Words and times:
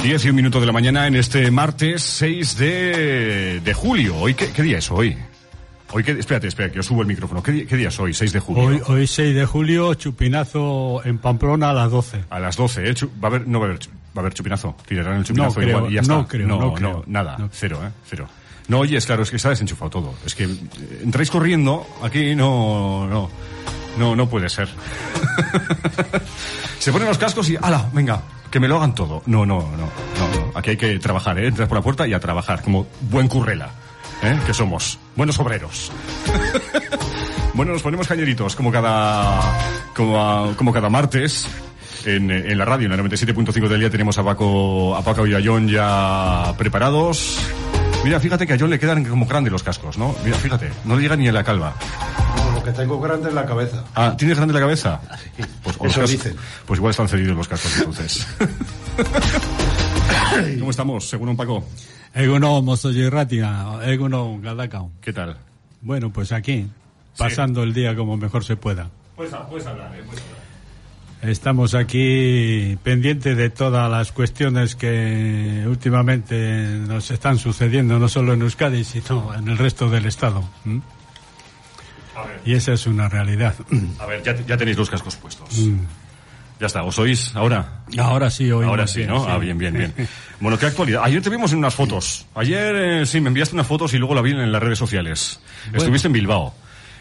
10 0.00 0.24
y 0.24 0.30
un 0.30 0.36
minuto 0.36 0.60
de 0.60 0.66
la 0.66 0.72
mañana 0.72 1.06
en 1.06 1.14
este 1.14 1.50
martes 1.50 2.02
6 2.02 2.56
de, 2.56 3.60
de 3.60 3.74
julio. 3.74 4.16
¿Hoy 4.16 4.34
qué, 4.34 4.50
qué, 4.52 4.62
día 4.62 4.78
es 4.78 4.90
hoy? 4.90 5.16
Hoy 5.92 6.04
qué, 6.04 6.12
espérate, 6.12 6.48
espérate, 6.48 6.72
que 6.72 6.78
yo 6.78 6.82
subo 6.82 7.02
el 7.02 7.08
micrófono. 7.08 7.42
¿Qué, 7.42 7.52
día, 7.52 7.66
qué 7.66 7.76
día 7.76 7.88
es 7.88 8.00
hoy, 8.00 8.14
6 8.14 8.32
de 8.32 8.40
julio? 8.40 8.64
Hoy, 8.64 8.82
hoy 8.86 9.06
6 9.06 9.34
de 9.34 9.44
julio, 9.44 9.94
chupinazo 9.94 11.02
en 11.04 11.18
Pamplona 11.18 11.70
a 11.70 11.72
las 11.72 11.90
12. 11.90 12.24
A 12.30 12.40
las 12.40 12.56
12, 12.56 12.90
¿eh? 12.90 12.94
Va 13.22 13.24
a 13.24 13.26
haber, 13.26 13.46
no 13.46 13.60
va 13.60 13.66
a 13.66 13.68
haber, 13.70 13.80
va 13.86 13.90
a 14.16 14.20
haber 14.20 14.34
chupinazo. 14.34 14.76
Tirarán 14.86 15.18
el 15.18 15.24
chupinazo 15.24 15.60
no 15.60 15.66
creo, 15.66 15.78
igual 15.78 15.92
y 15.92 15.94
ya 15.94 16.00
está. 16.00 16.14
No 16.14 16.28
creo, 16.28 16.46
no, 16.46 16.60
no, 16.60 16.74
creo. 16.74 17.04
nada, 17.06 17.36
no. 17.38 17.48
cero, 17.52 17.80
¿eh? 17.84 17.90
Cero. 18.08 18.28
No, 18.68 18.80
oye, 18.80 18.96
es 18.96 19.06
claro, 19.06 19.22
es 19.22 19.30
que 19.30 19.36
ha 19.46 19.50
desenchufado 19.50 19.90
todo. 19.90 20.14
Es 20.24 20.34
que 20.34 20.44
eh, 20.44 21.00
entráis 21.02 21.30
corriendo, 21.30 21.86
aquí 22.02 22.34
no, 22.34 23.06
no, 23.08 23.30
no, 23.98 24.16
no 24.16 24.28
puede 24.28 24.48
ser. 24.48 24.68
se 26.78 26.92
ponen 26.92 27.08
los 27.08 27.18
cascos 27.18 27.48
y, 27.50 27.56
ala, 27.60 27.90
venga, 27.92 28.22
que 28.52 28.60
me 28.60 28.68
lo 28.68 28.76
hagan 28.76 28.94
todo. 28.94 29.22
No, 29.26 29.44
no, 29.46 29.62
no, 29.62 29.76
no, 29.78 29.78
no. 29.78 30.52
Aquí 30.54 30.70
hay 30.70 30.76
que 30.76 30.98
trabajar, 30.98 31.38
¿eh? 31.38 31.48
Entrar 31.48 31.66
por 31.66 31.78
la 31.78 31.82
puerta 31.82 32.06
y 32.06 32.12
a 32.12 32.20
trabajar, 32.20 32.62
como 32.62 32.86
buen 33.10 33.26
currela, 33.26 33.70
¿eh? 34.22 34.38
Que 34.46 34.52
somos. 34.52 34.98
Buenos 35.16 35.38
obreros. 35.40 35.90
bueno, 37.54 37.72
nos 37.72 37.82
ponemos 37.82 38.06
cañeritos, 38.06 38.54
como 38.54 38.70
cada, 38.70 39.40
como, 39.96 40.54
como 40.56 40.72
cada 40.72 40.88
martes. 40.90 41.48
En, 42.04 42.30
en, 42.30 42.58
la 42.58 42.64
radio, 42.64 42.86
en 42.86 42.96
la 42.96 43.02
97.5 43.02 43.68
del 43.68 43.80
día, 43.80 43.90
tenemos 43.90 44.18
a 44.18 44.24
Paco, 44.24 44.94
a 44.96 45.02
Paco 45.02 45.26
y 45.26 45.34
a 45.34 45.40
John 45.42 45.68
ya 45.68 46.52
preparados. 46.58 47.38
Mira, 48.04 48.18
fíjate 48.18 48.46
que 48.46 48.54
a 48.54 48.56
John 48.58 48.70
le 48.70 48.78
quedan 48.78 49.04
como 49.04 49.26
grandes 49.26 49.52
los 49.52 49.62
cascos, 49.62 49.96
¿no? 49.96 50.14
Mira, 50.24 50.36
fíjate, 50.36 50.70
no 50.84 50.96
le 50.96 51.02
llega 51.02 51.16
ni 51.16 51.28
a 51.28 51.32
la 51.32 51.44
calva. 51.44 51.74
Que 52.64 52.72
tengo 52.72 53.00
grande 53.00 53.28
es 53.28 53.34
la 53.34 53.44
cabeza. 53.44 53.84
Ah, 53.94 54.14
¿tienes 54.16 54.36
grande 54.36 54.54
la 54.54 54.60
cabeza? 54.60 55.00
Sí, 55.36 55.42
pues, 55.62 55.76
eso 55.76 55.82
cascos, 55.82 56.10
dicen. 56.10 56.36
Pues 56.66 56.78
igual 56.78 56.90
están 56.90 57.08
cedidos 57.08 57.36
los 57.36 57.48
cascos 57.48 57.76
entonces. 57.78 58.26
¿Cómo 60.58 60.70
estamos, 60.70 61.08
según 61.08 61.30
un 61.30 61.36
Paco? 61.36 61.64
Eguno, 62.14 62.62
mozoyo 62.62 63.10
ratia, 63.10 63.80
eguno, 63.84 64.38
gadakao. 64.40 64.92
¿Qué 65.00 65.12
tal? 65.12 65.38
Bueno, 65.80 66.12
pues 66.12 66.32
aquí, 66.32 66.68
pasando 67.16 67.62
sí. 67.62 67.68
el 67.68 67.74
día 67.74 67.96
como 67.96 68.16
mejor 68.16 68.44
se 68.44 68.56
pueda. 68.56 68.90
Puedes, 69.16 69.34
puedes 69.48 69.66
hablar, 69.66 69.94
eh, 69.96 70.02
puedes 70.06 70.22
hablar. 70.22 70.42
Estamos 71.22 71.74
aquí 71.74 72.76
pendientes 72.82 73.36
de 73.36 73.48
todas 73.48 73.90
las 73.90 74.12
cuestiones 74.12 74.74
que 74.74 75.64
últimamente 75.66 76.66
nos 76.86 77.10
están 77.10 77.38
sucediendo, 77.38 77.98
no 77.98 78.08
solo 78.08 78.32
en 78.32 78.42
Euskadi, 78.42 78.84
sino 78.84 79.32
en 79.34 79.48
el 79.48 79.56
resto 79.56 79.88
del 79.88 80.06
Estado. 80.06 80.42
¿Mm? 80.64 80.80
Y 82.44 82.54
esa 82.54 82.72
es 82.72 82.86
una 82.86 83.08
realidad. 83.08 83.54
A 83.98 84.06
ver, 84.06 84.22
ya, 84.22 84.34
ya 84.34 84.56
tenéis 84.56 84.76
los 84.76 84.90
cascos 84.90 85.16
puestos. 85.16 85.58
Mm. 85.58 85.80
Ya 86.60 86.66
está, 86.66 86.84
¿os 86.84 86.96
oís 86.98 87.34
ahora? 87.34 87.82
Ahora 87.98 88.30
sí, 88.30 88.50
hoy. 88.52 88.64
Ahora 88.64 88.86
sí, 88.86 88.98
bien, 88.98 89.10
¿no? 89.10 89.24
sí. 89.24 89.26
Ah, 89.28 89.38
bien, 89.38 89.58
bien, 89.58 89.74
bien. 89.74 89.92
bueno, 90.38 90.56
¿qué 90.56 90.66
actualidad? 90.66 91.02
Ayer 91.04 91.20
te 91.20 91.28
vimos 91.28 91.50
en 91.50 91.58
unas 91.58 91.74
fotos. 91.74 92.26
Ayer 92.36 92.76
eh, 92.76 93.06
sí, 93.06 93.20
me 93.20 93.28
enviaste 93.28 93.56
unas 93.56 93.66
fotos 93.66 93.92
y 93.94 93.98
luego 93.98 94.14
la 94.14 94.22
vi 94.22 94.30
en 94.30 94.52
las 94.52 94.62
redes 94.62 94.78
sociales. 94.78 95.40
Bueno. 95.64 95.78
Estuviste 95.78 96.06
en 96.06 96.12
Bilbao. 96.12 96.54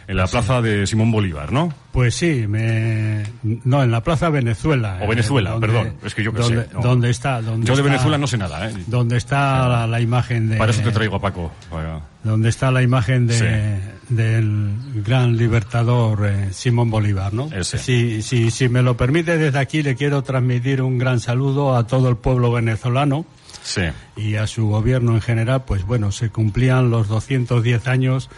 En 0.08 0.18
la 0.18 0.28
plaza 0.28 0.62
de 0.62 0.88
Simón 0.88 1.12
Bolívar, 1.12 1.52
¿no? 1.52 1.74
Pues 1.92 2.16
sí, 2.16 2.46
me... 2.48 3.24
no, 3.44 3.84
en 3.84 3.92
la 3.92 4.02
plaza 4.02 4.30
Venezuela. 4.30 5.00
O 5.02 5.08
Venezuela, 5.08 5.50
eh, 5.50 5.54
donde, 5.54 5.68
perdón. 5.68 5.94
Es 6.04 6.16
que 6.16 6.24
yo 6.24 6.34
que 6.34 6.42
donde, 6.42 6.64
sé. 6.64 6.70
No. 6.74 6.82
Donde 6.82 7.10
está, 7.10 7.42
donde 7.42 7.68
yo 7.68 7.76
de 7.76 7.82
está, 7.82 7.92
Venezuela 7.92 8.18
no 8.18 8.28
sé 8.28 8.38
nada, 8.38 8.70
¿eh? 8.70 8.74
Donde 8.88 9.18
está 9.18 9.68
la, 9.68 9.88
la, 9.88 10.02
imagen 10.02 10.50
de. 10.50 10.58
Para 10.58 10.72
eso 10.72 10.82
te 10.82 10.92
traigo 10.92 11.18
a 11.18 11.20
Paco. 11.22 11.52
Para... 11.70 12.02
Donde 12.24 12.50
está 12.50 12.72
la 12.72 12.82
imagen 12.82 13.28
de, 13.28 13.34
Sí. 13.38 14.14
del 14.16 14.74
gran 15.04 15.36
libertador 15.38 16.28
eh, 16.28 16.50
Simón 16.52 16.90
Bolívar, 16.90 17.34
¿no? 17.34 17.50
Ese. 17.52 17.78
Si, 17.78 18.22
si, 18.22 18.52
si 18.52 18.70
me 18.70 18.82
lo 18.82 18.96
permite, 18.96 19.38
desde 19.38 19.60
aquí 19.60 19.84
le 19.84 19.96
quiero 19.96 20.22
transmitir 20.24 20.82
un 20.82 20.98
gran 20.98 21.20
saludo 21.20 21.76
a 21.76 21.88
todo 21.88 22.10
el 22.10 22.18
pueblo 22.18 22.52
venezolano 22.52 23.26
Sí. 23.64 23.82
y 24.16 24.36
a 24.36 24.48
su 24.48 24.68
gobierno 24.68 25.14
en 25.14 25.22
general. 25.22 25.64
Pues 25.66 25.86
bueno, 25.86 26.12
se 26.12 26.30
cumplían 26.30 26.90
los 26.90 27.08
210 27.08 27.88
años 27.88 28.30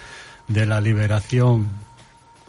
de 0.47 0.65
la 0.65 0.81
liberación 0.81 1.67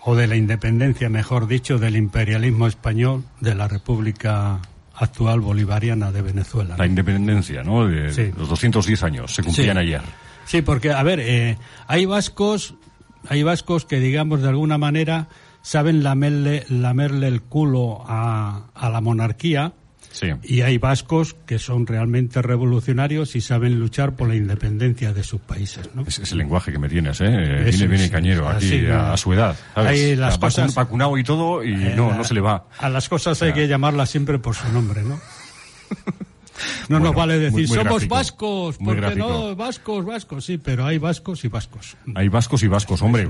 o 0.02 0.14
de 0.14 0.26
la 0.26 0.36
independencia, 0.36 1.08
mejor 1.08 1.46
dicho, 1.46 1.78
del 1.78 1.96
imperialismo 1.96 2.66
español 2.66 3.24
de 3.40 3.54
la 3.54 3.68
República 3.68 4.60
actual 4.94 5.40
bolivariana 5.40 6.12
de 6.12 6.22
Venezuela. 6.22 6.76
La 6.78 6.86
independencia, 6.86 7.62
¿no? 7.62 7.86
De 7.86 8.12
Sí. 8.12 8.30
Los 8.36 8.48
210 8.48 9.02
años 9.02 9.34
se 9.34 9.42
cumplían 9.42 9.76
Sí. 9.76 9.80
ayer. 9.82 10.02
Sí, 10.44 10.62
porque, 10.62 10.92
a 10.92 11.02
ver, 11.02 11.20
eh, 11.20 11.56
hay 11.86 12.04
vascos, 12.04 12.74
hay 13.28 13.42
vascos 13.42 13.86
que, 13.86 13.98
digamos, 13.98 14.42
de 14.42 14.48
alguna 14.50 14.76
manera 14.78 15.28
saben 15.62 16.02
lamerle, 16.02 16.64
lamerle 16.68 17.28
el 17.28 17.40
culo 17.40 18.04
a, 18.06 18.66
a 18.74 18.90
la 18.90 19.00
monarquía 19.00 19.72
Sí. 20.14 20.28
y 20.44 20.60
hay 20.60 20.78
vascos 20.78 21.34
que 21.44 21.58
son 21.58 21.88
realmente 21.88 22.40
revolucionarios 22.40 23.34
y 23.34 23.40
saben 23.40 23.80
luchar 23.80 24.14
por 24.14 24.28
la 24.28 24.36
independencia 24.36 25.12
de 25.12 25.24
sus 25.24 25.40
países, 25.40 25.90
¿no? 25.92 26.02
Es, 26.06 26.20
es 26.20 26.30
el 26.30 26.38
lenguaje 26.38 26.70
que 26.70 26.78
me 26.78 26.88
tienes, 26.88 27.20
¿eh? 27.20 27.24
Eh, 27.26 27.64
viene, 27.64 27.86
viene 27.88 28.04
es, 28.04 28.10
cañero 28.12 28.48
aquí 28.48 28.66
así, 28.66 28.86
a, 28.86 28.90
¿no? 28.90 29.12
a 29.12 29.16
su 29.16 29.32
edad. 29.32 29.56
¿sabes? 29.74 29.90
Hay 29.90 30.14
las 30.14 30.38
cosas- 30.38 30.72
vacunado 30.72 31.18
y 31.18 31.24
todo 31.24 31.64
y 31.64 31.72
Eh, 31.74 31.94
no, 31.96 32.14
no 32.14 32.22
se 32.22 32.32
le 32.32 32.40
va. 32.40 32.68
A 32.78 32.88
las 32.88 33.08
cosas 33.08 33.42
hay 33.42 33.52
que 33.52 33.66
llamarlas 33.66 34.08
siempre 34.08 34.38
por 34.38 34.54
su 34.54 34.68
nombre, 34.72 35.02
¿no? 35.02 35.18
No 36.88 36.98
Bueno, 36.98 37.06
nos 37.06 37.14
vale 37.16 37.38
decir, 37.38 37.52
muy- 37.52 37.66
muy 37.66 37.76
somos 37.76 37.84
gráfico, 37.92 38.14
vascos, 38.14 38.76
porque 38.78 39.16
no, 39.16 39.56
vascos, 39.56 40.04
vascos, 40.04 40.44
sí, 40.44 40.58
pero 40.58 40.84
hay 40.86 40.98
vascos 40.98 41.44
y 41.44 41.48
vascos. 41.48 41.96
Hay 42.14 42.28
vascos 42.28 42.62
y 42.62 42.68
vascos, 42.68 43.02
hombre, 43.02 43.28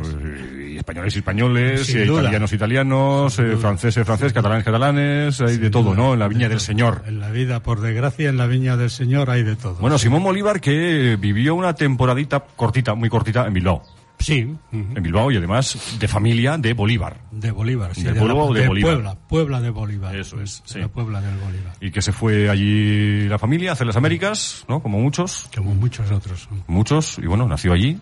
y 0.69 0.77
españoles 0.77 1.15
y 1.17 1.19
españoles, 1.19 1.89
y 1.89 2.05
duda. 2.05 2.21
italianos 2.23 2.53
italianos, 2.53 3.39
eh, 3.39 3.57
franceses 3.57 4.05
franceses, 4.05 4.33
catalanes 4.33 4.65
catalanes, 4.65 5.41
hay 5.41 5.57
de 5.57 5.71
todo, 5.71 5.95
¿no? 5.95 6.13
En 6.15 6.19
la 6.19 6.29
viña 6.29 6.49
del 6.49 6.61
Señor. 6.61 7.03
En 7.07 7.21
la 7.21 7.31
vida, 7.31 7.63
por 7.63 7.81
desgracia, 7.81 8.29
en 8.29 8.37
la 8.37 8.47
viña 8.47 8.77
del 8.77 8.91
Señor 8.91 9.31
hay 9.31 9.43
de 9.43 9.57
todo. 9.57 9.77
Bueno, 9.77 9.99
Simón 9.99 10.23
Bolívar 10.23 10.61
que 10.61 11.17
vivió 11.19 11.55
una 11.55 11.75
temporadita 11.75 12.41
cortita, 12.57 12.95
muy 12.95 13.09
cortita 13.09 13.47
en 13.47 13.55
Bilbao. 13.55 13.83
Sí, 14.19 14.45
ujú, 14.45 14.57
En 14.97 15.03
Bilbao 15.03 15.31
y 15.31 15.37
además 15.37 15.97
de 15.99 16.09
familia 16.09 16.57
de 16.59 16.73
Bolívar. 16.73 17.19
de 17.31 17.51
Bolívar, 17.51 17.95
sí. 17.95 18.03
¿Del 18.05 18.15
de 18.15 18.21
pueblo 18.21 18.37
la- 18.37 18.43
o 18.45 18.55
de 18.55 18.67
Bolívar? 18.69 18.93
Puebla, 18.95 19.15
Puebla 19.29 19.61
de 19.61 19.71
Bolívar. 19.71 20.17
Eso 20.17 20.41
es, 20.41 20.63
de 20.63 20.69
sí. 20.73 20.79
La 20.81 20.89
Puebla 20.89 21.21
del 21.21 21.37
Bolívar. 21.39 21.75
Y 21.81 21.91
que 21.91 22.01
se 22.03 22.13
fue 22.13 22.49
allí 22.49 23.29
la 23.29 23.39
familia 23.39 23.71
a 23.71 23.73
hacer 23.75 23.87
las 23.87 23.97
Américas, 23.97 24.65
¿no? 24.69 24.81
Como 24.83 24.99
muchos. 25.01 25.49
Como 25.55 25.75
muchos 25.75 26.11
otros. 26.11 26.49
muchos, 26.67 27.19
y 27.19 27.27
bueno, 27.27 27.47
nació 27.47 27.73
allí, 27.73 27.99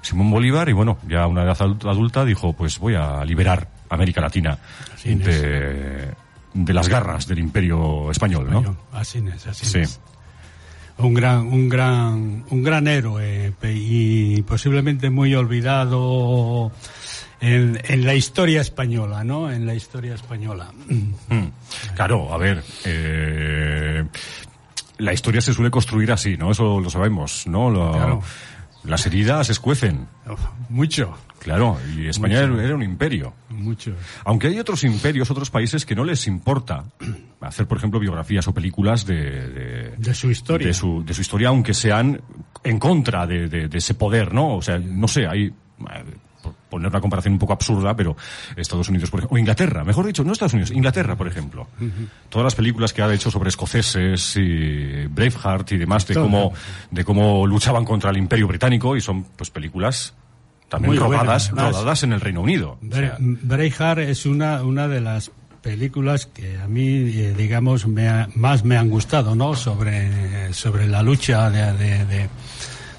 Simón 0.00 0.30
Bolívar, 0.30 0.68
y 0.68 0.72
bueno, 0.72 0.98
ya 1.08 1.22
a 1.22 1.26
una 1.28 1.42
edad 1.44 1.56
adulta, 1.60 2.24
dijo, 2.24 2.52
pues 2.54 2.78
voy 2.80 2.94
a 2.94 3.24
liberar 3.24 3.68
América 3.88 4.20
Latina 4.20 4.58
Así 4.94 5.14
de, 5.14 6.08
de 6.54 6.72
las 6.74 6.88
garras 6.88 7.26
del 7.28 7.38
imperio 7.38 8.10
español, 8.10 8.48
¿no? 8.50 8.76
Así 8.92 9.18
es, 9.18 9.46
así 9.46 9.64
Sí. 9.66 9.78
es. 9.80 10.00
Un 10.98 11.14
gran, 11.14 11.38
un 11.46 11.68
gran, 11.68 12.44
un 12.50 12.62
gran 12.62 12.86
héroe 12.86 13.52
y 13.74 14.42
posiblemente 14.42 15.10
muy 15.10 15.34
olvidado 15.34 16.70
en, 17.40 17.80
en 17.88 18.06
la 18.06 18.14
historia 18.14 18.60
española, 18.60 19.24
¿no? 19.24 19.50
En 19.50 19.66
la 19.66 19.74
historia 19.74 20.14
española. 20.14 20.70
Mm. 20.88 21.44
Claro, 21.96 22.32
a 22.32 22.38
ver, 22.38 22.62
eh, 22.84 24.04
la 24.98 25.12
historia 25.12 25.40
se 25.40 25.52
suele 25.52 25.70
construir 25.70 26.12
así, 26.12 26.36
¿no? 26.36 26.52
Eso 26.52 26.78
lo 26.80 26.88
sabemos, 26.90 27.46
¿no? 27.46 27.70
Lo- 27.70 27.92
Claro. 27.92 28.22
Las 28.84 29.06
heridas 29.06 29.48
escuecen, 29.48 30.08
Mucho, 30.68 31.16
claro, 31.38 31.78
y 31.96 32.08
España 32.08 32.46
Mucho. 32.46 32.60
era 32.60 32.74
un 32.74 32.82
imperio. 32.82 33.32
mucho. 33.50 33.92
Aunque 34.24 34.48
hay 34.48 34.58
otros 34.58 34.82
imperios, 34.84 35.30
otros 35.30 35.50
países 35.50 35.86
que 35.86 35.94
no 35.94 36.04
les 36.04 36.26
importa 36.26 36.84
hacer, 37.40 37.66
por 37.68 37.78
ejemplo, 37.78 38.00
biografías 38.00 38.46
o 38.48 38.54
películas 38.54 39.06
de, 39.06 39.14
de, 39.48 39.96
De 39.98 40.14
su 40.14 40.30
historia. 40.30 40.66
de 40.66 40.74
su, 40.74 41.04
de 41.04 41.14
su 41.14 41.20
historia, 41.20 41.48
aunque 41.48 41.74
sean 41.74 42.20
en 42.64 42.78
contra 42.78 43.26
de, 43.26 43.48
de- 43.48 43.78
ese 43.78 43.94
poder, 43.94 44.34
¿no? 44.34 44.56
O 44.56 44.62
sea, 44.62 44.78
no 44.78 45.06
sé, 45.06 45.26
hay, 45.28 45.52
poner 46.72 46.88
una 46.88 47.00
comparación 47.00 47.34
un 47.34 47.38
poco 47.38 47.52
absurda, 47.52 47.94
pero 47.94 48.16
Estados 48.56 48.88
Unidos, 48.88 49.10
por 49.10 49.20
ejemplo, 49.20 49.36
o 49.36 49.38
Inglaterra, 49.38 49.84
mejor 49.84 50.06
dicho, 50.06 50.24
no 50.24 50.32
Estados 50.32 50.54
Unidos, 50.54 50.70
Inglaterra, 50.72 51.14
por 51.14 51.28
ejemplo. 51.28 51.68
Todas 52.28 52.44
las 52.44 52.54
películas 52.54 52.92
que 52.92 53.02
ha 53.02 53.12
hecho 53.12 53.30
sobre 53.30 53.50
escoceses 53.50 54.36
y 54.36 55.06
Braveheart 55.06 55.72
y 55.72 55.76
demás, 55.78 56.06
de 56.06 56.14
Todo. 56.14 56.24
cómo, 56.24 56.52
de 56.90 57.04
cómo 57.04 57.46
luchaban 57.46 57.84
contra 57.84 58.10
el 58.10 58.16
imperio 58.16 58.48
británico, 58.48 58.96
y 58.96 59.00
son, 59.00 59.24
pues, 59.36 59.50
películas 59.50 60.14
también 60.68 60.92
Muy 60.94 60.98
rodadas, 60.98 61.50
rodadas 61.50 62.02
en 62.02 62.14
el 62.14 62.20
Reino 62.22 62.40
Unido. 62.40 62.78
O 62.90 62.94
sea, 62.94 63.18
Bre- 63.18 63.38
Braveheart 63.42 63.98
es 64.00 64.24
una, 64.24 64.62
una 64.62 64.88
de 64.88 65.00
las 65.02 65.30
películas 65.60 66.26
que 66.26 66.58
a 66.58 66.66
mí, 66.66 66.86
eh, 66.88 67.34
digamos, 67.36 67.86
me 67.86 68.08
ha- 68.08 68.28
más 68.34 68.64
me 68.64 68.76
han 68.78 68.88
gustado, 68.88 69.34
¿no? 69.36 69.54
Sobre, 69.54 70.52
sobre 70.54 70.88
la 70.88 71.02
lucha 71.02 71.50
de, 71.50 71.72
de, 71.74 72.04
de- 72.06 72.28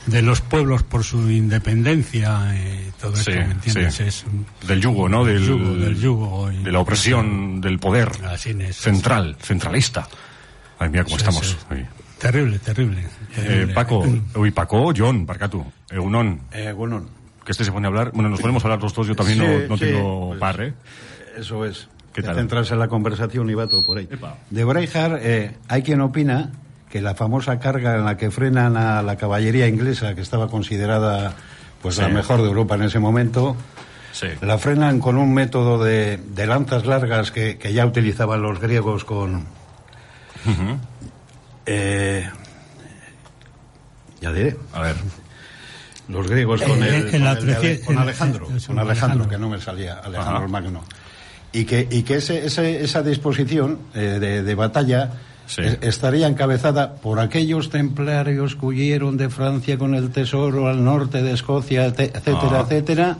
de 0.06 0.22
los 0.22 0.42
pueblos 0.42 0.84
por 0.84 1.04
su 1.04 1.30
independencia 1.32 2.54
y 2.56 2.92
todo 3.00 3.16
Sí, 3.16 3.32
esto, 3.32 3.46
¿me 3.48 3.52
entiendes? 3.54 3.94
sí. 3.96 4.04
Es 4.04 4.26
un- 4.26 4.46
Del 4.68 4.82
yugo, 4.82 5.08
¿no? 5.10 5.24
Del, 5.24 5.46
yugo, 5.46 5.76
del 5.76 5.96
yugo 6.00 6.52
y- 6.52 6.64
de 6.64 6.72
la 6.72 6.80
opresión 6.80 7.62
del 7.62 7.80
poder 7.80 8.10
Así 8.26 8.52
es. 8.60 8.76
central, 8.78 9.36
centralista. 9.42 10.08
Ay, 10.80 10.90
mira 10.90 11.04
cómo 11.04 11.16
Sí, 11.18 11.22
estamos. 11.22 11.48
sí. 11.48 11.58
hoy. 11.72 11.86
terrible, 12.20 12.60
terrible. 12.60 13.02
Eh, 13.02 13.08
terrible. 13.36 13.74
Paco, 13.74 14.06
uy, 14.36 14.52
Paco, 14.52 14.94
John, 14.96 15.26
Barcatu, 15.26 15.66
Egunon, 15.90 16.40
Eh, 16.52 16.72
bueno, 16.72 17.06
que 17.46 17.52
este 17.52 17.64
se 17.66 17.72
pone 17.72 17.88
a 17.88 17.90
hablar. 17.90 18.12
Bueno, 18.14 18.30
nos 18.30 18.40
ponemos 18.42 18.64
a 18.64 18.68
hablar 18.68 18.82
los 18.82 18.94
dos, 18.94 19.08
yo 19.08 19.16
también 19.16 19.40
Sí, 19.40 19.46
no, 19.46 19.68
no 19.68 19.78
sí, 19.78 19.86
tengo 19.86 20.28
pues, 20.30 20.40
par, 20.40 20.62
¿eh? 20.62 20.74
eso 21.38 21.66
es. 21.66 21.88
¿Qué 22.14 22.22
Te 22.22 22.28
tal? 22.28 22.36
centras 22.36 22.70
en 22.72 22.80
la 22.80 22.88
conversación 22.88 23.50
y 23.50 23.54
va 23.56 23.68
todo 23.68 23.84
por 23.86 23.98
ahí. 23.98 24.08
Epa. 24.10 24.38
De 24.50 24.64
Braveheart, 24.64 25.20
eh, 25.22 25.58
hay 25.68 25.82
quien 25.82 26.00
opina 26.02 26.52
que 26.94 27.02
la 27.02 27.16
famosa 27.16 27.58
carga 27.58 27.96
en 27.96 28.06
la 28.06 28.18
que 28.18 28.30
frenan 28.30 28.78
a 28.78 29.02
la 29.02 29.16
caballería 29.18 29.68
inglesa, 29.68 30.14
que 30.14 30.22
estaba 30.22 30.48
considerada 30.48 31.34
pues 31.82 31.98
la 31.98 32.08
mejor 32.08 32.44
de 32.44 32.48
Europa 32.50 32.76
en 32.76 32.84
ese 32.84 33.00
momento, 33.00 33.56
Sí. 34.12 34.28
la 34.42 34.60
frenan 34.60 35.00
con 35.00 35.18
un 35.18 35.34
método 35.34 35.84
de, 35.84 36.18
de 36.18 36.46
lanzas 36.46 36.86
largas 36.86 37.32
que, 37.32 37.58
que 37.58 37.74
ya 37.74 37.84
utilizaban 37.88 38.44
los 38.44 38.60
griegos 38.60 39.06
con... 39.06 39.48
eh, 41.66 42.30
ya 44.22 44.32
diré. 44.32 44.56
A 44.74 44.82
ver. 44.82 44.96
Los 46.10 46.28
griegos 46.30 46.62
con, 46.62 46.84
Eh, 46.84 46.90
el, 46.90 47.06
en 47.06 47.12
con 47.12 47.24
la 47.24 47.32
el 47.32 47.82
con 47.82 47.98
Alejandro, 48.04 48.46
con 48.48 48.60
con 48.60 48.80
Alejandro, 48.80 49.28
que 49.28 49.38
no 49.40 49.50
me 49.50 49.60
salía, 49.60 49.96
Alejandro 49.96 50.38
Ajá. 50.38 50.48
Magno. 50.48 50.84
Y 51.52 51.66
que, 51.66 51.88
y 51.90 52.04
que 52.04 52.16
ese, 52.18 52.46
ese- 52.46 52.84
esa 52.84 53.02
disposición 53.02 53.80
eh, 53.96 54.18
de, 54.20 54.44
de 54.44 54.56
batalla 54.56 55.12
Sí. 55.46 55.62
estaría 55.82 56.28
encabezada 56.28 56.96
por 56.96 57.20
aquellos 57.20 57.70
templarios 57.70 58.56
que 58.56 58.66
huyeron 58.66 59.18
de 59.18 59.30
Francia 59.30 59.78
con 59.78 59.94
el 59.94 60.10
tesoro 60.12 60.68
al 60.68 60.84
norte 60.84 61.22
de 61.22 61.34
Escocia, 61.34 61.92
te- 61.94 62.06
etcétera, 62.16 62.60
Ah. 62.60 62.62
etcétera, 62.66 63.18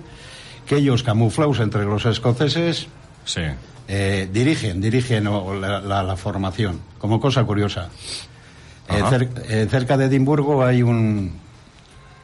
que 0.66 0.78
ellos 0.78 1.04
camuflados 1.04 1.60
entre 1.60 1.84
los 1.86 2.06
escoceses 2.06 2.88
Sí. 3.26 3.42
eh, 3.90 4.30
dirigen, 4.32 4.80
dirigen 4.80 5.28
o, 5.28 5.54
la, 5.54 5.82
la- 5.82 6.02
la 6.04 6.16
formación, 6.16 6.80
como 6.98 7.20
cosa 7.20 7.44
curiosa. 7.44 7.90
Eh, 8.90 9.02
cer- 9.04 9.30
eh, 9.50 9.68
cerca 9.70 9.98
de 9.98 10.06
Edimburgo 10.06 10.64
hay 10.64 10.82
un, 10.82 11.34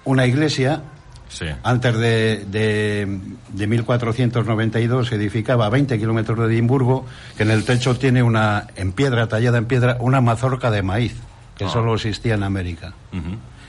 una 0.05 0.25
iglesia, 0.25 0.81
Sí. 1.29 1.45
antes 1.63 1.95
de, 1.97 2.43
de, 2.49 3.19
de 3.53 3.67
1492 3.67 5.07
se 5.07 5.15
edificaba 5.15 5.67
a 5.67 5.69
20 5.69 5.97
kilómetros 5.97 6.37
de 6.39 6.45
Edimburgo, 6.53 7.05
que 7.37 7.43
en 7.43 7.51
el 7.51 7.63
techo 7.65 7.95
tiene 7.95 8.21
una, 8.23 8.67
en 8.75 8.91
piedra, 8.91 9.27
tallada 9.27 9.57
en 9.59 9.65
piedra, 9.65 9.97
una 9.99 10.21
mazorca 10.21 10.69
de 10.71 10.81
maíz, 10.83 11.15
que 11.55 11.65
Ah. 11.65 11.69
solo 11.69 11.95
existía 11.95 12.33
en 12.35 12.43
América. 12.43 12.93
Y 13.13 13.17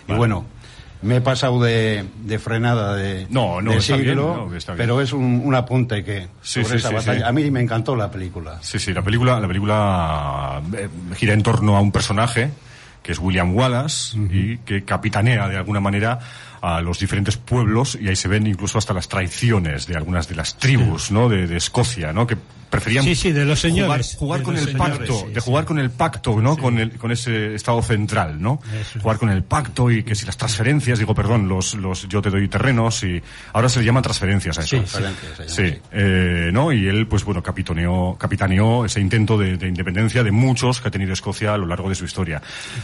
Vale. 0.08 0.18
bueno, 0.18 0.44
me 1.02 1.16
he 1.16 1.20
pasado 1.20 1.60
de, 1.62 2.04
de 2.24 2.38
frenada 2.38 2.94
de, 2.94 3.26
No, 3.30 3.60
no, 3.60 3.72
de 3.72 3.78
está 3.78 3.96
bien, 3.96 4.08
siglo, 4.08 4.36
no, 4.36 4.46
bien. 4.48 4.62
pero 4.76 5.00
es 5.00 5.12
un, 5.12 5.42
un 5.44 5.54
apunte 5.54 6.04
que 6.04 6.28
Sí, 6.42 6.62
sobre 6.64 6.68
sí, 6.68 6.76
esa 6.76 6.88
sí, 6.90 6.94
batalla. 6.94 7.28
A 7.28 7.32
mí 7.32 7.50
me 7.50 7.60
encantó 7.60 7.96
la 7.96 8.10
película. 8.10 8.58
Sí, 8.60 8.78
sí, 8.78 8.92
la 8.92 9.02
película, 9.02 9.38
la 9.40 9.46
película 9.48 10.60
eh, 10.76 10.88
gira 11.16 11.32
en 11.34 11.42
torno 11.42 11.76
a 11.76 11.80
un 11.80 11.90
personaje 11.92 12.50
que 13.02 13.12
es 13.12 13.18
William 13.18 13.54
Wallace 13.54 14.16
y 14.18 14.58
que 14.58 14.84
capitanea 14.84 15.48
de 15.48 15.56
alguna 15.56 15.80
manera 15.80 16.18
a 16.62 16.80
los 16.80 16.98
diferentes 16.98 17.36
pueblos 17.36 17.96
y 18.00 18.08
ahí 18.08 18.16
se 18.16 18.28
ven 18.28 18.46
incluso 18.46 18.78
hasta 18.78 18.92
las 18.92 19.08
traiciones 19.08 19.86
de 19.86 19.96
algunas 19.96 20.28
de 20.28 20.34
las 20.36 20.56
tribus, 20.58 21.10
¿no? 21.10 21.28
De, 21.28 21.46
de 21.46 21.56
Escocia, 21.56 22.12
¿no? 22.12 22.26
Que 22.26 22.36
preferían 22.70 23.02
Sí, 23.04 23.14
sí, 23.16 23.32
de 23.32 23.44
los 23.44 23.58
señores, 23.58 24.14
jugar, 24.16 24.38
jugar 24.38 24.38
de 24.40 24.44
con 24.44 24.54
los 24.54 24.62
el 24.62 24.68
señores, 24.72 24.98
pacto, 24.98 25.20
sí, 25.26 25.32
de 25.34 25.40
sí. 25.40 25.44
jugar 25.44 25.64
con 25.64 25.78
el 25.80 25.90
pacto, 25.90 26.40
¿no? 26.40 26.56
Con 26.56 26.78
el 26.78 26.92
con 26.98 27.10
ese 27.10 27.54
estado 27.54 27.82
central, 27.82 28.40
¿no? 28.40 28.60
Eso. 28.80 29.00
Jugar 29.00 29.18
con 29.18 29.28
el 29.30 29.42
pacto 29.42 29.90
y 29.90 30.04
que 30.04 30.14
si 30.14 30.24
las 30.26 30.36
transferencias, 30.36 30.98
digo, 31.00 31.14
perdón, 31.14 31.48
los 31.48 31.74
los 31.74 32.06
yo 32.08 32.22
te 32.22 32.30
doy 32.30 32.46
terrenos 32.48 33.02
y 33.02 33.20
ahora 33.52 33.68
se 33.68 33.80
le 33.80 33.86
llaman 33.86 34.02
transferencias 34.02 34.58
a 34.58 34.62
eso. 34.62 34.76
Sí, 34.86 35.02
Sí, 35.48 35.74
eh, 35.92 36.50
¿no? 36.52 36.72
Y 36.72 36.86
él, 36.86 37.06
pues 37.08 37.24
bueno, 37.24 37.42
capitaneó, 37.42 38.16
capitaneó 38.18 38.84
ese 38.84 39.00
intento 39.00 39.36
de, 39.36 39.56
de 39.56 39.66
independencia 39.66 40.22
de 40.22 40.30
muchos 40.30 40.80
que 40.80 40.88
ha 40.88 40.90
tenido 40.90 41.12
Escocia 41.12 41.54
a 41.54 41.58
lo 41.58 41.66
largo 41.66 41.88
de 41.88 41.94
su 41.96 42.04
historia. 42.04 42.40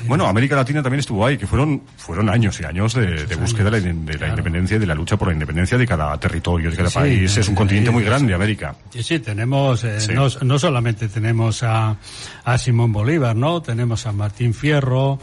Bueno, 0.06 0.26
América 0.26 0.56
Latina 0.56 0.82
también 0.82 1.00
estuvo 1.00 1.25
ahí, 1.25 1.37
que 1.38 1.46
fueron, 1.46 1.82
fueron 1.96 2.29
años 2.29 2.58
y 2.61 2.64
años 2.64 2.94
de, 2.94 3.26
de 3.26 3.37
búsqueda 3.37 3.65
de 3.66 3.80
la, 3.80 3.92
de 3.92 4.18
la 4.18 4.28
independencia 4.28 4.76
y 4.76 4.80
de 4.80 4.86
la 4.86 4.94
lucha 4.94 5.16
por 5.16 5.28
la 5.28 5.34
independencia 5.34 5.76
de 5.78 5.86
cada 5.86 6.18
territorio, 6.18 6.70
de 6.70 6.76
cada 6.76 6.88
Sí, 6.90 6.94
país. 6.98 7.30
sí, 7.32 7.40
es 7.40 7.48
un 7.48 7.54
sí, 7.54 7.58
continente 7.58 7.90
muy 7.90 8.04
grande, 8.04 8.32
América. 8.34 8.74
Sí, 8.90 9.02
sí, 9.02 9.18
tenemos, 9.18 9.84
eh. 9.84 9.98
No, 10.14 10.28
no 10.42 10.58
solamente 10.58 11.08
tenemos 11.08 11.62
a, 11.62 11.96
a 12.44 12.58
Simón 12.58 12.92
Bolívar, 12.92 13.36
¿no? 13.36 13.60
Tenemos 13.62 14.06
a 14.06 14.12
Martín 14.12 14.54
Fierro, 14.54 15.18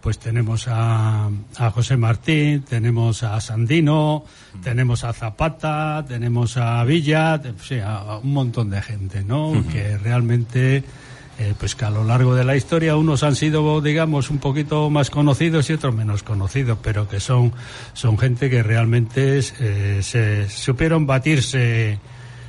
pues 0.00 0.18
tenemos 0.18 0.66
a, 0.68 1.28
a 1.58 1.70
José 1.70 1.96
Martín, 1.96 2.62
tenemos 2.62 3.22
a 3.22 3.40
Sandino, 3.40 4.24
tenemos 4.62 5.04
a 5.04 5.12
Zapata, 5.12 6.04
tenemos 6.08 6.56
a 6.56 6.82
Villa, 6.84 7.34
a, 7.34 7.96
a 7.98 8.18
un 8.18 8.32
montón 8.32 8.68
de 8.70 8.82
gente, 8.82 9.22
¿no? 9.22 9.52
Que 9.70 9.96
realmente, 9.98 10.82
eh, 11.42 11.54
pues 11.58 11.74
que 11.74 11.84
a 11.84 11.90
lo 11.90 12.04
largo 12.04 12.34
de 12.34 12.44
la 12.44 12.56
historia 12.56 12.96
unos 12.96 13.22
han 13.22 13.34
sido, 13.34 13.80
digamos, 13.80 14.30
un 14.30 14.38
poquito 14.38 14.90
más 14.90 15.10
conocidos 15.10 15.68
y 15.70 15.72
otros 15.72 15.94
menos 15.94 16.22
conocidos, 16.22 16.78
pero 16.82 17.08
que 17.08 17.18
son, 17.18 17.52
son 17.94 18.16
gente 18.16 18.48
que 18.48 18.62
realmente 18.62 19.40
eh, 19.60 20.00
se 20.02 20.48
supieron 20.48 21.06
batirse 21.06 21.98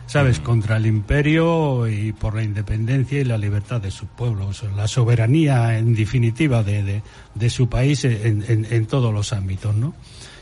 ¿sabes? 0.05 0.39
Contra 0.39 0.77
el 0.77 0.85
imperio 0.85 1.87
y 1.87 2.11
por 2.11 2.35
la 2.35 2.43
independencia 2.43 3.19
y 3.19 3.23
la 3.23 3.37
libertad 3.37 3.81
de 3.81 3.89
sus 3.89 4.07
pueblos, 4.09 4.63
la 4.75 4.87
soberanía 4.87 5.77
en 5.77 5.95
definitiva 5.95 6.61
de, 6.61 6.83
de, 6.83 7.01
de 7.33 7.49
su 7.49 7.67
país 7.69 8.05
en, 8.05 8.43
en, 8.47 8.67
en 8.69 8.85
todos 8.85 9.13
los 9.13 9.33
ámbitos, 9.33 9.73
¿no? 9.75 9.95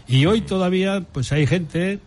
Y 0.07 0.25
hoy 0.25 0.41
todavía, 0.41 1.05
pues 1.09 1.31
hay 1.31 1.47
gente 1.47 1.99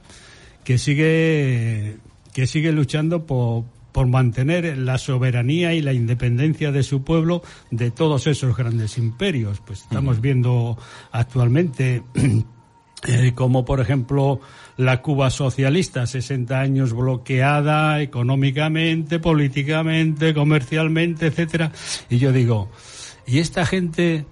que 0.63 0.79
sigue, 0.79 1.97
que 2.35 2.47
sigue 2.47 2.73
luchando 2.73 3.25
por, 3.25 3.65
por 3.95 4.09
mantener 4.09 4.77
la 4.77 4.99
soberanía 4.99 5.73
y 5.73 5.81
la 5.81 5.93
independencia 5.93 6.73
de 6.73 6.83
su 6.83 7.05
pueblo 7.05 7.45
de 7.71 7.93
todos 7.93 8.27
esos 8.27 8.57
grandes 8.57 8.99
imperios. 8.99 9.63
Pues 9.65 9.83
estamos 9.83 10.21
viendo 10.21 10.77
actualmente 11.13 12.03
eh, 13.07 13.33
como 13.37 13.65
por 13.65 13.81
ejemplo 13.81 14.41
la 14.77 15.01
Cuba 15.01 15.31
socialista, 15.31 16.09
60 16.09 16.59
años 16.59 16.93
bloqueada 16.93 18.03
económicamente, 18.03 19.21
políticamente, 19.21 20.35
comercialmente, 20.35 21.27
etcétera. 21.27 21.71
Y 22.11 22.19
yo 22.19 22.33
digo, 22.33 22.73
y 23.29 23.39
esta 23.39 23.65
gente, 23.65 24.27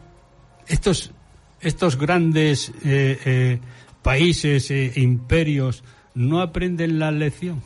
estos, 0.66 1.12
estos 1.60 1.96
grandes 1.96 2.72
eh, 2.84 3.16
eh, 3.24 3.60
países, 4.02 4.72
eh, 4.72 4.92
imperios, 4.96 5.84
no 6.16 6.40
aprenden 6.40 6.98
la 6.98 7.12
lección. 7.12 7.62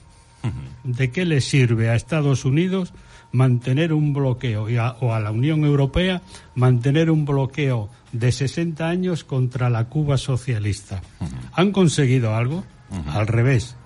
¿De 0.85 1.11
qué 1.11 1.25
les 1.25 1.45
sirve 1.49 1.89
a 1.91 1.95
Estados 1.95 2.45
Unidos 2.45 2.93
mantener 3.33 3.93
un 3.93 4.13
bloqueo 4.13 4.71
y 4.71 4.77
a- 4.77 4.97
o 5.01 5.13
a 5.15 5.21
la 5.21 5.31
Unión 5.31 5.65
Europea 5.65 6.23
mantener 6.55 7.11
un 7.11 7.25
bloqueo 7.25 7.89
de 8.13 8.33
60 8.33 8.89
años 8.89 9.25
contra 9.25 9.69
la 9.71 9.87
Cuba 9.87 10.17
socialista? 10.17 11.03
¿Han 11.53 11.73
conseguido 11.73 12.35
algo? 12.35 12.65
Al 13.13 13.27
revés. 13.27 13.77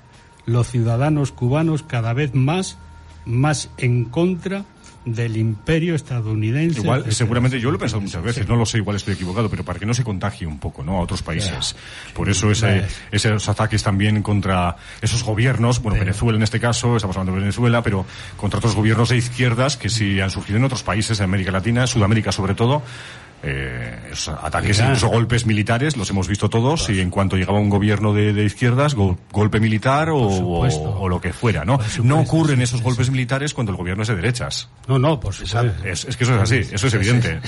Los 0.46 0.68
ciudadanos 0.68 1.32
cubanos 1.32 1.82
cada 1.82 2.12
vez 2.12 2.34
más, 2.34 2.76
más 3.24 3.70
en 3.78 4.04
contra 4.04 4.64
del 5.04 5.36
imperio 5.36 5.94
estadounidense. 5.94 6.80
Igual, 6.80 7.10
seguramente 7.12 7.58
yo 7.58 7.70
lo 7.70 7.76
he 7.76 7.80
pensado 7.80 8.00
muchas 8.00 8.22
veces, 8.22 8.46
no 8.46 8.56
lo 8.56 8.66
sé, 8.66 8.78
igual 8.78 8.96
estoy 8.96 9.14
equivocado, 9.14 9.48
pero 9.48 9.64
para 9.64 9.78
que 9.78 9.86
no 9.86 9.94
se 9.94 10.04
contagie 10.04 10.46
un 10.46 10.58
poco, 10.58 10.82
¿no? 10.82 10.98
A 10.98 11.00
otros 11.00 11.22
países. 11.22 11.74
Por 12.14 12.28
eso 12.28 12.50
ese, 12.50 12.84
esos 13.10 13.48
ataques 13.48 13.82
también 13.82 14.22
contra 14.22 14.76
esos 15.00 15.22
gobiernos, 15.24 15.80
bueno, 15.82 15.98
Venezuela 15.98 16.36
en 16.36 16.42
este 16.42 16.60
caso, 16.60 16.96
estamos 16.96 17.16
hablando 17.16 17.32
de 17.32 17.40
Venezuela, 17.40 17.82
pero 17.82 18.04
contra 18.36 18.58
otros 18.58 18.74
gobiernos 18.74 19.08
de 19.08 19.16
izquierdas 19.16 19.76
que 19.76 19.88
sí 19.88 20.20
han 20.20 20.30
surgido 20.30 20.58
en 20.58 20.64
otros 20.64 20.82
países 20.82 21.18
de 21.18 21.24
América 21.24 21.50
Latina, 21.50 21.86
Sudamérica 21.86 22.32
sobre 22.32 22.54
todo, 22.54 22.82
eh, 23.42 24.12
ataques, 24.42 24.76
Claro. 24.76 24.92
incluso 24.92 25.08
golpes 25.08 25.46
militares, 25.46 25.96
los 25.96 26.08
hemos 26.10 26.28
visto 26.28 26.48
todos, 26.50 26.88
y 26.90 27.00
en 27.00 27.10
cuanto 27.10 27.36
llegaba 27.36 27.58
un 27.58 27.70
gobierno 27.70 28.12
de, 28.12 28.32
de 28.32 28.44
izquierdas, 28.44 28.94
go- 28.94 29.18
golpe 29.32 29.60
militar 29.60 30.10
o, 30.10 30.30
supuesto. 30.30 30.82
o- 30.82 31.00
o 31.02 31.08
lo 31.08 31.20
que 31.20 31.32
fuera, 31.32 31.64
¿no? 31.64 31.74
supuesto, 31.74 32.04
no 32.04 32.20
ocurren 32.20 32.60
esos 32.62 32.78
sí, 32.80 32.84
golpes 32.84 33.10
militares 33.10 33.54
cuando 33.54 33.72
el 33.72 33.78
gobierno 33.78 34.02
es 34.02 34.08
de 34.08 34.16
derechas. 34.16 34.68
No, 34.88 34.98
no, 34.98 35.18
por 35.20 35.32
supuesto. 35.34 35.60
Es, 35.84 36.04
es 36.04 36.16
que 36.16 36.24
eso 36.24 36.34
es 36.36 36.42
así, 36.42 36.56
eso 36.74 36.86
es 36.86 36.94
evidente. 36.94 37.40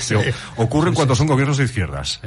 Ocurren 0.57 0.93
cuando 0.93 1.15
son 1.15 1.27
gobiernos 1.27 1.57
de 1.57 1.65
izquierdas. 1.65 2.19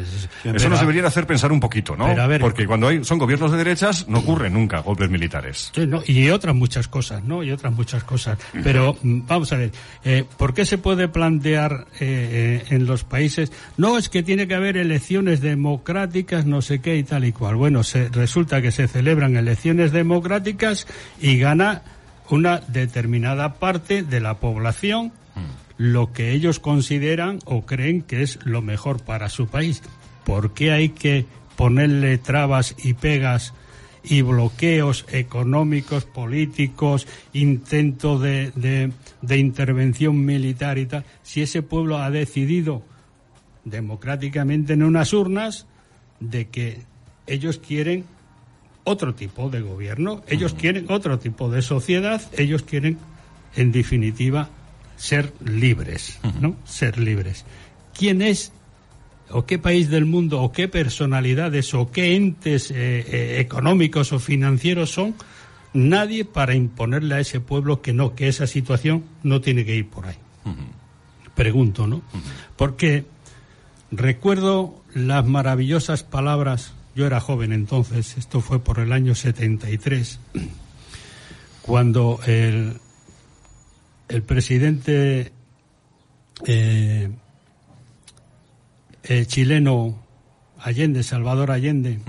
Eso 0.44 0.68
nos 0.68 0.80
debería 0.80 1.06
hacer 1.06 1.26
pensar 1.26 1.52
un 1.52 1.60
poquito, 1.60 1.96
¿no? 1.96 2.14
Ver- 2.28 2.40
Porque 2.40 2.66
cuando 2.66 2.88
hay, 2.88 3.04
son 3.04 3.18
gobiernos 3.18 3.50
de 3.52 3.58
derechas 3.58 4.08
no 4.08 4.18
ocurren 4.18 4.52
nunca 4.54 4.80
golpes 4.80 5.10
militares. 5.10 5.72
No, 5.86 6.02
y 6.06 6.28
otras 6.30 6.54
muchas 6.54 6.88
cosas, 6.88 7.22
¿no? 7.24 7.42
Y 7.42 7.50
otras 7.52 7.72
muchas 7.72 8.02
cosas. 8.04 8.38
Pero 8.62 8.96
mm, 9.02 9.20
vamos 9.26 9.52
a 9.52 9.56
ver, 9.56 9.70
eh, 10.04 10.24
¿por 10.36 10.54
qué 10.54 10.64
se 10.66 10.78
puede 10.78 11.08
plantear 11.08 11.86
eh, 12.00 12.64
en 12.70 12.86
los 12.86 13.04
países? 13.04 13.52
No, 13.76 13.98
es 13.98 14.08
que 14.08 14.22
tiene 14.22 14.48
que 14.48 14.54
haber 14.54 14.76
elecciones 14.76 15.40
democráticas, 15.40 16.46
no 16.46 16.62
sé 16.62 16.80
qué 16.80 16.96
y 16.96 17.04
tal 17.04 17.24
y 17.24 17.32
cual. 17.32 17.56
Bueno, 17.56 17.82
se, 17.82 18.08
resulta 18.08 18.62
que 18.62 18.72
se 18.72 18.88
celebran 18.88 19.36
elecciones 19.36 19.92
democráticas 19.92 20.86
y 21.20 21.38
gana 21.38 21.82
una 22.30 22.60
determinada 22.60 23.54
parte 23.54 24.02
de 24.02 24.20
la 24.20 24.34
población 24.38 25.12
lo 25.78 26.12
que 26.12 26.32
ellos 26.32 26.58
consideran 26.58 27.38
o 27.44 27.66
creen 27.66 28.02
que 28.02 28.22
es 28.22 28.38
lo 28.44 28.62
mejor 28.62 29.02
para 29.02 29.28
su 29.28 29.46
país. 29.46 29.82
¿Por 30.24 30.54
qué 30.54 30.72
hay 30.72 30.88
que 30.90 31.26
ponerle 31.56 32.18
trabas 32.18 32.74
y 32.82 32.94
pegas 32.94 33.52
y 34.08 34.22
bloqueos 34.22 35.04
económicos, 35.10 36.04
políticos, 36.04 37.06
intento 37.32 38.18
de, 38.18 38.52
de, 39.20 39.38
intervención 39.38 40.24
militar 40.24 40.78
y 40.78 40.86
tal, 40.86 41.04
si 41.22 41.42
ese 41.42 41.62
pueblo 41.62 41.98
ha 41.98 42.10
decidido 42.10 42.82
democráticamente 43.66 44.72
en 44.72 44.82
unas 44.82 45.12
urnas 45.12 45.66
de 46.20 46.48
que 46.48 46.82
ellos 47.26 47.58
quieren 47.58 48.04
otro 48.84 49.14
tipo 49.14 49.50
de 49.50 49.60
gobierno, 49.60 50.22
ellos 50.28 50.54
quieren 50.54 50.86
otro 50.88 51.18
tipo 51.18 51.50
de 51.50 51.60
sociedad, 51.60 52.22
ellos 52.38 52.62
quieren, 52.62 52.98
en 53.56 53.72
definitiva, 53.72 54.48
ser 54.96 55.32
libres, 55.44 56.18
¿no? 56.40 56.56
Ser 56.64 56.98
libres. 56.98 57.44
¿Quién 57.92 58.22
es 58.22 58.52
o 59.30 59.44
qué 59.44 59.58
país 59.58 59.90
del 59.90 60.04
mundo 60.04 60.40
o 60.40 60.52
qué 60.52 60.68
personalidades 60.68 61.74
o 61.74 61.90
qué 61.90 62.14
entes 62.14 62.70
eh, 62.70 62.74
eh, 62.76 63.40
económicos 63.40 64.12
o 64.12 64.20
financieros 64.20 64.90
son 64.90 65.16
nadie 65.74 66.24
para 66.24 66.54
imponerle 66.54 67.16
a 67.16 67.20
ese 67.20 67.40
pueblo 67.40 67.82
que 67.82 67.92
no, 67.92 68.14
que 68.14 68.28
esa 68.28 68.46
situación 68.46 69.04
no 69.24 69.40
tiene 69.40 69.64
que 69.64 69.74
ir 69.74 69.88
por 69.88 70.06
ahí. 70.06 70.16
Pregunto, 71.34 71.88
¿no? 71.88 72.02
Porque 72.56 73.04
recuerdo 73.90 74.82
las 74.94 75.24
maravillosas 75.26 76.02
palabras, 76.02 76.72
yo 76.94 77.06
era 77.06 77.20
joven 77.20 77.52
entonces, 77.52 78.16
esto 78.16 78.40
fue 78.40 78.58
por 78.58 78.78
el 78.78 78.92
año 78.92 79.14
73, 79.14 80.20
cuando 81.62 82.20
el, 82.26 82.78
el 84.08 84.22
presidente 84.22 85.32
eh, 86.44 87.10
el 89.04 89.26
chileno 89.26 90.02
Allende, 90.58 91.02
Salvador 91.02 91.50
Allende, 91.50 92.00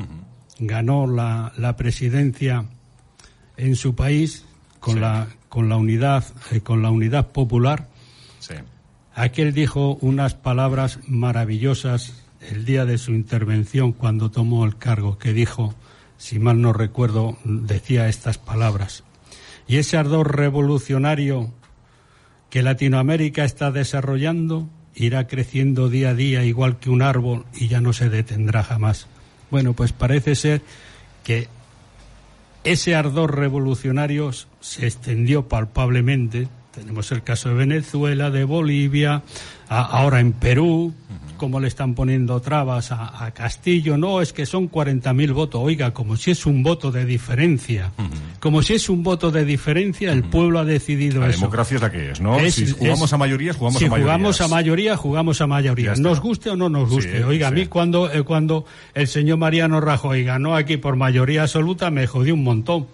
ganó 0.60 1.08
la, 1.08 1.54
la, 1.58 1.76
presidencia 1.76 2.66
en 3.56 3.76
su 3.76 3.96
país 3.96 4.46
con 4.80 5.00
la 5.00 5.28
con 5.50 5.70
la 5.70 5.78
unidad 5.78 6.26
eh, 6.52 6.62
con 6.62 6.82
la 6.82 6.90
unidad 6.90 7.28
popular. 7.28 7.88
Sí. 8.40 8.56
Aquel 9.18 9.52
dijo 9.52 9.98
unas 10.02 10.36
palabras 10.36 11.00
maravillosas 11.08 12.24
el 12.52 12.66
día 12.66 12.86
de 12.86 13.00
su 13.00 13.14
intervención 13.14 13.92
cuando 13.92 14.30
tomó 14.30 14.64
el 14.64 14.78
cargo, 14.78 15.18
que 15.18 15.34
dijo, 15.34 15.74
si 16.20 16.38
mal 16.38 16.62
no 16.62 16.72
recuerdo, 16.72 17.36
decía 17.44 18.10
estas 18.10 18.38
palabras. 18.38 19.04
Y 19.68 19.78
ese 19.78 19.98
ardor 19.98 20.38
revolucionario 20.38 21.52
que 22.52 22.62
Latinoamérica 22.62 23.44
está 23.44 23.72
desarrollando 23.72 24.70
irá 24.94 25.26
creciendo 25.26 25.90
día 25.90 26.10
a 26.10 26.14
día 26.14 26.44
igual 26.44 26.78
que 26.78 26.92
un 26.92 27.02
árbol 27.02 27.48
y 27.56 27.70
ya 27.70 27.82
no 27.82 27.94
se 27.94 28.10
detendrá 28.10 28.62
jamás. 28.62 29.08
Bueno, 29.50 29.74
pues 29.74 29.94
parece 29.94 30.36
ser 30.36 30.62
que 31.24 31.48
ese 32.64 32.94
ardor 32.94 33.36
revolucionario 33.36 34.30
se 34.60 34.86
extendió 34.86 35.48
palpablemente. 35.48 36.50
Tenemos 36.78 37.12
el 37.12 37.24
caso 37.24 37.50
de 37.50 37.56
Venezuela, 37.56 38.30
de 38.30 38.44
Bolivia, 38.44 39.24
ahora 39.68 40.20
en 40.20 40.32
Perú, 40.32 40.94
cómo 41.36 41.60
le 41.60 41.68
están 41.68 41.96
poniendo 41.96 42.40
trabas 42.40 42.92
a, 42.92 43.32
Castillo. 43.34 43.98
No, 43.98 44.22
es 44.22 44.32
que 44.32 44.46
son 44.46 44.70
40.000 44.70 45.34
votos. 45.34 45.60
Oiga, 45.64 45.92
como 45.92 46.16
si 46.18 46.30
es 46.30 46.46
un 46.46 46.62
voto 46.62 46.92
de 46.92 47.04
diferencia. 47.06 47.92
Como 48.40 48.62
si 48.62 48.76
es 48.76 48.90
un 48.90 49.02
voto 49.02 49.32
de 49.32 49.44
diferencia, 49.44 50.12
el 50.12 50.24
pueblo 50.24 50.60
ha 50.60 50.66
decidido 50.66 51.20
la 51.20 51.30
eso. 51.30 51.38
La 51.38 51.42
democracia 51.42 51.76
es 51.78 51.82
la 51.82 51.92
que 51.92 52.12
es, 52.12 52.22
¿no? 52.22 52.38
si 52.52 52.70
jugamos 52.70 53.12
a 53.12 53.18
mayorías, 53.18 53.56
jugamos 53.56 53.82
a 53.82 53.88
mayorías. 53.88 53.98
Si 53.98 54.04
jugamos 54.04 54.42
a 54.42 54.48
mayoría, 54.48 54.98
jugamos 54.98 55.42
a 55.42 55.48
mayoría. 55.48 55.96
Nos 55.96 56.20
guste 56.20 56.52
o 56.52 56.56
no 56.56 56.70
nos 56.70 56.92
guste. 56.92 57.24
Oiga, 57.24 57.48
a 57.48 57.52
mí 57.52 57.66
cuando, 57.66 58.14
eh, 58.14 58.22
cuando 58.22 58.66
el 58.94 59.08
señor 59.08 59.40
Mariano 59.40 59.82
Rajoy 59.82 60.24
ganó 60.24 60.56
aquí 60.56 60.78
por 60.78 60.96
mayoría 60.96 61.42
absoluta, 61.42 61.90
me 61.90 62.06
jodió 62.06 62.36
un 62.36 62.44
montón. 62.44 62.86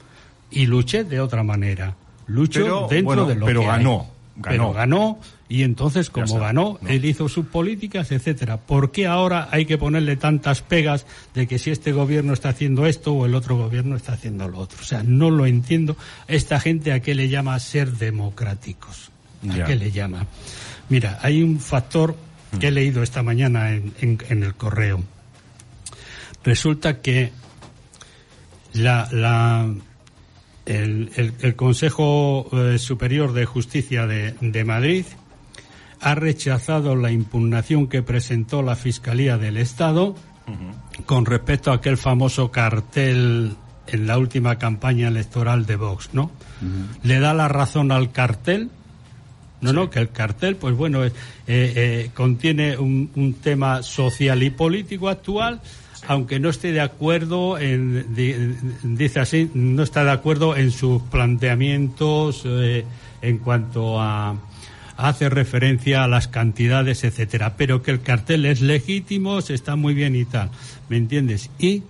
Y 0.51 0.67
luché 0.67 1.03
de 1.03 1.19
otra 1.19 1.43
manera. 1.43 1.97
Lucho 2.27 2.87
dentro 2.89 3.25
de 3.25 3.35
lo 3.35 3.45
pero 3.45 3.61
que 3.61 3.67
ganó. 3.67 4.07
Ganó. 4.35 4.49
Pero 4.49 4.73
ganó 4.73 5.19
y 5.53 5.61
entonces, 5.61 6.09
como 6.09 6.39
ganó, 6.39 6.79
él 6.87 7.05
hizo 7.05 7.29
sus 7.29 7.45
políticas, 7.45 8.11
etcétera. 8.11 8.57
¿Por 8.57 8.91
qué 8.91 9.05
ahora 9.05 9.49
hay 9.51 9.67
que 9.67 9.77
ponerle 9.77 10.15
tantas 10.15 10.63
pegas 10.63 11.05
de 11.35 11.45
que 11.45 11.59
si 11.59 11.69
este 11.69 11.91
gobierno 11.91 12.33
está 12.33 12.49
haciendo 12.49 12.87
esto 12.87 13.13
o 13.13 13.27
el 13.27 13.35
otro 13.35 13.55
gobierno 13.55 13.95
está 13.95 14.13
haciendo 14.13 14.47
lo 14.47 14.57
otro? 14.57 14.79
O 14.81 14.83
sea, 14.83 15.03
no 15.03 15.29
lo 15.29 15.45
entiendo. 15.45 15.95
Esta 16.27 16.59
gente 16.59 16.91
a 16.91 17.01
qué 17.01 17.13
le 17.13 17.29
llama 17.29 17.59
ser 17.59 17.91
democráticos. 17.91 19.11
¿A 19.47 19.65
qué 19.65 19.75
le 19.75 19.91
llama? 19.91 20.25
Mira, 20.89 21.19
hay 21.21 21.43
un 21.43 21.59
factor 21.59 22.15
que 22.59 22.69
he 22.69 22.71
mm. 22.71 22.73
leído 22.73 23.03
esta 23.03 23.21
mañana 23.21 23.69
en, 23.75 24.17
el 24.29 24.55
correo. 24.55 25.03
Resulta 26.43 26.99
que 26.99 27.31
la, 28.73 29.71
el, 30.65 31.55
Consejo 31.55 32.47
eh, 32.51 32.77
Superior 32.77 33.33
de 33.33 33.45
Justicia 33.45 34.07
de 34.07 34.63
Madrid 34.65 35.05
ha 36.03 36.15
rechazado 36.15 36.95
la 36.95 37.11
impugnación 37.11 37.87
que 37.87 38.03
presentó 38.03 38.61
la 38.61 38.75
Fiscalía 38.75 39.37
del 39.37 39.57
Estado 39.57 40.15
con 41.05 41.25
respecto 41.25 41.71
a 41.71 41.75
aquel 41.75 41.97
famoso 41.97 42.51
cartel 42.51 43.55
en 43.87 44.07
la 44.07 44.17
última 44.17 44.57
campaña 44.57 45.07
electoral 45.07 45.65
de 45.65 45.77
Vox, 45.77 46.09
¿no? 46.13 46.31
Le 47.03 47.19
da 47.19 47.33
la 47.33 47.47
razón 47.47 47.91
al 47.91 48.11
cartel. 48.11 48.69
No, 49.61 49.71
no, 49.71 49.89
que 49.89 49.99
el 49.99 50.09
cartel, 50.09 50.57
pues 50.57 50.75
bueno, 50.75 51.05
eh, 51.05 51.11
eh, 51.47 52.09
contiene 52.13 52.77
un, 52.77 53.37
tema 53.41 53.81
social 53.81 54.43
y 54.43 54.49
político 54.49 55.07
actual, 55.07 55.61
aunque 56.07 56.39
no 56.39 56.49
esté 56.49 56.71
de 56.71 56.81
acuerdo 56.81 57.57
en, 57.57 58.05
dice 58.83 59.19
así, 59.19 59.49
no 59.53 59.83
está 59.83 60.03
de 60.03 60.11
acuerdo 60.11 60.55
en 60.55 60.71
sus 60.71 61.01
planteamientos 61.03 62.43
eh, 62.45 62.85
en 63.21 63.37
cuanto 63.37 64.01
a, 64.01 64.37
hace 64.97 65.29
referencia 65.29 66.03
a 66.03 66.07
las 66.07 66.27
cantidades, 66.27 67.03
etcétera, 67.03 67.55
pero 67.57 67.81
que 67.81 67.91
el 67.91 68.01
cartel 68.01 68.45
es 68.45 68.61
legítimo, 68.61 69.41
se 69.41 69.53
está 69.53 69.75
muy 69.75 69.93
bien 69.93 70.15
y 70.15 70.25
tal, 70.25 70.49
¿me 70.89 70.97
entiendes? 70.97 71.49
Y 71.59 71.83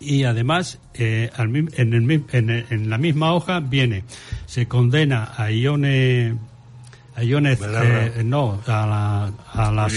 y 0.00 0.24
además 0.24 0.78
eh, 0.94 1.30
en, 1.36 1.92
el, 1.92 2.64
en, 2.70 2.90
la 2.90 2.98
misma 2.98 3.34
hoja 3.34 3.58
viene 3.58 4.04
se 4.46 4.68
condena 4.68 5.32
a 5.36 5.50
Ione 5.50 6.36
a 7.18 7.24
Ione 7.24 7.58
eh, 7.60 8.22
no 8.24 8.60
a 8.66 8.86
la 8.86 9.32
a 9.52 9.72
la, 9.72 9.88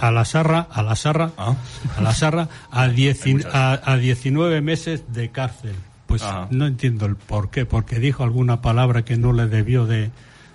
a 0.00 0.10
la 0.10 0.24
Sarra 0.24 0.66
a 0.70 0.82
la 0.82 0.96
Sarra 0.96 1.32
ah. 1.36 1.54
a 1.96 2.00
la 2.00 2.14
Sarra 2.14 2.48
a, 2.70 2.84
a, 3.92 3.96
19 3.96 4.60
meses 4.60 5.12
de 5.12 5.30
cárcel 5.30 5.74
pues 6.06 6.24
no 6.50 6.66
entiendo 6.66 7.06
el 7.06 7.16
por 7.16 7.50
qué 7.50 7.66
porque 7.66 7.98
dijo 7.98 8.24
alguna 8.24 8.62
palabra 8.62 9.04
que 9.04 9.16
no 9.16 9.32
le 9.32 9.46
debió 9.46 9.86
de 9.86 10.10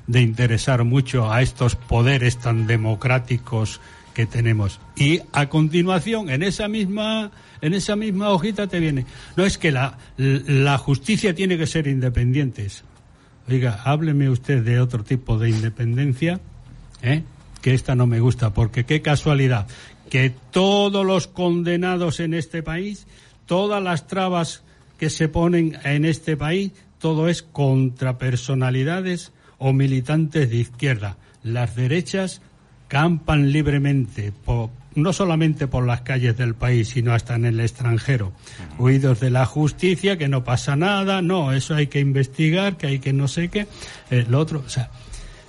de 0.08 0.22
interesar 0.22 0.84
mucho 0.84 1.32
a 1.32 1.41
estos 1.41 1.75
poderes 1.75 2.38
tan 2.38 2.67
democráticos 2.67 3.82
que 4.13 4.25
tenemos. 4.25 4.79
Y 4.96 5.22
a 5.34 5.50
continuación, 5.50 6.29
en 6.29 6.44
esa 6.44 6.67
misma, 6.67 7.32
en 7.62 7.74
esa 7.74 7.96
misma 7.96 8.29
hojita 8.29 8.67
te 8.67 8.79
viene. 8.79 9.05
No 9.36 9.46
es 9.46 9.58
que 9.58 9.72
la, 9.72 9.98
la 10.17 10.77
justicia 10.77 11.36
tiene 11.36 11.58
que 11.58 11.67
ser 11.67 11.88
independiente. 11.88 12.67
Oiga, 13.48 13.82
hábleme 13.84 14.30
usted 14.30 14.64
de 14.64 14.80
otro 14.80 15.04
tipo 15.04 15.38
de 15.38 15.50
independencia, 15.50 16.40
¿eh? 17.02 17.24
que 17.62 17.74
esta 17.74 17.96
no 17.96 18.08
me 18.08 18.20
gusta, 18.20 18.54
porque 18.54 18.86
qué 18.86 19.02
casualidad 19.02 19.68
que 20.10 20.32
todos 20.52 21.06
los 21.06 21.28
condenados 21.28 22.20
en 22.20 22.34
este 22.34 22.64
país, 22.64 23.08
todas 23.46 23.82
las 23.82 24.08
trabas 24.08 24.64
que 24.98 25.10
se 25.10 25.28
ponen 25.28 25.78
en 25.84 26.06
este 26.06 26.38
país, 26.38 26.72
todo 27.00 27.28
es 27.28 27.42
contra 27.44 28.18
personalidades 28.18 29.32
o 29.58 29.74
militantes 29.74 30.50
de 30.50 30.58
izquierda. 30.58 31.18
Las 31.44 31.75
derechas 31.75 32.42
campan 32.88 33.52
libremente, 33.52 34.32
no 34.96 35.14
solamente 35.14 35.68
por 35.68 35.86
las 35.86 36.02
calles 36.02 36.38
del 36.38 36.56
país, 36.56 36.90
sino 36.90 37.14
hasta 37.14 37.36
en 37.36 37.46
el 37.46 37.60
extranjero. 37.60 38.32
Huidos 38.78 39.20
de 39.20 39.30
la 39.30 39.46
justicia, 39.46 40.18
que 40.18 40.28
no 40.28 40.44
pasa 40.44 40.75
nada, 40.75 41.22
no, 41.22 41.54
eso 41.54 41.75
hay 41.75 41.88
que 41.88 42.00
investigar, 42.00 42.78
que 42.78 42.88
hay 42.88 43.00
que 43.00 43.14
no 43.14 43.28
sé 43.28 43.50
qué. 43.50 43.68
Eh, 44.10 44.25
lo 44.30 44.40
otro, 44.40 44.64
o 44.66 44.70
sea, 44.70 44.90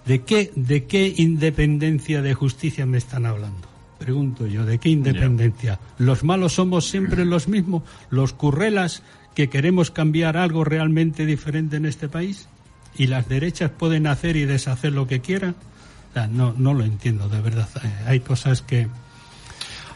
¿de 0.05 0.23
qué, 0.23 0.53
¿de 0.55 0.85
qué 0.85 1.15
independencia 1.17 2.23
de 2.23 2.35
justicia 2.35 2.87
me 2.87 2.99
están 2.99 3.27
hablando? 3.27 3.69
Pregunto 3.99 4.47
yo, 4.47 4.67
¿de 4.67 4.79
qué 4.79 4.91
independencia? 4.91 5.81
¿Los 5.99 6.23
malos 6.23 6.55
somos 6.55 6.89
siempre 6.89 7.25
los 7.25 7.49
mismos? 7.49 7.83
¿Los 8.11 8.33
currelas 8.35 9.03
que 9.35 9.49
queremos 9.49 9.91
cambiar 9.91 10.37
algo 10.37 10.65
realmente 10.65 11.25
diferente 11.25 11.77
en 11.77 11.87
este 11.87 12.09
país? 12.09 12.49
y 12.99 13.07
las 13.07 13.29
derechas 13.29 13.71
pueden 13.71 14.07
hacer 14.07 14.37
y 14.37 14.45
deshacer 14.45 14.93
lo 14.93 15.07
que 15.07 15.21
quieran. 15.21 15.55
no, 16.31 16.55
no 16.57 16.75
lo 16.75 16.85
entiendo, 16.85 17.29
de 17.29 17.41
verdad. 17.41 17.69
Eh, 17.83 17.93
hay 18.07 18.21
cosas 18.21 18.63
que... 18.63 18.89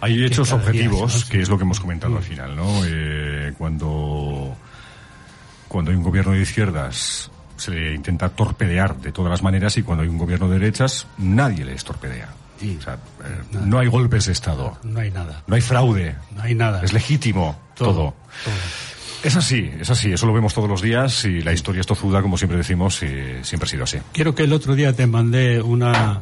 Hay 0.00 0.24
hechos 0.24 0.52
objetivos, 0.52 1.24
que 1.24 1.40
es 1.40 1.48
lo 1.48 1.56
que 1.56 1.64
hemos 1.64 1.80
comentado 1.80 2.16
al 2.16 2.22
final, 2.22 2.56
¿no? 2.56 2.82
Eh, 2.84 3.52
cuando, 3.58 4.56
cuando 5.68 5.90
hay 5.90 5.96
un 5.96 6.02
gobierno 6.02 6.32
de 6.32 6.42
izquierdas 6.42 7.30
se 7.56 7.70
le 7.70 7.94
intenta 7.94 8.30
torpedear 8.30 8.96
de 8.96 9.12
todas 9.12 9.30
las 9.30 9.42
maneras 9.42 9.76
y 9.76 9.82
cuando 9.82 10.02
hay 10.02 10.08
un 10.08 10.16
gobierno 10.16 10.48
de 10.48 10.58
derechas 10.58 11.06
nadie 11.18 11.64
les 11.64 11.84
torpedea. 11.84 12.28
O 12.78 12.82
sea, 12.82 12.94
eh, 12.94 13.58
no 13.64 13.78
hay 13.78 13.88
golpes 13.88 14.26
de 14.26 14.32
Estado. 14.32 14.78
No 14.82 15.00
hay 15.00 15.10
nada. 15.10 15.42
No 15.46 15.54
hay 15.54 15.60
fraude. 15.62 16.14
No 16.34 16.42
hay 16.42 16.54
nada. 16.54 16.82
Es 16.82 16.92
legítimo 16.92 17.58
todo. 17.74 18.14
Es 19.22 19.36
así, 19.36 19.70
es 19.78 19.90
así, 19.90 20.12
eso 20.12 20.26
lo 20.26 20.32
vemos 20.32 20.54
todos 20.54 20.68
los 20.68 20.80
días 20.80 21.26
y 21.26 21.42
la 21.42 21.52
historia 21.52 21.80
es 21.80 21.86
tozuda, 21.86 22.22
como 22.22 22.38
siempre 22.38 22.56
decimos, 22.56 23.02
y 23.02 23.44
siempre 23.44 23.66
ha 23.66 23.70
sido 23.70 23.84
así. 23.84 23.98
Quiero 24.12 24.34
que 24.34 24.44
el 24.44 24.52
otro 24.52 24.74
día 24.74 24.94
te 24.94 25.06
mandé 25.06 25.60
una, 25.60 26.20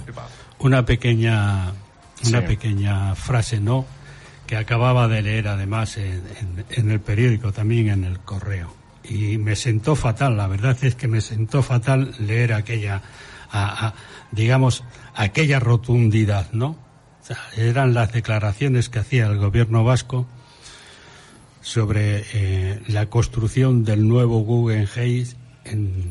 una 0.59 0.85
pequeña, 0.85 1.73
una 2.27 2.41
Sí. 2.41 2.47
pequeña 2.47 3.15
frase, 3.15 3.61
¿no? 3.61 3.87
Que 4.47 4.57
acababa 4.57 5.09
de 5.09 5.23
leer 5.23 5.49
además 5.49 5.97
en, 5.99 6.23
en- 6.41 6.65
en 6.71 6.91
el 6.91 7.01
periódico, 7.01 7.53
también 7.53 7.89
en 7.91 8.05
el 8.05 8.19
correo. 8.21 8.75
Y 9.05 9.39
me 9.39 9.57
sentó 9.57 9.95
fatal, 9.97 10.37
la 10.37 10.47
verdad 10.47 10.77
es 10.83 10.95
que 10.95 11.09
me 11.09 11.21
sentó 11.21 11.63
fatal 11.63 12.15
leer 12.19 12.53
aquella, 12.53 13.03
a- 13.51 13.87
a- 13.89 13.95
digamos, 14.33 14.85
aquella 15.15 15.61
rotundidad, 15.61 16.51
¿no? 16.53 16.71
O 17.23 17.25
sea, 17.29 17.39
eran 17.57 17.95
las 17.95 18.13
declaraciones 18.13 18.89
que 18.89 18.99
hacía 19.01 19.27
el 19.27 19.39
gobierno 19.39 19.85
vasco 19.85 20.27
sobre 21.61 22.25
eh, 22.33 22.81
la 22.89 23.07
construcción 23.07 23.85
del 23.85 24.07
nuevo 24.09 24.41
Guggenheim 24.41 25.27
en, 25.65 26.11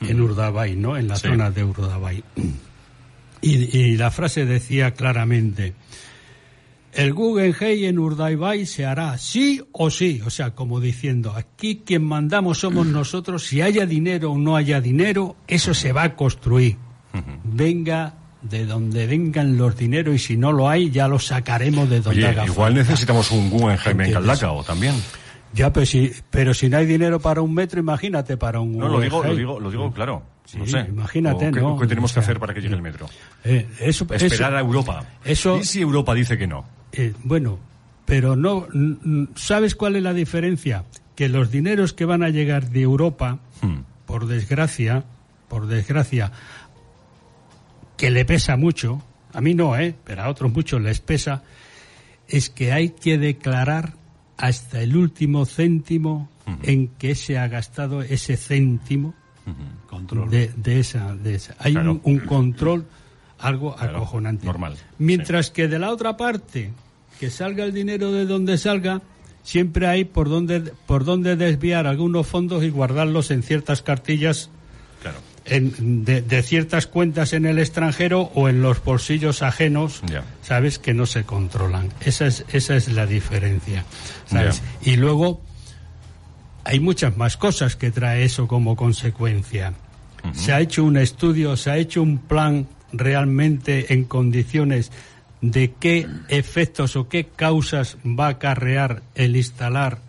en 0.00 0.20
Urdabay, 0.20 0.76
¿no? 0.76 0.96
En 0.96 1.08
la 1.08 1.16
Sí. 1.16 1.28
zona 1.28 1.50
de 1.50 1.64
Urdabay. 1.64 2.24
Y, 3.46 3.76
y 3.76 3.96
la 3.96 4.10
frase 4.10 4.44
decía 4.44 4.92
claramente, 4.94 5.74
el 6.96 7.12
Guggenheim 7.12 7.84
en 7.84 7.98
Urdaibai 7.98 8.64
se 8.64 8.86
hará 8.86 9.18
sí 9.18 9.62
o 9.72 9.90
sí, 9.90 10.22
o 10.24 10.30
sea, 10.30 10.52
como 10.54 10.80
diciendo, 10.80 11.34
aquí 11.36 11.82
quien 11.84 12.02
mandamos 12.02 12.60
somos 12.60 12.86
nosotros, 12.86 13.44
si 13.44 13.60
haya 13.60 13.84
dinero 13.84 14.32
o 14.32 14.38
no 14.38 14.56
haya 14.56 14.80
dinero, 14.80 15.36
eso 15.46 15.74
se 15.74 15.92
va 15.92 16.04
a 16.04 16.16
construir. 16.16 16.76
Venga 17.44 18.14
de 18.42 18.66
donde 18.66 19.06
vengan 19.06 19.56
los 19.56 19.76
dineros 19.76 20.14
y 20.14 20.18
si 20.18 20.36
no 20.36 20.52
lo 20.52 20.68
hay, 20.68 20.90
ya 20.90 21.08
lo 21.08 21.18
sacaremos 21.18 21.88
de 21.88 22.00
donde 22.00 22.20
Oye, 22.20 22.28
haga 22.28 22.44
igual 22.44 22.72
falta. 22.74 22.90
necesitamos 22.90 23.30
un 23.30 23.50
Guggenheim 23.50 24.00
en. 24.02 24.12
Galdacao 24.12 24.62
también. 24.64 24.94
Ya, 25.52 25.72
pero 25.72 25.86
si, 25.86 26.12
pero 26.30 26.52
si 26.52 26.68
no 26.68 26.76
hay 26.76 26.86
dinero 26.86 27.18
para 27.20 27.40
un 27.40 27.54
metro, 27.54 27.80
imagínate 27.80 28.36
para 28.36 28.60
un 28.60 28.76
No, 28.76 28.88
lo 28.88 29.00
digo, 29.00 29.24
lo 29.24 29.34
digo, 29.34 29.60
lo 29.60 29.70
digo 29.70 29.92
claro. 29.92 30.22
No 30.54 30.64
Sí, 30.64 30.72
sé. 30.72 30.80
imagínate, 30.88 31.48
O 31.48 31.52
¿qué, 31.52 31.60
¿no? 31.60 31.78
qué 31.78 31.86
tenemos 31.86 32.12
que 32.12 32.20
O 32.20 32.22
sea, 32.22 32.30
hacer 32.30 32.40
para 32.40 32.54
que 32.54 32.60
llegue 32.60 32.74
el 32.74 32.82
metro? 32.82 33.06
Eh, 33.44 33.66
eso, 33.80 34.06
eso- 34.10 34.26
Esperar 34.26 34.54
a 34.54 34.60
Europa. 34.60 35.04
eso- 35.24 35.58
¿Y 35.58 35.64
si 35.64 35.80
Europa 35.80 36.14
dice 36.14 36.36
que 36.38 36.46
no? 36.46 36.64
Eh, 36.92 37.12
bueno, 37.24 37.58
pero 38.04 38.36
no, 38.36 38.66
¿sabes 39.34 39.74
cuál 39.74 39.96
es 39.96 40.02
la 40.02 40.12
diferencia? 40.14 40.84
Que 41.16 41.28
los 41.28 41.50
dineros 41.50 41.92
que 41.92 42.04
van 42.04 42.22
a 42.22 42.28
llegar 42.28 42.70
de 42.70 42.82
Europa, 42.82 43.40
Hmm. 43.62 43.80
por 44.06 44.26
desgracia, 44.26 45.04
por 45.48 45.66
desgracia, 45.66 46.30
que 47.96 48.10
le 48.10 48.24
pesa 48.24 48.56
mucho, 48.56 49.02
a 49.32 49.40
mí 49.40 49.54
no, 49.54 49.76
¿eh? 49.76 49.94
pero 50.04 50.22
a 50.22 50.28
otros 50.28 50.52
muchos 50.52 50.80
les 50.80 51.00
pesa, 51.00 51.42
es 52.28 52.50
que 52.50 52.72
hay 52.72 52.90
que 52.90 53.18
declarar 53.18 53.94
hasta 54.36 54.80
el 54.82 54.96
último 54.96 55.46
céntimo 55.46 56.28
en 56.62 56.88
que 56.88 57.14
se 57.14 57.38
ha 57.38 57.48
gastado 57.48 58.02
ese 58.02 58.36
céntimo 58.36 59.14
de, 60.30 60.50
de 60.56 60.80
esa, 60.80 61.14
de 61.14 61.34
esa. 61.34 61.54
Hay 61.58 61.72
Claro. 61.72 61.92
un, 61.92 62.00
un 62.04 62.18
control 62.20 62.86
algo 63.38 63.74
Claro, 63.76 63.96
acojonante. 63.98 64.46
normal, 64.46 64.76
Mientras 64.98 65.50
que 65.50 65.68
de 65.68 65.78
la 65.78 65.90
otra 65.90 66.16
parte, 66.16 66.72
que 67.20 67.30
salga 67.30 67.64
el 67.64 67.72
dinero 67.72 68.12
de 68.12 68.26
donde 68.26 68.58
salga, 68.58 69.02
siempre 69.42 69.86
hay 69.86 70.04
por 70.04 70.28
donde, 70.28 70.60
por 70.86 71.04
donde 71.04 71.36
desviar 71.36 71.86
algunos 71.86 72.26
fondos 72.26 72.64
y 72.64 72.70
guardarlos 72.70 73.30
en 73.30 73.42
ciertas 73.42 73.82
cartillas 73.82 74.50
Claro. 75.02 75.18
en- 75.44 76.04
de, 76.04 76.22
de 76.22 76.42
ciertas 76.42 76.86
cuentas 76.86 77.32
en 77.32 77.44
el 77.46 77.58
extranjero 77.58 78.22
o 78.34 78.48
en 78.48 78.62
los 78.62 78.82
bolsillos 78.82 79.42
ajenos, 79.42 80.00
Ya. 80.10 80.24
sabes 80.42 80.78
que 80.78 80.94
no 80.94 81.06
se 81.06 81.24
controlan. 81.24 81.90
Esa 82.00 82.26
es 82.26 82.44
esa 82.52 82.74
es 82.74 82.88
la 82.88 83.06
diferencia, 83.06 83.84
¿sabes? 84.26 84.62
Y 84.82 84.96
luego 84.96 85.40
hay 86.66 86.80
muchas 86.80 87.16
más 87.16 87.36
cosas 87.36 87.76
que 87.76 87.92
trae 87.92 88.24
eso 88.24 88.48
como 88.48 88.74
consecuencia. 88.74 89.72
Se 90.32 90.52
ha 90.52 90.60
hecho 90.60 90.82
un 90.82 90.96
estudio, 90.96 91.56
se 91.56 91.70
ha 91.70 91.76
hecho 91.76 92.02
un 92.02 92.18
plan 92.18 92.66
realmente 92.92 93.94
en 93.94 94.04
condiciones 94.04 94.90
de 95.40 95.72
qué 95.78 96.08
efectos 96.28 96.96
o 96.96 97.08
qué 97.08 97.26
causas 97.26 97.96
va 98.04 98.26
a 98.26 98.30
acarrear 98.30 99.02
el 99.14 99.36
instalar 99.36 100.00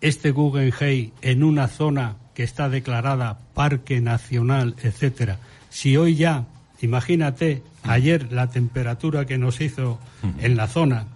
este 0.00 0.30
Guggenheim 0.30 1.10
en 1.20 1.42
una 1.42 1.66
zona 1.66 2.16
que 2.34 2.44
está 2.44 2.68
declarada 2.68 3.40
parque 3.52 4.00
nacional, 4.00 4.76
etcétera. 4.82 5.38
Si 5.68 5.96
hoy 5.96 6.14
ya, 6.14 6.44
imagínate, 6.80 7.64
ayer 7.82 8.32
la 8.32 8.50
temperatura 8.50 9.26
que 9.26 9.36
nos 9.36 9.60
hizo 9.60 9.98
en 10.38 10.56
la 10.56 10.68
zona, 10.68 11.06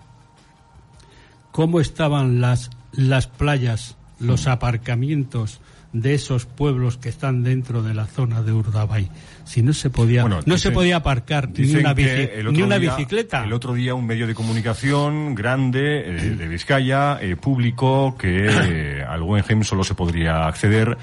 cómo 1.52 1.78
estaban 1.78 2.40
las 2.40 2.70
las 2.96 3.26
playas, 3.26 3.96
los 4.24 4.46
aparcamientos 4.46 5.60
de 5.92 6.14
esos 6.14 6.44
pueblos 6.44 6.96
que 6.98 7.08
están 7.08 7.44
dentro 7.44 7.82
de 7.84 7.94
la 7.94 8.06
zona 8.06 8.42
de 8.42 8.50
Urdabay. 8.52 9.08
Si 9.44 9.62
no 9.62 9.72
se 9.72 9.90
podía, 9.90 10.22
Bueno, 10.22 10.40
no 10.44 10.58
se 10.58 10.72
podía 10.72 10.96
aparcar 10.96 11.48
ni 11.50 11.72
una, 11.76 11.94
bici- 11.94 12.50
ni 12.52 12.62
una 12.62 12.80
día- 12.80 12.96
bicicleta. 12.96 13.44
El 13.44 13.52
otro 13.52 13.74
día 13.74 13.94
un 13.94 14.04
medio 14.04 14.26
de 14.26 14.34
comunicación 14.34 15.36
grande 15.36 16.00
eh, 16.00 16.30
de 16.36 16.48
Vizcaya 16.48 17.18
eh, 17.20 17.36
publicó 17.36 18.16
que 18.18 18.48
eh, 18.48 19.04
al 19.08 19.22
Guggenheim 19.22 19.62
solo 19.62 19.84
se 19.84 19.94
podría 19.94 20.48
acceder 20.48 20.98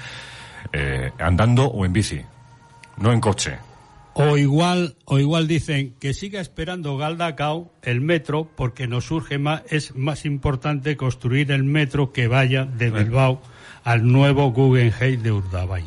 eh, 0.74 1.10
andando 1.18 1.64
o 1.66 1.86
en 1.86 1.92
bici, 1.94 2.20
no 2.98 3.12
en 3.12 3.20
coche. 3.20 3.56
O 4.14 4.36
igual, 4.36 4.94
o 5.06 5.18
igual 5.18 5.46
dicen 5.48 5.94
que 5.98 6.12
siga 6.12 6.40
esperando 6.40 6.96
Galdacao 6.98 7.72
el 7.82 8.00
metro 8.02 8.46
porque 8.56 8.86
nos 8.86 9.06
surge 9.06 9.38
más, 9.38 9.62
es 9.70 9.94
más 9.96 10.26
importante 10.26 10.96
construir 10.98 11.50
el 11.50 11.64
metro 11.64 12.12
que 12.12 12.28
vaya 12.28 12.64
de 12.66 12.90
Bilbao 12.90 13.40
al 13.84 14.06
nuevo 14.06 14.50
Guggenheim 14.52 15.22
de 15.22 15.32
Urdabay. 15.32 15.84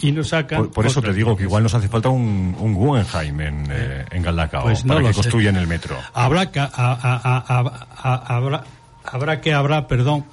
Y 0.00 0.12
nos 0.12 0.28
sacan. 0.28 0.58
Por, 0.58 0.70
por 0.72 0.86
eso 0.86 1.00
te 1.02 1.12
digo 1.12 1.36
que 1.36 1.44
igual 1.44 1.62
nos 1.62 1.74
hace 1.74 1.88
falta 1.88 2.08
un, 2.10 2.54
un 2.58 2.74
Guggenheim 2.74 3.40
en, 3.40 3.66
eh, 3.70 4.04
en 4.12 4.22
Galdacao 4.22 4.62
Pues 4.64 4.84
no 4.84 4.94
para 4.94 5.00
lo 5.00 5.08
que 5.08 5.14
construyan 5.14 5.56
el 5.56 5.66
metro. 5.66 5.96
Habrá 6.12 6.52
que, 6.52 6.60
a- 6.60 6.66
a- 6.66 6.92
a- 7.02 7.44
a- 7.48 7.86
a- 7.96 8.36
habrá, 8.36 8.64
habrá 9.04 9.40
que 9.40 9.54
hablar, 9.54 9.86
perdón, 9.88 10.24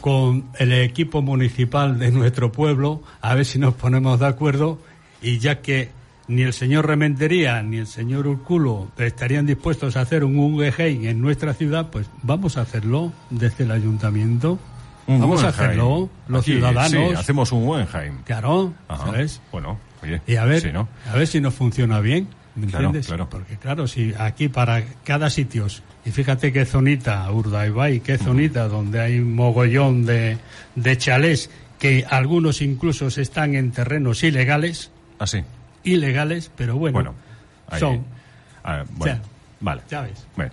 con 0.00 0.50
el 0.58 0.72
equipo 0.72 1.22
municipal 1.22 1.98
de 1.98 2.10
nuestro 2.10 2.52
pueblo, 2.52 3.02
a 3.20 3.34
ver 3.34 3.46
si 3.46 3.58
nos 3.58 3.74
ponemos 3.74 4.18
de 4.20 4.26
acuerdo 4.26 4.78
y 5.22 5.38
ya 5.38 5.60
que 5.62 5.96
ni 6.28 6.42
el 6.42 6.52
señor 6.52 6.86
Rementería 6.86 7.62
ni 7.62 7.78
el 7.78 7.86
señor 7.86 8.26
Urculo 8.26 8.90
estarían 8.98 9.46
dispuestos 9.46 9.96
a 9.96 10.02
hacer 10.02 10.24
un 10.24 10.36
Guggenheim 10.36 11.06
en 11.06 11.20
nuestra 11.20 11.54
ciudad, 11.54 11.88
pues 11.90 12.08
vamos 12.22 12.56
a 12.56 12.62
hacerlo 12.62 13.12
desde 13.30 13.64
el 13.64 13.70
ayuntamiento. 13.70 14.58
Un 15.06 15.20
vamos 15.20 15.42
a 15.42 15.48
hacerlo, 15.48 16.10
los 16.28 16.42
Aquí, 16.42 16.52
ciudadanos. 16.52 16.90
Sí, 16.90 17.14
hacemos 17.16 17.50
un 17.52 17.64
Guggenheim. 17.64 18.18
Claro, 18.24 18.74
Ajá. 18.88 19.06
¿sabes? 19.06 19.40
Bueno, 19.50 19.78
oye. 20.02 20.20
Y 20.26 20.36
a 20.36 20.44
ver, 20.44 20.60
sí, 20.60 20.68
¿no? 20.72 20.86
a 21.10 21.16
ver 21.16 21.26
si 21.26 21.40
nos 21.40 21.54
funciona 21.54 22.00
bien, 22.00 22.28
¿me 22.54 22.66
Claro, 22.66 22.86
entiendes? 22.86 23.06
claro. 23.06 23.28
Porque 23.30 23.56
claro, 23.56 23.86
si 23.88 24.12
aquí 24.18 24.48
para 24.48 24.82
cada 25.04 25.30
sitio, 25.30 25.66
y 26.04 26.10
fíjate 26.10 26.52
qué 26.52 26.66
zonita, 26.66 27.30
Urdaibai, 27.32 28.00
qué 28.00 28.18
zonita 28.18 28.68
donde 28.68 29.00
hay 29.00 29.18
un 29.18 29.34
mogollón 29.34 30.04
de, 30.04 30.36
de 30.74 30.98
chalés 30.98 31.50
que 31.78 32.04
algunos 32.10 32.60
incluso 32.60 33.06
están 33.06 33.54
en 33.54 33.70
terrenos 33.70 34.22
ilegales, 34.24 34.90
Así. 35.18 35.42
Ilegales, 35.84 36.50
pero 36.56 36.76
bueno, 36.76 36.94
Bueno, 36.94 37.14
ahí- 37.68 37.80
son, 37.80 38.04
ah, 38.64 38.84
bueno, 38.90 38.98
O 38.98 39.04
sea, 39.04 39.22
vale. 39.60 39.82
¿sabes? 39.88 40.26
Bueno. 40.36 40.52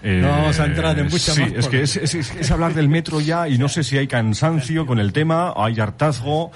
No 0.00 0.28
vamos 0.28 0.60
a 0.60 0.66
entrar 0.66 0.96
en 0.96 1.06
mucha 1.06 1.32
sí, 1.32 1.40
más 1.40 1.52
es 1.54 1.66
que 1.68 1.82
es, 1.82 1.96
es- 1.96 2.50
hablar 2.52 2.72
del 2.72 2.88
metro 2.88 3.20
ya 3.20 3.48
y 3.48 3.58
no 3.58 3.68
sé 3.68 3.82
si 3.82 3.98
hay 3.98 4.06
cansancio 4.06 4.86
con 4.86 5.00
el 5.00 5.12
tema, 5.12 5.52
hay 5.56 5.78
hartazgo 5.80 6.52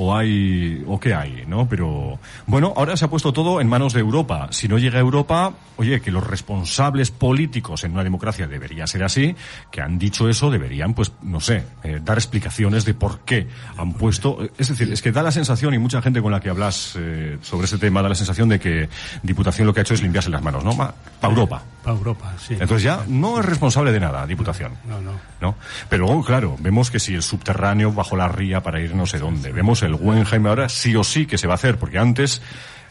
o 0.00 0.16
hay 0.16 0.82
o 0.86 0.98
qué 0.98 1.14
hay, 1.14 1.44
¿no? 1.46 1.68
Pero 1.68 2.18
bueno, 2.46 2.72
ahora 2.74 2.96
se 2.96 3.04
ha 3.04 3.08
puesto 3.08 3.34
todo 3.34 3.60
en 3.60 3.68
manos 3.68 3.92
de 3.92 4.00
Europa. 4.00 4.48
Si 4.50 4.66
no 4.66 4.78
llega 4.78 4.96
a 4.96 5.00
Europa, 5.00 5.52
oye, 5.76 6.00
que 6.00 6.10
los 6.10 6.26
responsables 6.26 7.10
políticos 7.10 7.84
en 7.84 7.92
una 7.92 8.02
democracia 8.02 8.46
debería 8.46 8.86
ser 8.86 9.04
así, 9.04 9.36
que 9.70 9.82
han 9.82 9.98
dicho 9.98 10.26
eso, 10.30 10.50
deberían, 10.50 10.94
pues, 10.94 11.12
no 11.22 11.40
sé, 11.40 11.66
eh, 11.82 12.00
dar 12.02 12.16
explicaciones 12.16 12.86
de 12.86 12.94
por 12.94 13.20
qué 13.20 13.46
han 13.76 13.92
puesto. 13.92 14.38
Es 14.56 14.68
decir, 14.68 14.90
es 14.90 15.02
que 15.02 15.12
da 15.12 15.22
la 15.22 15.32
sensación 15.32 15.74
y 15.74 15.78
mucha 15.78 16.00
gente 16.00 16.22
con 16.22 16.32
la 16.32 16.40
que 16.40 16.48
hablas 16.48 16.96
eh, 16.98 17.36
sobre 17.42 17.66
este 17.66 17.76
tema 17.76 18.00
da 18.00 18.08
la 18.08 18.14
sensación 18.14 18.48
de 18.48 18.58
que 18.58 18.88
Diputación 19.22 19.66
lo 19.66 19.74
que 19.74 19.80
ha 19.80 19.82
hecho 19.82 19.94
es 19.94 20.02
limpiarse 20.02 20.30
las 20.30 20.42
manos, 20.42 20.64
¿no? 20.64 20.74
Para 20.74 20.94
Europa. 21.22 21.62
Para 21.84 21.96
Europa, 21.96 22.34
sí. 22.38 22.54
Entonces 22.54 22.82
ya 22.82 23.04
no 23.06 23.38
es 23.38 23.44
responsable 23.44 23.92
de 23.92 24.00
nada, 24.00 24.26
Diputación. 24.26 24.72
No, 24.88 24.98
no. 25.00 25.12
¿no? 25.40 25.56
Pero 25.88 26.06
luego, 26.06 26.24
claro, 26.24 26.56
vemos 26.58 26.90
que 26.90 26.98
si 26.98 27.14
el 27.14 27.22
subterráneo 27.22 27.92
bajo 27.92 28.16
la 28.16 28.28
ría 28.28 28.62
para 28.62 28.80
ir 28.80 28.94
no 28.94 29.06
sé 29.06 29.18
dónde. 29.18 29.52
Vemos 29.52 29.82
el 29.82 29.89
Guggenheim 29.94 30.46
ahora 30.46 30.68
sí 30.68 30.94
o 30.96 31.04
sí 31.04 31.26
que 31.26 31.38
se 31.38 31.46
va 31.46 31.54
a 31.54 31.56
hacer, 31.56 31.78
porque 31.78 31.98
antes, 31.98 32.42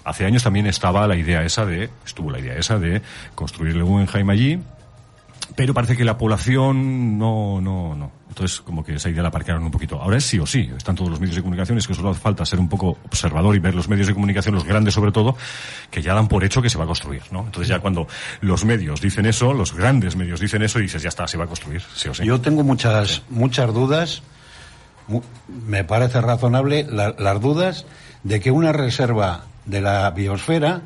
hace 0.04 0.26
años 0.26 0.44
también 0.44 0.68
estaba 0.68 1.08
la 1.08 1.16
idea 1.16 1.44
esa 1.44 1.66
de, 1.66 1.90
estuvo 2.06 2.32
la 2.32 2.40
idea 2.40 2.56
esa 2.56 2.80
de 2.80 3.02
construir 3.36 3.76
el 3.76 3.84
Guggenheim 3.84 4.30
allí 4.30 4.60
pero 5.56 5.74
parece 5.74 5.98
que 5.98 6.06
la 6.06 6.18
población 6.18 7.18
no, 7.18 7.60
no, 7.62 7.96
no. 7.96 8.12
Entonces, 8.30 8.62
como 8.62 8.84
que 8.84 8.96
esa 8.96 9.10
idea 9.10 9.24
la 9.24 9.32
parquearon 9.32 9.64
un 9.64 9.72
poquito. 9.72 10.00
Ahora 10.02 10.18
es 10.18 10.24
sí 10.24 10.40
o 10.40 10.46
sí, 10.46 10.70
están 10.78 10.96
todos 10.96 11.10
los 11.10 11.20
medios 11.20 11.36
de 11.36 11.42
comunicación, 11.42 11.78
es 11.78 11.88
que 11.88 11.94
solo 11.94 12.12
hace 12.12 12.20
falta 12.20 12.46
ser 12.46 12.60
un 12.60 12.70
poco 12.70 12.98
observador 13.06 13.56
y 13.56 13.60
ver 13.60 13.76
los 13.76 13.90
medios 13.90 14.08
de 14.08 14.14
comunicación, 14.14 14.56
los 14.56 14.64
grandes 14.64 14.94
sobre 14.94 15.12
todo, 15.12 15.36
que 15.90 16.02
ya 16.02 16.14
dan 16.14 16.28
por 16.28 16.44
hecho 16.44 16.62
que 16.62 16.70
se 16.70 16.78
va 16.78 16.84
a 16.84 16.88
construir, 16.88 17.24
¿no? 17.32 17.42
Entonces 17.42 17.68
ya 17.68 17.80
cuando 17.80 18.08
los 18.42 18.64
medios 18.66 19.02
dicen 19.02 19.26
eso, 19.26 19.54
los 19.54 19.74
grandes 19.74 20.16
medios 20.16 20.40
dicen 20.40 20.62
eso, 20.62 20.80
y 20.80 20.84
dices, 20.84 21.02
ya 21.02 21.10
está, 21.10 21.28
se 21.28 21.38
va 21.38 21.46
a 21.46 21.48
construir, 21.48 21.82
sí 21.96 22.08
o 22.10 22.14
sí. 22.14 22.24
Yo 22.24 22.40
tengo 22.40 22.64
muchas, 22.64 23.24
muchas 23.30 23.74
dudas, 23.74 24.22
me 25.66 25.84
parece 25.84 26.22
razonable 26.22 26.86
las 26.90 27.42
dudas 27.42 27.86
de 28.24 28.40
que 28.40 28.52
una 28.52 28.72
reserva 28.72 29.46
de 29.66 29.82
la 29.82 30.10
biosfera 30.12 30.82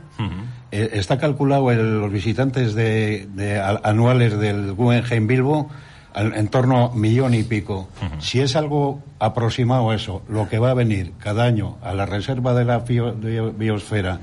eh, 0.72 0.90
está 0.94 1.18
calculado 1.18 1.72
en 1.72 2.00
los 2.00 2.12
visitantes 2.12 2.74
de, 2.76 3.62
anuales 3.84 4.38
del 4.38 4.74
Guggenheim 4.74 5.28
Bilbo 5.28 5.70
en 6.16 6.48
torno 6.50 6.86
a 6.86 6.96
millón 6.96 7.34
y 7.34 7.44
pico. 7.44 7.90
Si 8.20 8.40
es 8.40 8.56
algo 8.56 9.02
aproximado 9.20 9.90
a 9.90 9.96
eso, 9.96 10.22
lo 10.30 10.48
que 10.48 10.60
va 10.60 10.70
a 10.70 10.74
venir 10.76 11.14
cada 11.18 11.44
año 11.46 11.78
a 11.82 11.94
la 11.94 12.06
reserva 12.06 12.54
de 12.54 12.66
la 12.66 12.80
biosfera 12.80 14.20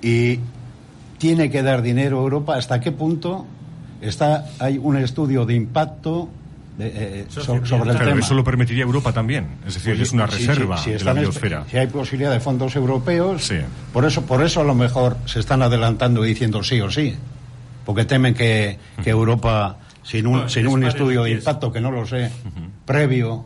y 0.00 0.38
tiene 1.18 1.50
que 1.50 1.62
dar 1.62 1.82
dinero 1.82 2.18
a 2.18 2.22
Europa, 2.22 2.56
¿hasta 2.56 2.80
qué 2.80 2.92
punto 2.92 3.46
está 4.00 4.46
hay 4.58 4.78
un 4.78 4.96
estudio 4.96 5.46
de 5.46 5.54
impacto 5.54 6.28
eh, 6.78 7.26
sobre 7.28 7.90
el 7.90 7.98
tema. 7.98 8.20
Eso 8.20 8.34
lo 8.34 8.44
permitiría 8.44 8.84
Europa 8.84 9.12
también. 9.12 9.46
Es 9.66 9.74
decir, 9.74 9.94
pues 9.94 10.08
es 10.08 10.12
una 10.12 10.26
reserva 10.26 10.80
de 10.80 11.04
la 11.04 11.12
biosfera. 11.12 11.64
Si 11.70 11.76
hay 11.76 11.86
posibilidad 11.86 12.32
de 12.32 12.40
fondos 12.40 12.74
europeos, 12.76 13.52
por 13.92 14.04
eso 14.04 14.22
por 14.22 14.42
eso 14.42 14.60
a 14.60 14.64
lo 14.64 14.74
mejor 14.74 15.16
se 15.26 15.40
están 15.40 15.62
adelantando 15.62 16.24
y 16.24 16.28
diciendo 16.28 16.62
sí 16.62 16.80
o 16.80 16.90
sí. 16.90 17.14
Porque 17.84 18.04
temen 18.04 18.34
que, 18.34 18.78
Europa, 19.04 19.76
sin 20.02 20.26
un, 20.26 20.48
sin 20.48 20.68
un 20.68 20.84
estudio 20.84 21.24
de 21.24 21.32
impacto, 21.32 21.72
que 21.72 21.80
no 21.80 21.90
lo 21.90 22.06
sé, 22.06 22.30
previo, 22.86 23.44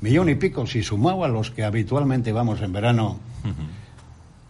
millón 0.00 0.28
y 0.28 0.34
pico, 0.34 0.66
si 0.66 0.82
sumado 0.82 1.24
a 1.24 1.28
los 1.28 1.50
que 1.50 1.64
habitualmente 1.64 2.32
vamos 2.32 2.60
en 2.62 2.72
verano, 2.72 3.20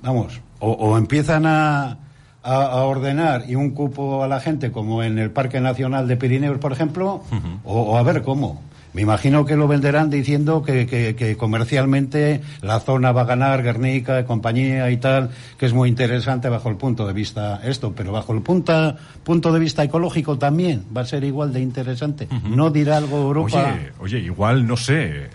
vamos, 0.02 0.40
o 0.58 0.96
empiezan 0.96 1.44
a 1.44 1.98
a, 2.44 2.82
ordenar 2.84 3.44
y 3.48 3.54
un 3.54 3.70
cupo 3.70 4.22
a 4.22 4.28
la 4.28 4.40
gente 4.40 4.70
como 4.70 5.02
en 5.02 5.18
el 5.18 5.30
Parque 5.30 5.60
Nacional 5.60 6.06
de 6.06 6.16
Pirineos, 6.16 6.58
por 6.58 6.72
ejemplo, 6.72 7.22
o, 7.64 7.98
a 7.98 8.02
ver 8.02 8.22
cómo. 8.22 8.62
Me 8.92 9.02
imagino 9.02 9.44
que 9.44 9.56
lo 9.56 9.66
venderán 9.66 10.08
diciendo 10.08 10.62
que, 10.62 10.86
que, 10.86 11.36
comercialmente 11.36 12.42
la 12.62 12.78
zona 12.78 13.10
va 13.10 13.22
a 13.22 13.24
ganar, 13.24 13.60
Guernica, 13.64 14.24
compañía 14.24 14.88
y 14.92 14.98
tal, 14.98 15.30
que 15.58 15.66
es 15.66 15.72
muy 15.72 15.88
interesante 15.88 16.48
bajo 16.48 16.68
el 16.68 16.76
punto 16.76 17.04
de 17.04 17.12
vista 17.12 17.60
esto, 17.64 17.92
pero 17.92 18.12
bajo 18.12 18.32
el 18.32 18.42
punto, 18.42 18.94
punto 19.24 19.52
de 19.52 19.58
vista 19.58 19.82
ecológico 19.82 20.38
también 20.38 20.84
va 20.96 21.00
a 21.00 21.06
ser 21.06 21.24
igual 21.24 21.52
de 21.52 21.60
interesante. 21.60 22.28
¿No 22.44 22.70
dirá 22.70 22.98
algo 22.98 23.16
Europa? 23.16 23.74
Oye, 23.74 23.92
oye 23.98 24.18
igual, 24.20 24.64
no 24.64 24.76
sé, 24.76 25.28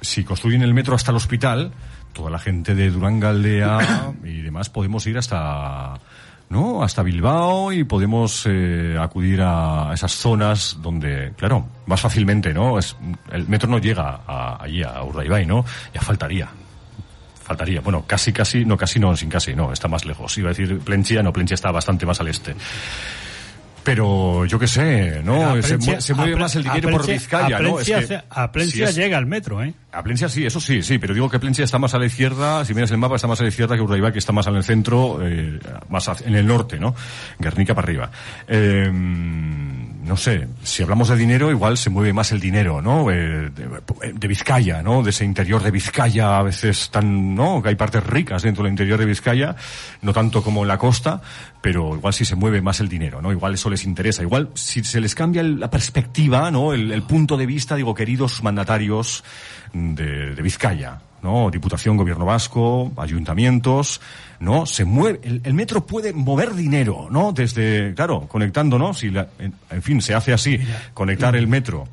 si 0.00 0.22
construyen 0.22 0.62
el 0.62 0.72
metro 0.72 0.94
hasta 0.94 1.10
el 1.10 1.16
hospital, 1.16 1.72
toda 2.12 2.30
la 2.30 2.38
gente 2.38 2.76
de 2.76 2.90
Durán 2.90 3.18
Galdea 3.18 4.12
y 4.24 4.42
demás 4.42 4.70
podemos 4.70 5.04
ir 5.08 5.18
hasta 5.18 5.98
¿no? 6.48 6.82
Hasta 6.82 7.02
Bilbao 7.02 7.72
y 7.72 7.84
podemos 7.84 8.44
eh, 8.46 8.96
acudir 9.00 9.40
a 9.42 9.90
esas 9.94 10.12
zonas 10.12 10.78
donde, 10.80 11.32
claro, 11.36 11.66
más 11.86 12.00
fácilmente, 12.00 12.54
¿no? 12.54 12.78
Es, 12.78 12.96
el 13.32 13.48
metro 13.48 13.68
no 13.68 13.78
llega 13.78 14.20
a, 14.26 14.62
allí, 14.62 14.82
a 14.82 15.02
Urdaibai, 15.02 15.46
¿no? 15.46 15.64
Ya 15.92 16.00
faltaría. 16.00 16.48
Faltaría. 17.42 17.80
Bueno, 17.80 18.04
casi, 18.06 18.32
casi, 18.32 18.64
no, 18.64 18.76
casi 18.76 18.98
no, 18.98 19.16
sin 19.16 19.28
casi, 19.28 19.54
no, 19.54 19.72
está 19.72 19.88
más 19.88 20.04
lejos. 20.04 20.36
Iba 20.38 20.48
a 20.48 20.52
decir 20.52 20.80
Plenchia, 20.80 21.22
no, 21.22 21.32
Plenchia 21.32 21.54
está 21.54 21.70
bastante 21.70 22.04
más 22.04 22.20
al 22.20 22.28
este. 22.28 22.54
Pero 23.86 24.44
yo 24.46 24.58
qué 24.58 24.66
sé, 24.66 25.22
¿no? 25.22 25.62
se, 25.62 26.12
mueve 26.12 26.34
más 26.34 26.56
el 26.56 26.64
dinero 26.64 26.90
por 26.90 27.06
Vizcaya, 27.06 27.60
¿no? 27.60 27.76
a 28.30 28.50
Plencia 28.50 28.90
llega 28.90 29.16
el 29.16 29.26
metro, 29.26 29.62
¿eh? 29.62 29.74
A 29.92 30.02
Plencia 30.02 30.28
sí, 30.28 30.44
eso 30.44 30.58
sí, 30.58 30.82
sí, 30.82 30.98
pero 30.98 31.14
digo 31.14 31.30
que 31.30 31.38
Plencia 31.38 31.64
está 31.64 31.78
más 31.78 31.94
a 31.94 31.98
la 32.00 32.06
izquierda, 32.06 32.64
si 32.64 32.74
miras 32.74 32.90
el 32.90 32.98
mapa, 32.98 33.14
está 33.14 33.28
más 33.28 33.38
a 33.38 33.44
la 33.44 33.48
izquierda 33.48 33.76
que 33.76 33.82
Urdaibai, 33.82 34.12
que 34.12 34.18
está 34.18 34.32
más 34.32 34.48
en 34.48 34.56
el 34.56 34.64
centro, 34.64 35.20
eh, 35.22 35.60
más 35.88 36.10
en 36.20 36.34
el 36.34 36.44
norte, 36.44 36.80
¿no? 36.80 36.96
Guernica 37.38 37.76
para 37.76 37.86
arriba. 37.86 38.10
Eh, 38.48 38.90
no 40.06 40.16
sé, 40.16 40.48
si 40.62 40.82
hablamos 40.82 41.08
de 41.08 41.16
dinero, 41.16 41.50
igual 41.50 41.76
se 41.76 41.90
mueve 41.90 42.12
más 42.12 42.32
el 42.32 42.40
dinero, 42.40 42.80
¿no? 42.80 43.10
Eh, 43.10 43.50
de, 43.50 44.28
Vizcaya, 44.28 44.82
¿no? 44.82 45.02
De 45.02 45.10
ese 45.10 45.24
interior 45.24 45.62
de 45.62 45.70
Vizcaya, 45.70 46.38
a 46.38 46.42
veces 46.42 46.90
tan, 46.90 47.34
¿no? 47.34 47.62
Que 47.62 47.70
hay 47.70 47.74
partes 47.74 48.04
ricas 48.04 48.42
dentro 48.42 48.64
del 48.64 48.72
interior 48.72 48.98
de 48.98 49.06
Vizcaya, 49.06 49.56
no 50.02 50.12
tanto 50.12 50.42
como 50.42 50.62
en 50.62 50.68
la 50.68 50.78
costa, 50.78 51.20
pero 51.60 51.96
igual 51.96 52.14
si 52.14 52.24
se 52.24 52.36
mueve 52.36 52.62
más 52.62 52.80
el 52.80 52.88
dinero, 52.88 53.20
¿no? 53.20 53.32
Igual 53.32 53.54
eso 53.54 53.68
les 53.68 53.84
interesa. 53.84 54.22
Igual 54.22 54.50
si 54.54 54.84
se 54.84 55.00
les 55.00 55.14
cambia 55.14 55.42
la 55.42 55.70
perspectiva, 55.70 56.50
¿no? 56.50 56.72
El, 56.72 57.02
punto 57.02 57.36
de 57.36 57.46
vista, 57.46 57.76
digo, 57.76 57.94
queridos 57.94 58.42
mandatarios 58.42 59.24
de 59.72 60.40
Vizcaya, 60.42 61.00
¿no? 61.22 61.50
Diputación, 61.50 61.96
Gobierno 61.96 62.24
Vasco, 62.24 62.92
ayuntamientos, 62.96 64.00
¿no? 64.40 64.66
Se 64.66 64.84
mueve, 64.84 65.20
el, 65.22 65.54
metro 65.54 65.86
puede 65.86 66.12
mover 66.12 66.54
dinero, 66.54 67.08
¿no? 67.10 67.32
Desde, 67.32 67.94
claro, 67.94 68.26
conectando, 68.28 68.78
¿no? 68.78 68.94
Si 68.94 69.08
en, 69.08 69.82
fin, 69.82 70.00
se 70.00 70.14
hace 70.14 70.32
así, 70.32 70.58
conectar 70.94 71.36
el 71.36 71.46
metro 71.46 71.88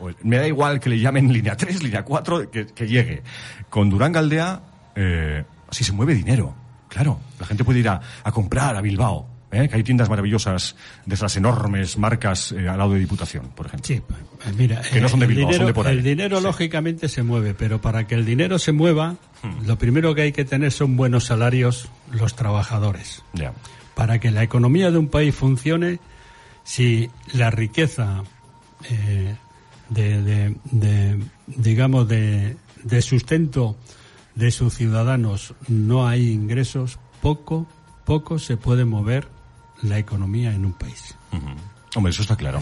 o, 0.00 0.10
me 0.22 0.36
da 0.36 0.46
igual 0.46 0.80
que 0.80 0.90
le 0.90 0.98
llamen 0.98 1.32
línea 1.32 1.56
3, 1.56 1.82
línea 1.82 2.04
4, 2.04 2.50
que, 2.50 2.86
llegue. 2.86 3.22
Con 3.68 3.90
Durán 3.90 4.12
Galdea, 4.12 4.60
eh, 4.94 5.44
así 5.68 5.84
se 5.84 5.92
mueve 5.92 6.14
dinero. 6.14 6.54
Claro, 6.88 7.20
la 7.38 7.46
gente 7.46 7.62
puede 7.62 7.78
ir 7.78 7.88
a, 7.88 8.00
a 8.24 8.32
comprar 8.32 8.74
a 8.74 8.80
Bilbao, 8.80 9.28
¿eh? 9.50 9.68
que 9.68 9.76
hay 9.76 9.82
tiendas 9.82 10.08
maravillosas 10.08 10.76
de 11.06 11.14
esas 11.14 11.36
enormes 11.36 11.98
marcas 11.98 12.52
eh, 12.52 12.68
al 12.68 12.78
lado 12.78 12.94
de 12.94 13.00
Diputación, 13.00 13.50
por 13.54 13.66
ejemplo. 13.66 13.86
Sí, 13.86 14.00
pues 14.42 14.56
mira, 14.56 14.80
que 14.82 15.00
no 15.00 15.08
son 15.08 15.20
de 15.20 15.26
Bilbao, 15.26 15.52
son 15.52 15.66
de 15.66 15.74
por 15.74 15.86
ahí. 15.86 15.98
El 15.98 16.02
dinero 16.02 16.40
lógicamente 16.40 17.08
se 17.08 17.22
mueve, 17.22 17.54
pero 17.54 17.80
para 17.80 18.06
que 18.06 18.14
el 18.14 18.24
dinero 18.24 18.58
se 18.58 18.72
mueva, 18.72 19.16
hmm. 19.42 19.66
lo 19.66 19.78
primero 19.78 20.14
que 20.14 20.22
hay 20.22 20.32
que 20.32 20.44
tener 20.44 20.72
son 20.72 20.96
buenos 20.96 21.24
salarios 21.24 21.88
los 22.12 22.34
trabajadores. 22.34 23.22
Ya. 23.32 23.52
Para 23.94 24.18
que 24.18 24.30
la 24.30 24.42
economía 24.42 24.90
de 24.90 24.98
un 24.98 25.08
país 25.08 25.34
funcione, 25.34 25.98
si 26.62 27.10
la 27.34 27.50
riqueza 27.50 28.22
eh, 28.88 29.34
de, 29.88 30.22
de, 30.22 30.56
de, 30.70 31.18
digamos, 31.46 32.08
de, 32.08 32.56
de 32.82 33.02
sustento 33.02 33.76
de 34.34 34.50
sus 34.50 34.74
ciudadanos 34.74 35.54
no 35.68 36.08
hay 36.08 36.30
ingresos, 36.30 36.98
poco, 37.20 37.66
poco 38.04 38.38
se 38.38 38.56
puede 38.56 38.84
mover 38.84 39.28
la 39.82 39.98
economía 39.98 40.54
en 40.54 40.64
un 40.64 40.72
país. 40.72 41.14
Hombre, 41.94 42.10
eso 42.10 42.22
está 42.22 42.36
claro. 42.36 42.60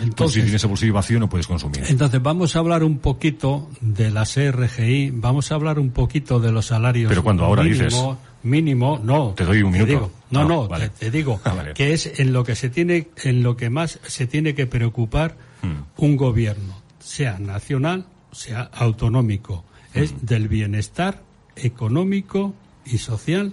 Entonces, 0.00 0.34
si 0.34 0.42
tienes 0.42 0.62
el 0.62 0.68
bolsillo 0.68 0.92
vacío 0.94 1.18
no 1.18 1.28
puedes 1.28 1.46
consumir. 1.46 1.84
Entonces 1.88 2.22
vamos 2.22 2.54
a 2.54 2.60
hablar 2.60 2.84
un 2.84 2.98
poquito 2.98 3.68
de 3.80 4.10
la 4.10 4.24
CRGI, 4.24 5.10
vamos 5.10 5.50
a 5.50 5.56
hablar 5.56 5.78
un 5.78 5.90
poquito 5.90 6.38
de 6.38 6.52
los 6.52 6.66
salarios. 6.66 7.08
Pero 7.08 7.24
cuando 7.24 7.44
ahora 7.44 7.62
dices 7.62 7.94
mínimo, 8.42 9.00
no. 9.02 9.34
Te 9.36 9.44
doy 9.44 9.62
un 9.62 9.72
minuto. 9.72 10.10
no, 10.30 10.44
no, 10.44 10.68
te, 10.98 11.10
digo 11.10 11.40
ah, 11.44 11.64
que 11.74 11.92
es 11.92 12.20
en 12.20 12.32
lo 12.32 12.44
que 12.44 12.54
se 12.54 12.70
tiene, 12.70 13.08
en 13.22 13.42
lo 13.42 13.56
que 13.56 13.68
más 13.68 13.98
se 14.06 14.26
tiene 14.26 14.54
que 14.54 14.66
preocupar 14.66 15.36
hmm. 15.62 16.02
un 16.02 16.16
gobierno, 16.16 16.80
sea 17.00 17.38
nacional, 17.38 18.06
sea 18.32 18.70
autonómico, 18.72 19.64
es 19.92 20.12
hmm. 20.12 20.16
del 20.22 20.48
bienestar 20.48 21.22
económico 21.56 22.54
y 22.86 22.98
social 22.98 23.52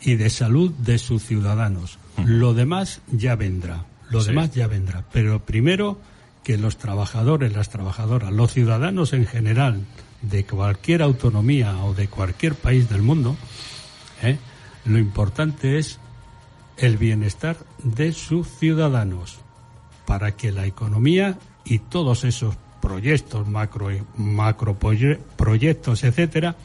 y 0.00 0.16
de 0.16 0.28
salud 0.28 0.72
de 0.72 0.98
sus 0.98 1.22
ciudadanos. 1.22 1.98
Lo 2.24 2.54
demás 2.54 3.00
ya 3.10 3.36
vendrá, 3.36 3.86
lo 4.10 4.22
demás 4.22 4.52
ya 4.54 4.66
vendrá. 4.66 5.04
Pero 5.12 5.44
primero 5.44 5.98
que 6.44 6.58
los 6.58 6.76
trabajadores, 6.76 7.52
las 7.54 7.70
trabajadoras, 7.70 8.32
los 8.32 8.52
ciudadanos 8.52 9.12
en 9.12 9.26
general 9.26 9.84
de 10.22 10.44
cualquier 10.44 11.02
autonomía 11.02 11.84
o 11.84 11.94
de 11.94 12.08
cualquier 12.08 12.54
país 12.54 12.88
del 12.88 13.02
mundo, 13.02 13.36
¿eh? 14.22 14.38
lo 14.84 14.98
importante 14.98 15.78
es 15.78 15.98
el 16.76 16.96
bienestar 16.96 17.56
de 17.82 18.12
sus 18.12 18.48
ciudadanos 18.48 19.38
para 20.06 20.36
que 20.36 20.52
la 20.52 20.66
economía 20.66 21.38
y 21.64 21.78
todos 21.78 22.24
esos 22.24 22.56
proyectos, 22.80 23.46
macro, 23.46 23.88
macro 24.16 24.76
proyectos, 25.36 26.02
etcétera, 26.02 26.56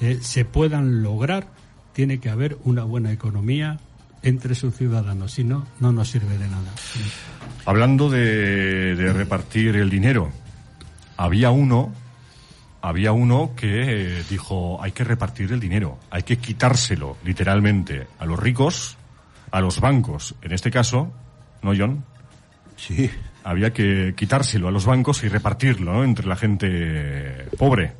eh, 0.00 0.18
se 0.22 0.44
puedan 0.44 1.02
lograr 1.02 1.48
tiene 1.92 2.20
que 2.20 2.30
haber 2.30 2.56
una 2.62 2.84
buena 2.84 3.10
economía 3.10 3.80
entre 4.22 4.54
sus 4.54 4.74
ciudadanos, 4.74 5.32
si 5.32 5.44
no, 5.44 5.66
no 5.80 5.92
nos 5.92 6.10
sirve 6.10 6.36
de 6.38 6.48
nada. 6.48 6.72
Hablando 7.64 8.10
de, 8.10 9.12
repartir 9.14 9.76
el 9.76 9.90
dinero, 9.90 10.30
había 11.16 11.50
uno, 11.50 11.92
había 12.80 13.12
uno 13.12 13.52
que 13.56 14.22
dijo 14.28 14.82
hay 14.82 14.92
que 14.92 15.04
repartir 15.04 15.52
el 15.52 15.60
dinero, 15.60 15.98
hay 16.10 16.22
que 16.22 16.38
quitárselo 16.38 17.16
literalmente 17.24 18.06
a 18.18 18.26
los 18.26 18.38
ricos, 18.38 18.96
a 19.50 19.60
los 19.60 19.80
bancos, 19.80 20.34
en 20.42 20.52
este 20.52 20.70
caso, 20.70 21.12
¿no, 21.62 21.72
John? 21.76 22.04
Sí. 22.76 23.10
Había 23.44 23.72
que 23.72 24.14
quitárselo 24.16 24.68
a 24.68 24.70
los 24.70 24.84
bancos 24.84 25.24
y 25.24 25.28
repartirlo 25.28 26.04
entre 26.04 26.26
la 26.26 26.36
gente 26.36 27.48
pobre. 27.56 27.94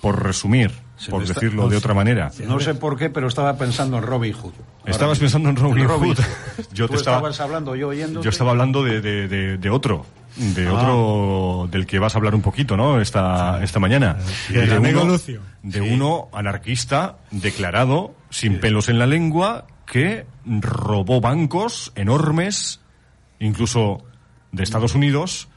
Por 0.00 0.22
resumir, 0.22 0.72
por 1.08 1.26
decirlo 1.26 1.68
de 1.68 1.76
otra 1.76 1.94
manera. 1.94 2.30
No 2.46 2.60
sé 2.60 2.74
por 2.74 2.96
qué, 2.96 3.10
pero 3.10 3.28
estaba 3.28 3.56
pensando 3.56 3.98
en 3.98 4.04
Robin 4.04 4.32
Hood. 4.32 4.52
Estabas 4.86 5.18
pensando 5.18 5.50
en 5.50 5.56
Robin, 5.56 5.86
Hood. 5.86 6.18
Yo 6.72 6.88
te 6.88 6.96
estaba, 6.96 7.16
estabas 7.18 7.40
hablando, 7.40 7.76
yo 7.76 7.88
oyendo. 7.88 8.22
Yo 8.22 8.30
estaba 8.30 8.52
hablando 8.52 8.82
de, 8.82 9.00
de, 9.00 9.58
de, 9.58 9.70
otro, 9.70 10.06
de 10.36 10.66
ah. 10.66 10.72
otro 10.72 11.68
del 11.70 11.86
que 11.86 11.98
vas 11.98 12.14
a 12.14 12.18
hablar 12.18 12.34
un 12.34 12.42
poquito, 12.42 12.76
¿no? 12.76 13.00
Esta, 13.00 13.62
esta 13.62 13.78
mañana. 13.78 14.16
De, 14.48 14.78
uno, 14.78 15.18
de 15.62 15.80
uno 15.80 16.28
anarquista 16.32 17.18
declarado, 17.30 18.14
sin 18.30 18.58
pelos 18.58 18.88
en 18.88 18.98
la 18.98 19.06
lengua, 19.06 19.66
que 19.86 20.26
robó 20.44 21.20
bancos 21.20 21.92
enormes, 21.94 22.80
incluso 23.38 24.02
de 24.52 24.62
Estados 24.62 24.94
Unidos, 24.94 25.48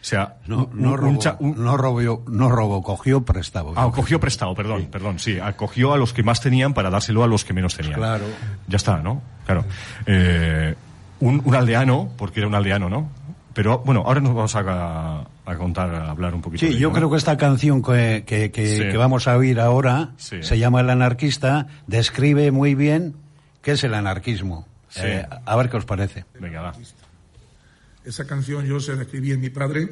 o 0.00 0.04
sea, 0.04 0.36
no, 0.46 0.70
no, 0.72 0.96
robó, 0.96 1.18
no, 1.40 1.76
robó, 1.76 2.24
no 2.26 2.48
robó, 2.48 2.82
cogió 2.82 3.22
prestado. 3.22 3.74
Ah, 3.76 3.90
cogió 3.94 4.18
prestado, 4.18 4.54
perdón, 4.54 4.88
perdón, 4.90 5.18
sí. 5.18 5.38
Acogió 5.38 5.92
a 5.92 5.98
los 5.98 6.14
que 6.14 6.22
más 6.22 6.40
tenían 6.40 6.72
para 6.72 6.88
dárselo 6.88 7.22
a 7.22 7.26
los 7.26 7.44
que 7.44 7.52
menos 7.52 7.76
tenían. 7.76 7.96
Claro. 7.96 8.24
Ya 8.66 8.76
está, 8.76 9.02
¿no? 9.02 9.20
Claro. 9.44 9.64
Eh, 10.06 10.74
un, 11.20 11.42
un, 11.44 11.54
aldeano, 11.54 12.10
porque 12.16 12.40
era 12.40 12.48
un 12.48 12.54
aldeano, 12.54 12.88
¿no? 12.88 13.10
Pero 13.52 13.80
bueno, 13.80 14.02
ahora 14.06 14.20
nos 14.20 14.34
vamos 14.34 14.56
a, 14.56 15.26
a 15.44 15.56
contar, 15.56 15.94
a 15.94 16.10
hablar 16.10 16.34
un 16.34 16.40
poquito. 16.40 16.66
Sí, 16.66 16.78
yo 16.78 16.92
creo 16.92 17.10
que 17.10 17.18
esta 17.18 17.36
canción 17.36 17.82
que, 17.82 18.24
que, 18.26 18.50
que, 18.50 18.96
vamos 18.96 19.28
a 19.28 19.36
oír 19.36 19.60
ahora 19.60 20.12
se 20.16 20.58
llama 20.58 20.80
El 20.80 20.88
anarquista, 20.88 21.66
describe 21.86 22.52
muy 22.52 22.74
bien 22.74 23.16
qué 23.60 23.72
es 23.72 23.84
el 23.84 23.92
anarquismo. 23.92 24.66
Eh, 24.96 25.26
a 25.44 25.56
ver 25.56 25.68
qué 25.68 25.76
os 25.76 25.84
parece. 25.84 26.24
Venga, 26.38 26.62
va. 26.62 26.72
Esa 28.04 28.26
canción 28.26 28.64
yo 28.66 28.80
se 28.80 28.96
la 28.96 29.02
escribí 29.02 29.32
en 29.32 29.40
mi 29.40 29.50
padre 29.50 29.88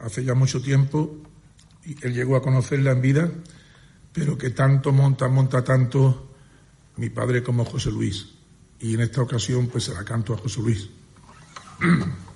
hace 0.00 0.24
ya 0.24 0.34
mucho 0.34 0.60
tiempo 0.60 1.16
y 1.84 1.96
él 2.04 2.14
llegó 2.14 2.36
a 2.36 2.42
conocerla 2.42 2.92
en 2.92 3.00
vida, 3.00 3.30
pero 4.12 4.36
que 4.36 4.50
tanto 4.50 4.92
monta, 4.92 5.28
monta 5.28 5.62
tanto 5.62 6.30
mi 6.96 7.10
padre 7.10 7.42
como 7.42 7.64
José 7.64 7.90
Luis. 7.90 8.28
Y 8.80 8.94
en 8.94 9.00
esta 9.00 9.22
ocasión 9.22 9.68
pues 9.68 9.84
se 9.84 9.94
la 9.94 10.04
canto 10.04 10.34
a 10.34 10.38
José 10.38 10.60
Luis. 10.60 10.88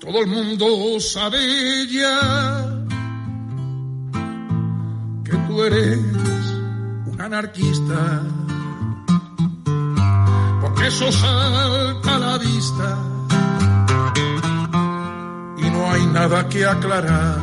Todo 0.00 0.20
el 0.20 0.26
mundo 0.26 1.00
sabe 1.00 1.86
ya 1.88 2.81
tú 5.52 5.62
eres 5.64 5.98
anarquista, 7.18 8.22
porque 10.62 10.86
eso 10.86 11.12
salta 11.12 12.16
a 12.16 12.18
la 12.18 12.38
vista. 12.38 12.98
Y 15.58 15.70
no 15.70 15.90
hay 15.92 16.06
nada 16.06 16.48
que 16.48 16.64
aclarar. 16.64 17.38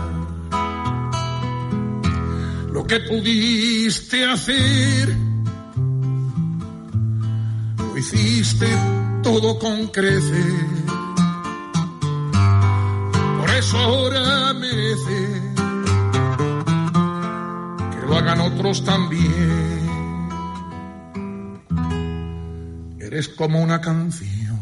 Lo 2.73 2.85
que 2.87 2.99
pudiste 3.01 4.25
hacer, 4.25 5.15
lo 7.77 7.97
hiciste 7.97 8.67
todo 9.21 9.59
con 9.59 9.87
creces, 9.87 10.55
por 13.39 13.49
eso 13.51 13.77
ahora 13.77 14.53
merece 14.53 15.48
lo 18.09 18.17
hagan 18.17 18.41
otros 18.41 18.83
también. 18.83 19.79
Eres 22.99 23.29
como 23.29 23.61
una 23.61 23.79
canción 23.79 24.57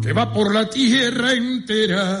que 0.00 0.12
va 0.14 0.32
por 0.32 0.54
la 0.54 0.68
tierra 0.70 1.32
entera, 1.34 2.20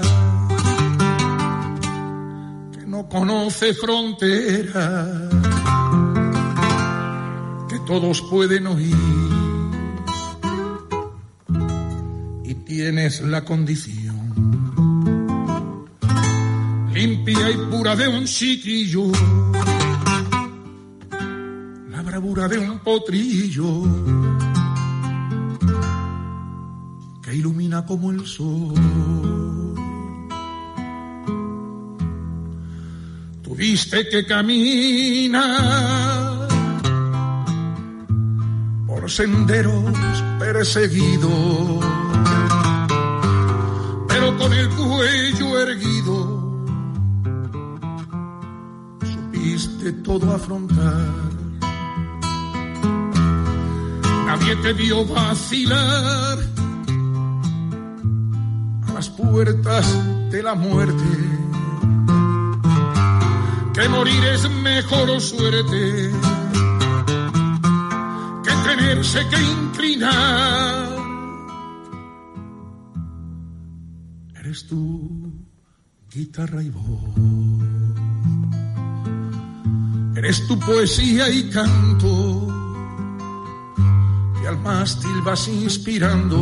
que 2.72 2.86
no 2.86 3.08
conoce 3.08 3.72
frontera, 3.72 5.28
que 7.68 7.78
todos 7.86 8.20
pueden 8.30 8.66
oír. 8.66 8.94
Y 12.44 12.54
tienes 12.66 13.22
la 13.22 13.42
condición 13.44 14.81
limpia 17.24 17.50
y 17.50 17.56
pura 17.70 17.94
de 17.94 18.08
un 18.08 18.24
chiquillo, 18.24 19.04
la 21.90 22.02
bravura 22.02 22.48
de 22.48 22.58
un 22.58 22.78
potrillo 22.80 23.82
que 27.22 27.34
ilumina 27.34 27.86
como 27.86 28.10
el 28.10 28.26
sol. 28.26 28.74
Tuviste 33.42 34.08
que 34.08 34.26
caminar 34.26 35.42
por 38.86 39.08
senderos 39.10 39.84
perseguidos, 40.40 41.84
pero 44.08 44.36
con 44.38 44.52
el 44.52 44.68
cuello 44.70 45.60
erguido 45.60 46.21
de 49.52 49.92
todo 49.92 50.34
afrontar. 50.34 51.10
Nadie 54.26 54.56
te 54.62 54.72
vio 54.72 55.04
vacilar 55.04 56.38
a 58.88 58.92
las 58.94 59.10
puertas 59.10 59.86
de 60.30 60.42
la 60.42 60.54
muerte. 60.54 61.04
Que 63.74 63.88
morir 63.90 64.24
es 64.24 64.50
mejor 64.62 65.20
suerte 65.20 66.10
que 68.44 68.52
tenerse 68.68 69.20
que 69.28 69.42
inclinar. 69.42 70.88
Eres 74.34 74.66
tú, 74.66 75.30
guitarra 76.10 76.62
y 76.62 76.70
voz 76.70 77.62
Eres 80.22 80.46
tu 80.46 80.56
poesía 80.56 81.28
y 81.30 81.50
canto 81.50 82.46
que 84.40 84.46
al 84.46 84.56
mástil 84.60 85.20
vas 85.24 85.48
inspirando 85.48 86.38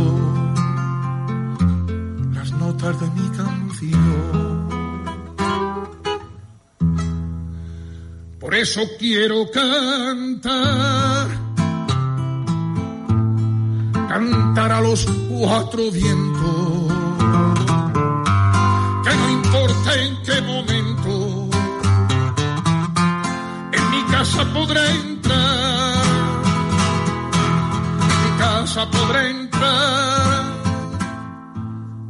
las 2.34 2.52
notas 2.52 3.00
de 3.00 3.06
mi 3.12 3.26
canción. 3.30 4.68
Por 8.38 8.54
eso 8.54 8.82
quiero 8.98 9.50
cantar, 9.50 11.28
cantar 14.10 14.72
a 14.72 14.80
los 14.82 15.06
cuatro 15.30 15.90
vientos, 15.90 16.59
casa 24.40 24.52
podrá 24.54 24.90
entrar, 24.90 26.04
mi 28.22 28.38
casa 28.38 28.90
podrá 28.90 29.28
entrar, 29.28 30.44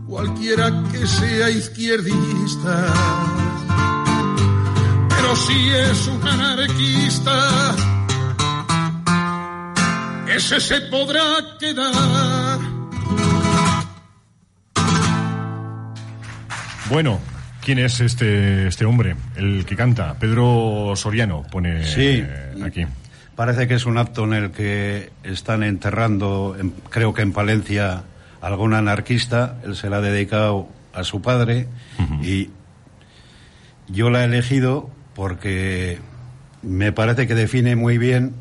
cualquiera 0.07 0.71
que 0.93 1.07
sea 1.09 1.51
izquierdista, 1.51 2.87
pero 5.09 5.35
si 5.35 5.71
es 5.71 6.07
un 6.07 6.29
anarquista, 6.29 7.75
ese 10.29 10.61
se 10.61 10.81
podrá 10.83 11.59
quedar. 11.59 12.61
Bueno, 16.89 17.21
¿Quién 17.63 17.79
es 17.79 18.01
este, 18.01 18.67
este 18.67 18.85
hombre, 18.85 19.17
el 19.37 19.65
que 19.67 19.77
canta? 19.77 20.15
Pedro 20.19 20.95
Soriano 20.97 21.43
pone 21.51 21.85
sí, 21.85 22.25
aquí. 22.65 22.87
Parece 23.37 23.69
que 23.69 23.75
es 23.75 23.87
un 23.87 23.99
acto 23.99 24.25
en 24.25 24.33
el 24.33 24.51
que 24.51 25.11
están 25.23 25.63
enterrando, 25.63 26.57
creo 26.91 27.15
que 27.15 27.23
en 27.23 27.33
Palencia, 27.33 28.05
algún 28.41 28.75
anarquista. 28.75 29.59
Él 29.65 29.77
se 29.77 29.91
la 29.91 29.99
ha 29.99 30.01
dedicado 30.01 30.69
a 30.93 31.05
su 31.05 31.23
padre 31.23 31.69
y 32.23 32.51
yo 33.89 34.11
la 34.11 34.23
he 34.23 34.25
elegido 34.25 34.91
porque 35.15 35.99
me 36.63 36.93
parece 36.93 37.27
que 37.27 37.35
define 37.35 37.77
muy 37.77 37.99
bien 37.99 38.35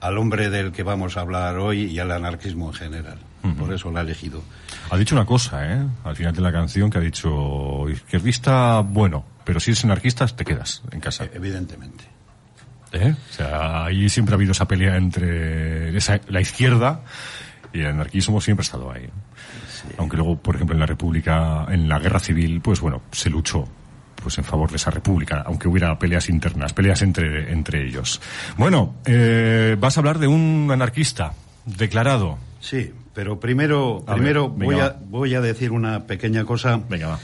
al 0.00 0.18
hombre 0.18 0.50
del 0.50 0.72
que 0.72 0.82
vamos 0.82 1.16
a 1.16 1.20
hablar 1.20 1.58
hoy 1.58 1.84
y 1.84 1.98
al 1.98 2.10
anarquismo 2.10 2.68
en 2.68 2.74
general. 2.74 3.18
Por 3.58 3.72
eso 3.72 3.90
la 3.90 4.00
he 4.00 4.02
elegido. 4.02 4.42
Ha 4.90 4.96
dicho 4.96 5.14
una 5.14 5.24
cosa, 5.24 5.72
¿eh? 5.72 5.86
Al 6.04 6.14
final 6.14 6.34
de 6.34 6.42
la 6.42 6.52
canción 6.52 6.90
que 6.90 6.98
ha 6.98 7.00
dicho 7.00 7.88
izquierdista, 7.88 8.80
bueno, 8.80 9.24
pero 9.44 9.60
si 9.60 9.70
eres 9.70 9.84
anarquista 9.84 10.26
te 10.26 10.44
quedas 10.44 10.82
en 10.90 11.00
casa. 11.00 11.26
Evidentemente. 11.32 12.04
¿Eh? 12.92 13.14
O 13.30 13.32
sea, 13.32 13.84
ahí 13.84 14.08
siempre 14.08 14.34
ha 14.34 14.36
habido 14.36 14.52
esa 14.52 14.66
pelea 14.66 14.96
entre 14.96 15.92
la 16.28 16.40
izquierda 16.40 17.02
y 17.72 17.80
el 17.80 17.86
anarquismo 17.86 18.40
siempre 18.40 18.62
ha 18.62 18.64
estado 18.64 18.90
ahí. 18.90 19.08
Aunque 19.96 20.16
luego, 20.16 20.36
por 20.36 20.56
ejemplo, 20.56 20.74
en 20.74 20.80
la 20.80 20.86
República, 20.86 21.66
en 21.68 21.88
la 21.88 21.98
Guerra 21.98 22.20
Civil, 22.20 22.60
pues 22.60 22.80
bueno, 22.80 23.02
se 23.12 23.30
luchó 23.30 23.66
pues 24.16 24.36
en 24.36 24.44
favor 24.44 24.70
de 24.70 24.76
esa 24.76 24.90
república, 24.90 25.42
aunque 25.46 25.66
hubiera 25.66 25.98
peleas 25.98 26.28
internas, 26.28 26.74
peleas 26.74 27.00
entre, 27.02 27.52
entre 27.52 27.86
ellos. 27.86 28.20
Bueno, 28.58 28.96
eh, 29.06 29.76
vas 29.78 29.96
a 29.96 30.00
hablar 30.00 30.18
de 30.18 30.26
un 30.26 30.68
anarquista 30.70 31.32
declarado. 31.64 32.38
Sí, 32.60 32.92
pero 33.14 33.40
primero, 33.40 34.04
primero 34.06 34.48
voy, 34.48 34.78
a, 34.78 34.96
voy 35.08 35.34
a 35.34 35.40
decir 35.40 35.72
una 35.72 36.06
pequeña 36.06 36.44
cosa 36.44 36.80
venga, 36.88 37.18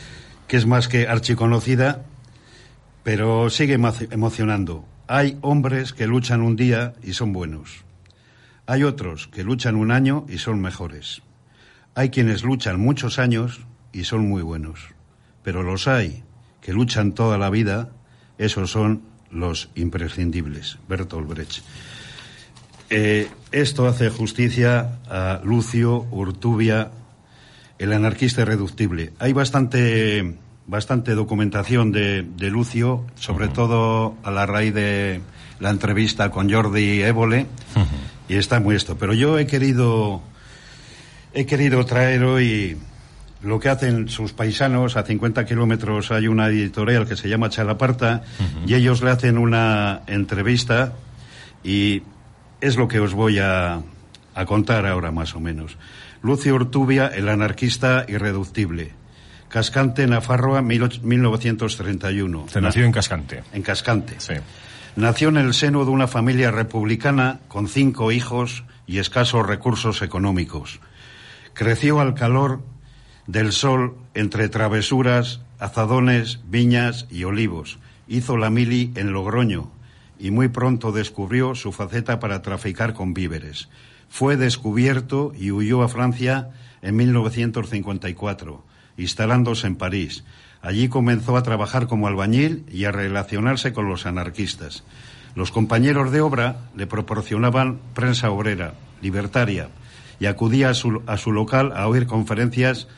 que 0.49 0.57
es 0.57 0.67
más 0.67 0.89
que 0.89 1.07
archiconocida, 1.07 2.05
pero 3.05 3.51
sigue 3.51 3.75
emocionando. 3.75 4.85
Hay 5.07 5.39
hombres 5.43 5.93
que 5.93 6.07
luchan 6.07 6.41
un 6.41 6.57
día 6.57 6.95
y 7.03 7.13
son 7.13 7.33
buenos. 7.33 7.85
Hay 8.67 8.83
otros 8.83 9.29
que 9.29 9.45
luchan 9.45 9.77
un 9.77 9.93
año 9.93 10.27
y 10.29 10.39
son 10.39 10.61
mejores. 10.61 11.23
Hay 11.95 12.11
quienes 12.11 12.43
luchan 12.43 12.81
muchos 12.81 13.19
años 13.19 13.61
y 13.93 14.05
son 14.05 14.29
muy 14.29 14.43
buenos. 14.43 14.81
Pero 15.45 15.63
los 15.63 15.87
hay 15.87 16.25
que 16.61 16.73
luchan 16.73 17.13
toda 17.13 17.39
la 17.39 17.49
vida, 17.49 17.91
esos 18.39 18.73
son 18.73 19.03
los 19.31 19.71
imprescindibles. 19.77 20.79
Bertolt 20.89 21.29
Brecht. 21.29 21.63
Eh, 22.89 23.29
esto 23.51 23.87
hace 23.87 24.11
justicia 24.11 24.99
a 25.09 25.41
Lucio 25.43 26.07
Urtubia, 26.11 26.91
el 27.79 27.93
anarquista 27.93 28.43
irreductible. 28.43 29.13
Hay 29.19 29.33
bastante, 29.33 30.37
bastante 30.67 31.15
documentación 31.15 31.91
de, 31.91 32.25
Lucio, 32.51 33.05
sobre 33.17 33.49
todo 33.49 34.15
a 34.23 34.31
la 34.31 34.47
raíz 34.47 34.73
de 34.73 35.21
la 35.59 35.71
entrevista 35.71 36.31
con 36.31 36.51
Jordi 36.51 37.03
Évole, 37.03 37.47
y 38.29 38.37
está 38.37 38.61
muy 38.61 38.77
esto. 38.77 38.97
Pero 38.97 39.15
yo 39.15 39.39
he 39.39 39.47
querido, 39.47 40.23
he 41.35 41.45
querido 41.45 41.85
traer 41.87 42.23
hoy 42.23 42.77
lo 43.43 43.59
que 43.59 43.69
hacen 43.69 44.09
sus 44.09 44.33
paisanos. 44.33 44.97
A 44.97 45.03
50 45.03 45.45
kilómetros 45.45 46.13
hay 46.13 46.29
una 46.29 46.49
editorial 46.49 47.09
que 47.09 47.17
se 47.17 47.29
llama 47.29 47.51
Chalaparta 47.51 48.23
y 48.67 48.75
ellos 48.75 49.03
le 49.03 49.11
hacen 49.11 49.39
una 49.39 50.03
entrevista 50.07 50.93
y 51.65 52.03
es 52.61 52.77
lo 52.77 52.89
que 52.89 53.01
os 53.01 53.15
voy 53.15 53.39
a, 53.39 53.83
contar 54.47 54.87
ahora 54.87 55.11
más 55.11 55.35
o 55.35 55.41
menos. 55.41 55.77
Lucio 56.23 56.55
Urtubia, 56.55 57.07
el 57.09 57.29
anarquista 57.29 58.05
irreductible. 58.09 58.93
Cascante, 59.49 60.07
Nafarroa, 60.07 60.61
1931. 60.63 62.47
Se 62.49 62.61
nació 62.61 62.85
en 62.85 62.93
Cascante. 62.93 63.43
En 63.53 63.63
Cascante. 63.63 64.17
Sí. 64.19 64.35
Nació 64.97 65.29
en 65.29 65.37
el 65.37 65.55
seno 65.55 65.85
de 65.85 65.91
una 65.91 66.09
familia 66.09 66.51
republicana 66.51 67.41
con 67.49 67.69
cinco 67.69 68.13
hijos 68.13 68.65
y 68.87 68.99
escasos 68.99 69.47
recursos 69.47 70.03
económicos. 70.03 70.81
Creció 71.55 72.01
al 72.01 72.15
calor 72.15 72.61
del 73.27 73.53
sol 73.53 73.97
entre 74.15 74.49
travesuras, 74.49 75.41
azadones, 75.59 76.41
viñas 76.47 77.07
y 77.11 77.25
olivos. 77.25 77.79
Hizo 78.09 78.37
la 78.37 78.51
mili 78.51 78.93
en 78.97 79.13
Logroño 79.13 79.71
y 80.19 80.31
muy 80.31 80.49
pronto 80.49 80.93
descubrió 80.93 81.55
su 81.55 81.73
faceta 81.73 82.19
para 82.19 82.43
traficar 82.43 82.95
con 82.95 83.15
víveres. 83.15 83.69
Fue 84.09 84.37
descubierto 84.37 85.33
y 85.37 85.51
huyó 85.51 85.83
a 85.83 85.89
Francia 85.89 86.51
en 86.83 86.97
1954, 86.97 88.65
instalándose 88.97 89.67
en 89.67 89.77
París. 89.77 90.25
Allí 90.63 90.89
comenzó 90.89 91.37
a 91.37 91.43
trabajar 91.43 91.87
como 91.87 92.07
albañil 92.07 92.65
y 92.71 92.85
a 92.85 92.93
relacionarse 92.93 93.73
con 93.73 93.89
los 93.89 94.07
anarquistas. 94.07 94.85
Los 95.35 95.51
compañeros 95.51 96.13
de 96.13 96.23
obra 96.23 96.57
le 96.77 96.87
proporcionaban 96.87 97.79
prensa 97.95 98.31
obrera, 98.31 98.75
libertaria, 99.03 99.69
y 100.19 100.27
acudía 100.27 100.71
a 100.71 100.75
su, 100.75 101.03
a 101.07 101.19
su 101.19 101.31
local 101.31 101.73
a 101.77 101.87
oír 101.89 102.07
conferencias 102.07 102.89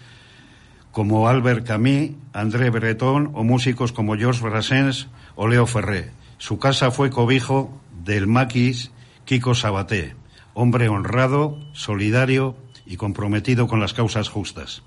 como 0.92 1.28
Albert 1.28 1.66
Camus, 1.66 2.12
André 2.32 2.70
Breton 2.70 3.32
o 3.34 3.44
músicos 3.44 3.92
como 3.92 4.16
Georges 4.16 4.40
Brassens 4.42 5.08
o 5.34 5.48
Leo 5.48 5.66
Ferré. 5.66 6.10
Su 6.38 6.58
casa 6.58 6.90
fue 6.90 7.10
cobijo 7.10 7.80
del 8.04 8.26
maquis 8.26 8.90
Kiko 9.24 9.54
Sabaté, 9.54 10.14
hombre 10.54 10.88
honrado, 10.88 11.58
solidario 11.72 12.56
y 12.86 12.96
comprometido 12.96 13.66
con 13.66 13.80
las 13.80 13.92
causas 13.92 14.28
justas. 14.28 14.82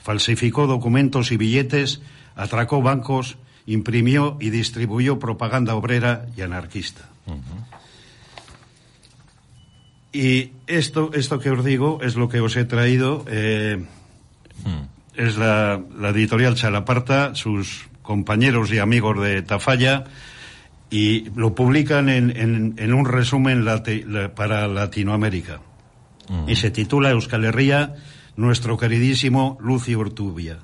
Falsificó 0.00 0.66
documentos 0.66 1.30
y 1.32 1.36
billetes, 1.36 2.00
atracó 2.34 2.82
bancos, 2.82 3.36
imprimió 3.66 4.36
y 4.40 4.50
distribuyó 4.50 5.18
propaganda 5.18 5.74
obrera 5.74 6.26
y 6.36 6.42
anarquista. 6.42 7.08
Y 10.12 10.52
esto, 10.66 11.10
esto 11.12 11.38
que 11.38 11.50
os 11.50 11.64
digo 11.64 12.00
es 12.02 12.16
lo 12.16 12.28
que 12.28 12.40
os 12.40 12.56
he 12.56 12.64
traído. 12.64 13.24
Eh, 13.28 13.84
hmm 14.64 14.96
es 15.16 15.36
la, 15.36 15.80
editorial 16.08 16.54
Chalaparta, 16.54 17.34
sus 17.34 17.88
compañeros 18.02 18.72
y 18.72 18.78
amigos 18.78 19.20
de 19.20 19.42
Tafalla, 19.42 20.04
y 20.90 21.30
lo 21.30 21.54
publican 21.54 22.08
en, 22.08 22.94
un 22.94 23.04
resumen 23.04 23.64
para 24.34 24.68
Latinoamérica. 24.68 25.60
Y 26.46 26.56
se 26.56 26.70
titula 26.70 27.10
Euskal 27.10 27.44
Herria, 27.44 27.94
nuestro 28.36 28.76
queridísimo 28.76 29.58
Lucio 29.60 29.98
Urtubia. 29.98 30.58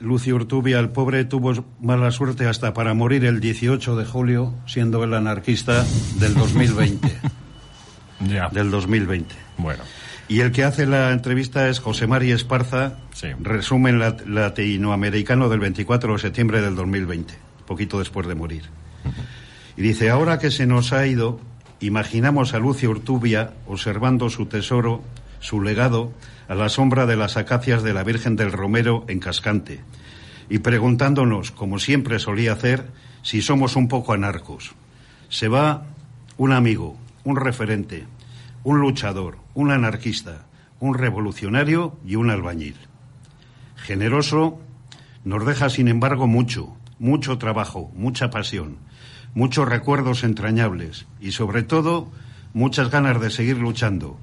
Lucio 0.00 0.34
Urtubia, 0.34 0.80
el 0.80 0.90
pobre, 0.90 1.24
tuvo 1.24 1.64
mala 1.80 2.10
suerte 2.10 2.46
hasta 2.46 2.74
para 2.74 2.94
morir 2.94 3.24
el 3.24 3.40
18 3.40 3.96
de 3.96 4.04
julio, 4.04 4.54
siendo 4.66 5.02
el 5.04 5.14
anarquista 5.14 5.84
del 6.18 6.34
2020. 6.34 7.08
ya. 8.28 8.48
Del 8.48 8.70
2020. 8.70 9.34
Bueno. 9.58 9.82
Y 10.26 10.40
el 10.40 10.52
que 10.52 10.64
hace 10.64 10.86
la 10.86 11.12
entrevista 11.12 11.68
es 11.68 11.80
José 11.80 12.06
María 12.06 12.34
Esparza, 12.34 12.96
resumen 13.40 13.98
latinoamericano 13.98 15.48
del 15.48 15.60
24 15.60 16.14
de 16.14 16.18
septiembre 16.18 16.62
del 16.62 16.74
2020, 16.74 17.34
poquito 17.66 17.98
después 17.98 18.26
de 18.26 18.34
morir. 18.34 18.64
Y 19.76 19.82
dice, 19.82 20.10
ahora 20.10 20.38
que 20.38 20.50
se 20.50 20.66
nos 20.66 20.92
ha 20.92 21.06
ido, 21.06 21.40
imaginamos 21.80 22.54
a 22.54 22.58
Lucio 22.58 22.90
Urtubia 22.90 23.54
observando 23.66 24.30
su 24.30 24.46
tesoro, 24.46 25.02
su 25.40 25.60
legado, 25.60 26.12
a 26.48 26.54
la 26.54 26.68
sombra 26.68 27.06
de 27.06 27.16
las 27.16 27.36
acacias 27.36 27.82
de 27.82 27.94
la 27.94 28.04
Virgen 28.04 28.36
del 28.36 28.52
Romero 28.52 29.04
en 29.08 29.20
Cascante, 29.20 29.80
y 30.48 30.58
preguntándonos, 30.58 31.50
como 31.50 31.78
siempre 31.78 32.18
solía 32.18 32.52
hacer, 32.52 32.86
si 33.22 33.40
somos 33.42 33.76
un 33.76 33.88
poco 33.88 34.12
anarcos. 34.12 34.74
Se 35.28 35.48
va 35.48 35.86
un 36.36 36.52
amigo, 36.52 36.96
un 37.24 37.36
referente, 37.36 38.04
un 38.62 38.80
luchador, 38.80 39.38
un 39.54 39.70
anarquista, 39.70 40.46
un 40.80 40.94
revolucionario 40.94 41.98
y 42.04 42.16
un 42.16 42.30
albañil. 42.30 42.76
Generoso, 43.76 44.60
nos 45.24 45.44
deja, 45.46 45.70
sin 45.70 45.88
embargo, 45.88 46.26
mucho, 46.26 46.76
mucho 47.04 47.36
trabajo, 47.36 47.92
mucha 47.94 48.30
pasión, 48.30 48.78
muchos 49.34 49.68
recuerdos 49.68 50.24
entrañables 50.24 51.04
y, 51.20 51.32
sobre 51.32 51.62
todo, 51.62 52.10
muchas 52.54 52.90
ganas 52.90 53.20
de 53.20 53.30
seguir 53.30 53.58
luchando, 53.58 54.16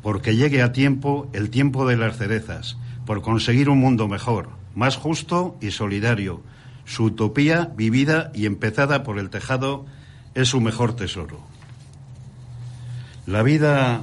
porque 0.00 0.34
llegue 0.34 0.62
a 0.62 0.72
tiempo 0.72 1.28
el 1.34 1.50
tiempo 1.50 1.86
de 1.86 1.98
las 1.98 2.16
cerezas, 2.16 2.78
por 3.04 3.20
conseguir 3.20 3.68
un 3.68 3.80
mundo 3.80 4.08
mejor, 4.08 4.48
más 4.74 4.96
justo 4.96 5.58
y 5.60 5.72
solidario. 5.72 6.40
Su 6.86 7.04
utopía, 7.04 7.70
vivida 7.76 8.32
y 8.34 8.46
empezada 8.46 9.02
por 9.02 9.18
el 9.18 9.28
tejado, 9.28 9.84
es 10.34 10.48
su 10.48 10.62
mejor 10.62 10.96
tesoro. 10.96 11.42
La 13.26 13.42
vida 13.42 14.00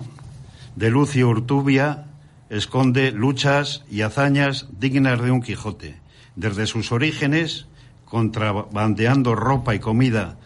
de 0.75 0.91
Lucio 0.91 1.29
Urtubia 1.29 2.05
esconde 2.51 3.11
luchas 3.11 3.83
y 3.89 4.01
hazañas 4.01 4.67
dignas 4.77 5.19
de 5.19 5.31
un 5.31 5.41
Quijote. 5.41 5.99
Desde 6.35 6.67
sus 6.67 6.91
orígenes, 6.91 7.65
contrabandeando 8.09 9.35
ropa 9.35 9.75
y 9.75 9.79
comida 9.79 10.37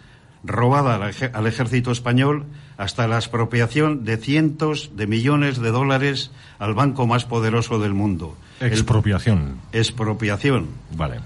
robada 0.44 0.96
al, 0.96 1.48
ejército 1.48 1.92
español, 1.92 2.46
hasta 2.78 3.08
la 3.08 3.18
expropiación 3.18 4.04
de 4.04 4.18
cientos 4.18 4.92
de 4.96 5.06
millones 5.06 5.60
de 5.60 5.70
dólares 5.70 6.32
al 6.58 6.74
banco 6.74 7.06
más 7.06 7.26
poderoso 7.26 7.80
del 7.80 7.94
mundo. 7.94 8.36
Expropiación. 8.60 9.58
expropiación. 9.72 10.68
Vale. 10.96 11.20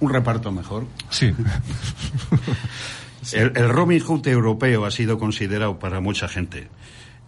Un 0.00 0.10
reparto 0.10 0.50
mejor. 0.52 0.86
Sí. 1.10 1.34
El, 3.32 3.68
Robin 3.68 4.00
Hood 4.00 4.26
europeo 4.28 4.86
ha 4.86 4.90
sido 4.90 5.18
considerado 5.18 5.78
para 5.78 6.00
mucha 6.00 6.26
gente 6.26 6.68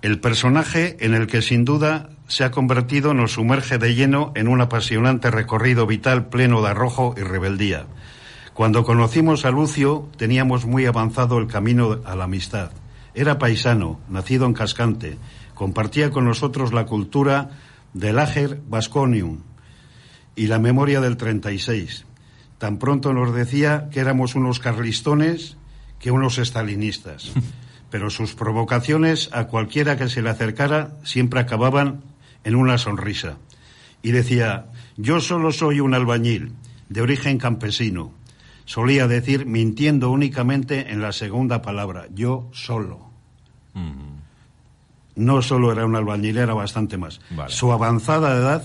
el 0.02 0.18
personaje 0.18 0.96
en 1.00 1.14
el 1.14 1.28
que 1.28 1.42
sin 1.42 1.64
duda 1.64 2.10
se 2.26 2.44
ha 2.44 2.50
convertido 2.50 3.14
nos 3.14 3.32
sumerge 3.32 3.78
de 3.78 3.94
lleno 3.94 4.32
en 4.34 4.48
un 4.48 4.60
apasionante 4.60 5.30
recorrido 5.30 5.86
vital 5.86 6.26
pleno 6.26 6.60
de 6.60 6.70
arrojo 6.70 7.14
y 7.16 7.20
rebeldía. 7.20 7.86
Cuando 8.54 8.84
conocimos 8.84 9.46
a 9.46 9.50
Lucio 9.50 10.10
teníamos 10.18 10.66
muy 10.66 10.84
avanzado 10.84 11.38
el 11.38 11.46
camino 11.46 12.00
a 12.04 12.14
la 12.14 12.24
amistad. 12.24 12.70
Era 13.14 13.38
paisano, 13.38 14.00
nacido 14.08 14.44
en 14.46 14.52
Cascante, 14.52 15.16
compartía 15.54 16.10
con 16.10 16.26
nosotros 16.26 16.72
la 16.72 16.84
cultura 16.84 17.50
del 17.94 18.18
Ager 18.18 18.60
Vasconium 18.68 19.40
y 20.36 20.48
la 20.48 20.58
memoria 20.58 21.00
del 21.00 21.16
36. 21.16 22.04
Tan 22.58 22.78
pronto 22.78 23.12
nos 23.12 23.34
decía 23.34 23.88
que 23.90 24.00
éramos 24.00 24.34
unos 24.34 24.60
carlistones 24.60 25.56
que 25.98 26.10
unos 26.10 26.38
estalinistas. 26.38 27.32
Pero 27.90 28.10
sus 28.10 28.34
provocaciones 28.34 29.30
a 29.32 29.48
cualquiera 29.48 29.96
que 29.96 30.08
se 30.08 30.22
le 30.22 30.30
acercara 30.30 30.96
siempre 31.04 31.40
acababan 31.40 32.02
en 32.44 32.54
una 32.54 32.78
sonrisa. 32.78 33.38
Y 34.02 34.12
decía, 34.12 34.66
yo 34.96 35.20
solo 35.20 35.52
soy 35.52 35.80
un 35.80 35.94
albañil, 35.94 36.52
de 36.88 37.02
origen 37.02 37.38
campesino. 37.38 38.12
Solía 38.64 39.06
decir, 39.08 39.46
mintiendo 39.46 40.10
únicamente 40.10 40.92
en 40.92 41.00
la 41.00 41.12
segunda 41.12 41.62
palabra, 41.62 42.06
yo 42.14 42.48
solo. 42.52 43.10
No 45.14 45.42
solo 45.42 45.72
era 45.72 45.84
un 45.84 45.96
albañil, 45.96 46.38
era 46.38 46.54
bastante 46.54 46.96
más. 46.96 47.20
Su 47.48 47.72
avanzada 47.72 48.36
edad 48.36 48.64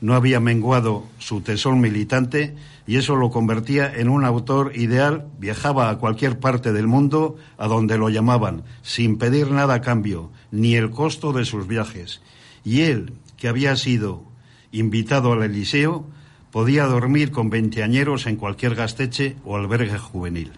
no 0.00 0.14
había 0.14 0.40
menguado 0.40 1.04
su 1.18 1.42
tesón 1.42 1.80
militante 1.80 2.56
y 2.86 2.96
eso 2.96 3.14
lo 3.16 3.30
convertía 3.30 3.92
en 3.94 4.08
un 4.08 4.24
autor 4.24 4.72
ideal, 4.74 5.28
viajaba 5.38 5.90
a 5.90 5.98
cualquier 5.98 6.38
parte 6.40 6.72
del 6.72 6.86
mundo 6.86 7.36
a 7.58 7.68
donde 7.68 7.98
lo 7.98 8.08
llamaban, 8.08 8.64
sin 8.82 9.18
pedir 9.18 9.50
nada 9.50 9.74
a 9.74 9.80
cambio, 9.80 10.30
ni 10.50 10.74
el 10.74 10.90
costo 10.90 11.32
de 11.32 11.44
sus 11.44 11.68
viajes. 11.68 12.20
Y 12.64 12.80
él, 12.82 13.12
que 13.36 13.48
había 13.48 13.76
sido 13.76 14.24
invitado 14.72 15.32
al 15.32 15.42
Eliseo, 15.42 16.06
podía 16.50 16.84
dormir 16.84 17.30
con 17.30 17.50
veinteañeros 17.50 18.26
en 18.26 18.36
cualquier 18.36 18.74
gasteche 18.74 19.36
o 19.44 19.56
albergue 19.56 19.98
juvenil. 19.98 20.52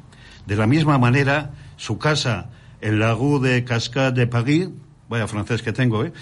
De 0.46 0.56
la 0.56 0.66
misma 0.66 0.98
manera, 0.98 1.52
su 1.76 1.98
casa 1.98 2.50
en 2.80 2.98
la 2.98 3.14
Rue 3.14 3.40
de 3.40 3.64
Cascade 3.64 4.20
de 4.20 4.26
París 4.26 4.68
vaya 5.12 5.28
francés 5.28 5.60
que 5.60 5.74
tengo, 5.74 6.04
¿eh? 6.04 6.12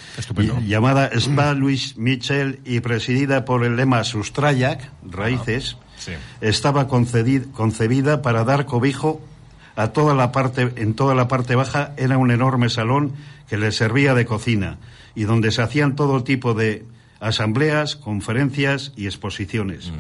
llamada 0.67 1.07
Spa 1.15 1.55
Louis 1.55 1.97
Michel 1.97 2.59
y 2.65 2.81
presidida 2.81 3.45
por 3.45 3.65
el 3.65 3.77
lema 3.77 4.03
Sustrayac, 4.03 4.91
raíces, 5.09 5.77
ah, 6.09 6.11
estaba 6.41 6.89
concebida 6.89 8.21
para 8.21 8.43
dar 8.43 8.67
cobijo 8.67 9.23
a 9.77 9.89
toda 9.89 10.15
la 10.17 10.33
parte, 10.33 10.73
en 10.75 10.95
toda 10.95 11.15
la 11.15 11.29
parte 11.29 11.55
baja 11.55 11.93
era 11.99 12.19
un 12.19 12.33
enorme 12.33 12.69
salón 12.69 13.13
que 13.49 13.57
le 13.57 13.71
servía 13.71 14.15
de 14.15 14.27
cocina 14.27 14.79
y 15.15 15.23
donde 15.23 15.53
se 15.53 15.63
hacían 15.63 15.95
todo 15.95 16.25
tipo 16.25 16.55
de 16.55 16.85
asambleas, 17.21 17.97
conferencias 17.97 18.93
y 18.97 19.07
exposiciones. 19.07 19.93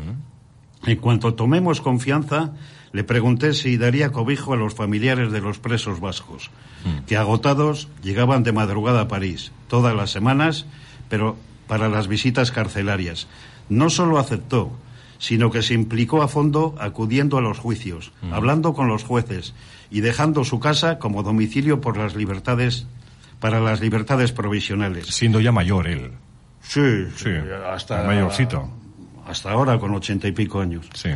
En 0.86 0.96
cuanto 0.96 1.34
tomemos 1.34 1.80
confianza, 1.80 2.52
le 2.92 3.04
pregunté 3.04 3.54
si 3.54 3.76
daría 3.76 4.10
cobijo 4.10 4.54
a 4.54 4.56
los 4.56 4.74
familiares 4.74 5.30
de 5.30 5.40
los 5.40 5.58
presos 5.58 6.00
vascos, 6.00 6.50
mm. 6.84 7.04
que 7.06 7.16
agotados 7.16 7.88
llegaban 8.02 8.42
de 8.42 8.52
madrugada 8.52 9.02
a 9.02 9.08
París, 9.08 9.52
todas 9.68 9.94
las 9.94 10.10
semanas, 10.10 10.66
pero 11.08 11.36
para 11.68 11.88
las 11.88 12.08
visitas 12.08 12.50
carcelarias. 12.50 13.28
No 13.68 13.90
solo 13.90 14.18
aceptó, 14.18 14.72
sino 15.18 15.50
que 15.50 15.62
se 15.62 15.74
implicó 15.74 16.22
a 16.22 16.28
fondo 16.28 16.74
acudiendo 16.80 17.38
a 17.38 17.42
los 17.42 17.58
juicios, 17.58 18.10
mm. 18.22 18.32
hablando 18.32 18.72
con 18.72 18.88
los 18.88 19.04
jueces 19.04 19.54
y 19.90 20.00
dejando 20.00 20.44
su 20.44 20.58
casa 20.58 20.98
como 20.98 21.22
domicilio 21.22 21.80
por 21.80 21.96
las 21.96 22.16
libertades 22.16 22.86
para 23.38 23.60
las 23.60 23.80
libertades 23.80 24.32
provisionales. 24.32 25.06
Siendo 25.06 25.40
ya 25.40 25.52
mayor 25.52 25.86
él. 25.86 26.12
Sí, 26.70 27.04
sí, 27.16 27.30
hasta 27.68 28.04
mayorcito. 28.04 28.70
Hasta 29.26 29.50
ahora 29.50 29.76
con 29.80 29.92
ochenta 29.92 30.28
y 30.28 30.32
pico 30.32 30.60
años. 30.60 30.88
Sí. 30.94 31.10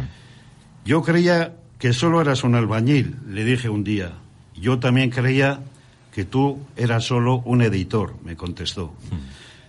Yo 0.85 1.01
creía 1.03 1.55
que 1.79 1.93
solo 1.93 2.21
eras 2.21 2.43
un 2.43 2.57
albañil, 2.57 3.19
le 3.29 3.45
dije 3.45 3.69
un 3.69 3.85
día. 3.85 4.15
Yo 4.57 4.81
también 4.81 5.11
creía 5.11 5.61
que 6.13 6.25
tú 6.25 6.59
eras 6.75 7.05
solo 7.05 7.37
un 7.45 7.63
editor, 7.63 8.17
me 8.25 8.35
contestó. 8.35 8.95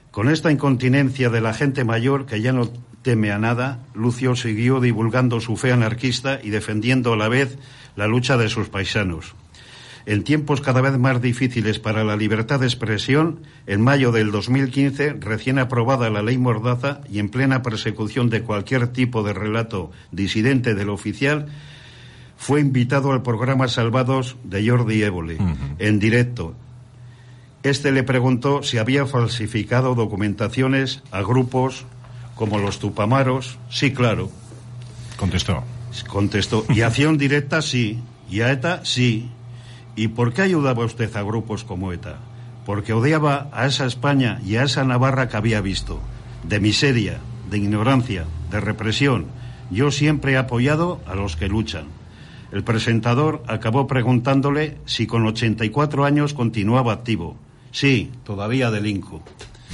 Con 0.10 0.28
esta 0.30 0.52
incontinencia 0.52 1.30
de 1.30 1.42
la 1.42 1.54
gente 1.54 1.84
mayor 1.84 2.26
que 2.26 2.42
ya 2.42 2.52
no 2.52 2.68
teme 3.04 3.32
a 3.32 3.38
nada, 3.38 3.78
Lucio 3.94 4.36
siguió 4.36 4.80
divulgando 4.80 5.40
su 5.40 5.56
fe 5.56 5.72
anarquista 5.72 6.40
y 6.42 6.50
defendiendo 6.50 7.14
a 7.14 7.18
la 7.18 7.30
vez 7.30 7.60
la 7.96 8.08
lucha 8.08 8.38
de 8.38 8.50
sus 8.50 8.70
paisanos. 8.70 9.36
En 10.08 10.24
tiempos 10.24 10.62
cada 10.62 10.82
vez 10.82 10.98
más 11.00 11.20
difíciles 11.22 11.80
para 11.80 12.04
la 12.04 12.16
libertad 12.16 12.60
de 12.60 12.68
expresión, 12.68 13.40
en 13.66 13.82
mayo 13.82 14.12
del 14.12 14.32
2015, 14.32 15.14
recién 15.14 15.58
aprobada 15.58 16.12
la 16.12 16.22
ley 16.22 16.38
Mordaza 16.38 17.02
y 17.10 17.18
en 17.18 17.30
plena 17.30 17.64
persecución 17.64 18.30
de 18.30 18.44
cualquier 18.44 18.90
tipo 18.90 19.24
de 19.24 19.34
relato 19.34 19.92
disidente 20.12 20.76
del 20.76 20.90
oficial, 20.90 21.48
fue 22.38 22.62
invitado 22.62 23.14
al 23.14 23.24
programa 23.24 23.68
Salvados 23.68 24.36
de 24.44 24.70
Jordi 24.70 25.02
Évole, 25.02 25.38
en 25.80 26.00
directo. 26.00 26.54
Este 27.64 27.92
le 27.92 28.04
preguntó 28.04 28.62
si 28.62 28.78
había 28.78 29.08
falsificado 29.08 29.96
documentaciones 29.96 31.02
a 31.10 31.22
grupos 31.22 31.86
como 32.36 32.60
los 32.60 32.78
Tupamaros. 32.78 33.58
Sí, 33.72 33.92
claro. 33.92 34.30
Contestó. 35.18 35.64
Contestó. 36.08 36.66
Y 36.70 36.82
acción 36.82 37.18
directa, 37.18 37.64
sí. 37.64 38.02
Y 38.30 38.42
a 38.42 38.52
ETA, 38.52 38.82
sí. 38.84 39.32
¿Y 39.96 40.10
por 40.10 40.34
qué 40.34 40.42
ayudaba 40.42 40.86
usted 40.86 41.16
a 41.16 41.24
grupos 41.24 41.64
como 41.64 41.94
ETA? 41.94 42.18
Porque 42.66 42.94
odiaba 42.94 43.50
a 43.54 43.66
esa 43.66 43.86
España 43.86 44.42
y 44.46 44.56
a 44.56 44.64
esa 44.64 44.84
Navarra 44.84 45.30
que 45.30 45.38
había 45.38 45.62
visto. 45.62 46.02
De 46.44 46.60
miseria, 46.60 47.20
de 47.50 47.58
ignorancia, 47.58 48.26
de 48.52 48.60
represión. 48.60 49.28
Yo 49.72 49.92
siempre 49.92 50.34
he 50.34 50.38
apoyado 50.38 51.02
a 51.08 51.16
los 51.16 51.36
que 51.36 51.48
luchan. 51.48 51.86
El 52.52 52.64
presentador 52.64 53.44
acabó 53.48 53.88
preguntándole 53.88 54.78
si 54.86 55.08
con 55.08 55.26
84 55.26 56.06
años 56.06 56.34
continuaba 56.34 56.94
activo. 56.94 57.38
Sí, 57.72 58.12
todavía 58.24 58.72
delinco. 58.72 59.24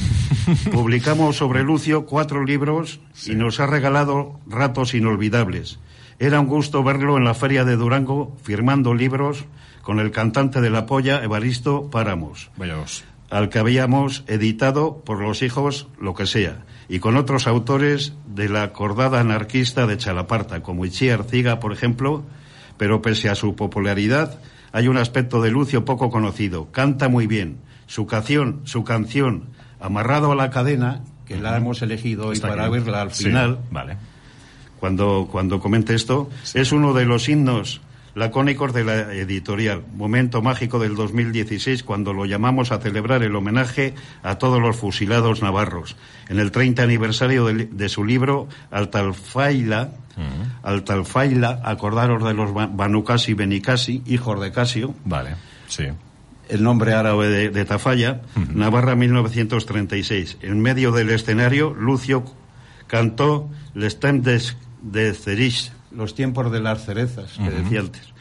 Publicamos 0.72 1.38
sobre 1.38 1.63
Lucio 1.63 2.05
cuatro 2.05 2.43
libros 2.43 2.99
y 3.26 3.36
nos 3.36 3.59
ha 3.59 3.67
regalado 3.67 4.39
ratos 4.47 4.93
inolvidables. 4.93 5.80
Era 6.22 6.39
un 6.39 6.45
gusto 6.45 6.84
verlo 6.84 7.17
en 7.17 7.24
la 7.24 7.34
feria 7.34 7.65
de 7.65 7.76
Durango 7.76 8.38
firmando 8.43 8.93
libros 8.93 9.45
con 9.82 9.99
el 9.99 10.11
cantante 10.11 10.61
de 10.61 10.69
la 10.69 10.86
polla 10.86 11.24
Evaristo 11.24 11.89
Páramos, 11.89 12.51
al 13.32 13.49
que 13.49 13.57
habíamos 13.57 14.24
editado 14.28 14.97
por 15.03 15.19
los 15.19 15.41
hijos 15.41 15.88
lo 15.99 16.13
que 16.13 16.28
sea, 16.28 16.59
y 16.88 16.99
con 16.99 17.17
otros 17.17 17.47
autores 17.47 18.13
de 18.28 18.49
la 18.49 18.61
acordada 18.61 19.19
anarquista 19.19 19.88
de 19.88 19.97
Chalaparta, 19.97 20.61
como 20.61 20.86
Ichi 20.86 21.09
Arciga, 21.09 21.59
por 21.59 21.74
ejemplo, 21.74 22.22
pero 22.78 23.01
pese 23.01 23.28
a 23.28 23.34
su 23.34 23.55
popularidad, 23.55 24.39
hay 24.74 24.89
un 24.89 24.97
aspecto 24.97 25.41
de 25.41 25.49
Lucio 25.49 25.86
poco 25.86 26.11
conocido. 26.11 26.72
Canta 26.72 27.09
muy 27.09 27.26
bien. 27.26 27.57
Su 27.88 28.05
canción, 28.05 28.61
su 28.65 28.84
canción 28.84 29.47
Amarrado 29.80 30.32
a 30.32 30.36
la 30.36 30.51
cadena, 30.51 31.01
que 31.26 31.38
la 31.38 31.57
hemos 31.57 31.82
elegido 31.82 32.28
hoy 32.28 32.39
para 32.39 32.69
verla 32.69 33.01
al 33.01 33.09
final, 33.09 33.57
vale. 33.72 33.97
Cuando, 34.82 35.29
cuando 35.32 35.59
comente 35.59 35.93
esto, 35.93 36.27
es 36.55 36.71
uno 36.71 36.93
de 36.93 37.05
los 37.05 37.29
himnos 37.29 37.82
lacónicos 38.15 38.73
de 38.73 38.84
la 38.84 39.13
editorial. 39.13 39.84
Momento 39.93 40.41
mágico 40.41 40.79
del 40.79 40.95
2016 40.95 41.84
cuando 41.84 42.13
lo 42.13 42.25
llamamos 42.25 42.71
a 42.71 42.79
celebrar 42.79 43.21
el 43.21 43.36
homenaje 43.36 43.93
a 44.23 44.39
todos 44.39 44.59
los 44.59 44.75
fusilados 44.75 45.43
navarros. 45.43 45.95
En 46.29 46.39
el 46.39 46.51
30 46.51 46.82
aniversario 46.82 47.45
de, 47.45 47.89
su 47.89 48.03
libro 48.03 48.47
Altalfaila, 48.71 49.91
Altalfaila, 50.63 51.61
acordaros 51.63 52.23
de 52.23 52.34
los 52.34 52.51
Banucasi 52.51 53.36
Benicasi, 53.36 54.01
hijos 54.07 54.41
de 54.41 54.51
Casio. 54.51 54.95
Vale, 55.05 55.36
sí. 55.67 55.84
El 56.49 56.63
nombre 56.63 56.95
árabe 56.95 57.51
de, 57.51 57.65
Tafalla, 57.65 58.21
Navarra 58.49 58.95
1936. 58.95 60.39
En 60.41 60.59
medio 60.59 60.91
del 60.91 61.11
escenario, 61.11 61.75
Lucio 61.75 62.25
cantó 62.88 63.47
Les 63.75 63.99
Temps 63.99 64.57
de 64.82 65.13
Cerish, 65.13 65.71
los 65.91 66.15
tiempos 66.15 66.51
de 66.51 66.59
las 66.59 66.86
cerezas, 66.86 67.34
que 67.38 67.49
decía 67.49 67.82
antes. 67.82 68.11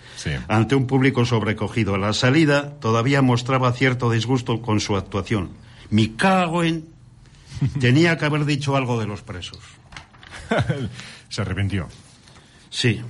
Ante 0.48 0.74
un 0.74 0.86
público 0.86 1.24
sobrecogido. 1.24 1.94
A 1.94 1.98
la 1.98 2.12
salida 2.12 2.78
todavía 2.80 3.22
mostraba 3.22 3.72
cierto 3.72 4.10
disgusto 4.10 4.60
con 4.60 4.80
su 4.80 4.96
actuación. 4.96 5.50
Mi 5.90 6.08
cago 6.08 6.62
en... 6.62 6.88
Tenía 7.80 8.16
que 8.18 8.26
haber 8.26 8.44
dicho 8.44 8.76
algo 8.76 9.00
de 9.00 9.06
los 9.06 9.22
presos. 9.22 9.58
Se 11.28 11.42
arrepintió. 11.42 11.88
Sí, 12.70 13.00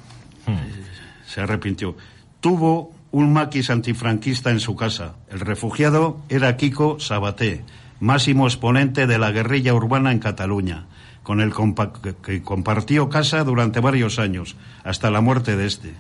hmm. 0.46 1.26
se 1.26 1.40
arrepintió. 1.40 1.96
Tuvo 2.40 2.94
un 3.11 3.32
maquis 3.32 3.70
antifranquista 3.70 4.51
en 4.51 4.61
su 4.61 4.74
casa. 4.74 5.16
El 5.30 5.40
refugiado 5.40 6.22
era 6.28 6.57
Kiko 6.57 6.98
Sabaté, 6.98 7.64
máximo 7.98 8.46
exponente 8.46 9.07
de 9.07 9.18
la 9.18 9.30
guerrilla 9.30 9.74
urbana 9.74 10.12
en 10.12 10.18
Cataluña 10.18 10.86
con 11.31 11.41
el 11.41 11.53
que 12.24 12.43
compartió 12.43 13.09
casa 13.09 13.45
durante 13.45 13.78
varios 13.78 14.18
años, 14.18 14.57
hasta 14.83 15.12
la 15.12 15.20
muerte 15.20 15.57
de 15.57 15.64
este. 15.64 15.95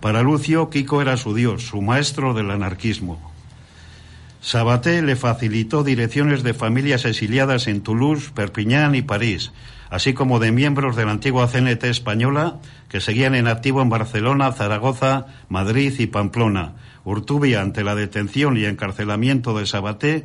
Para 0.00 0.22
Lucio, 0.22 0.70
Kiko 0.70 1.02
era 1.02 1.18
su 1.18 1.34
dios, 1.34 1.64
su 1.64 1.82
maestro 1.82 2.32
del 2.32 2.50
anarquismo. 2.50 3.20
Sabaté 4.40 5.02
le 5.02 5.16
facilitó 5.16 5.84
direcciones 5.84 6.42
de 6.42 6.54
familias 6.54 7.04
exiliadas 7.04 7.66
en 7.66 7.82
Toulouse, 7.82 8.30
Perpiñán 8.30 8.94
y 8.94 9.02
París, 9.02 9.52
así 9.90 10.14
como 10.14 10.38
de 10.38 10.50
miembros 10.50 10.96
de 10.96 11.04
la 11.04 11.10
antigua 11.10 11.46
CNT 11.46 11.84
española 11.84 12.56
que 12.88 13.02
seguían 13.02 13.34
en 13.34 13.48
activo 13.48 13.82
en 13.82 13.90
Barcelona, 13.90 14.50
Zaragoza, 14.52 15.26
Madrid 15.50 15.92
y 15.98 16.06
Pamplona. 16.06 16.72
Urtubia, 17.04 17.60
ante 17.60 17.84
la 17.84 17.94
detención 17.94 18.56
y 18.56 18.64
encarcelamiento 18.64 19.52
de 19.58 19.66
Sabaté, 19.66 20.24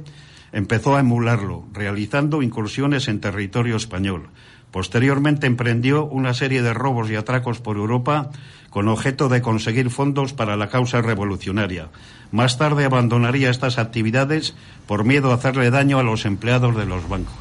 empezó 0.51 0.95
a 0.95 0.99
emularlo, 0.99 1.65
realizando 1.73 2.41
incursiones 2.41 3.07
en 3.07 3.19
territorio 3.19 3.75
español. 3.75 4.29
Posteriormente 4.71 5.47
emprendió 5.47 6.05
una 6.05 6.33
serie 6.33 6.61
de 6.61 6.73
robos 6.73 7.09
y 7.09 7.15
atracos 7.15 7.59
por 7.59 7.77
Europa 7.77 8.29
con 8.69 8.89
objeto 8.89 9.29
de 9.29 9.41
conseguir 9.41 9.89
fondos 9.89 10.33
para 10.33 10.57
la 10.57 10.69
causa 10.69 11.01
revolucionaria. 11.01 11.89
Más 12.31 12.57
tarde 12.57 12.85
abandonaría 12.85 13.49
estas 13.49 13.77
actividades 13.77 14.55
por 14.85 15.03
miedo 15.03 15.31
a 15.31 15.35
hacerle 15.35 15.71
daño 15.71 15.99
a 15.99 16.03
los 16.03 16.25
empleados 16.25 16.75
de 16.75 16.85
los 16.85 17.07
bancos. 17.07 17.33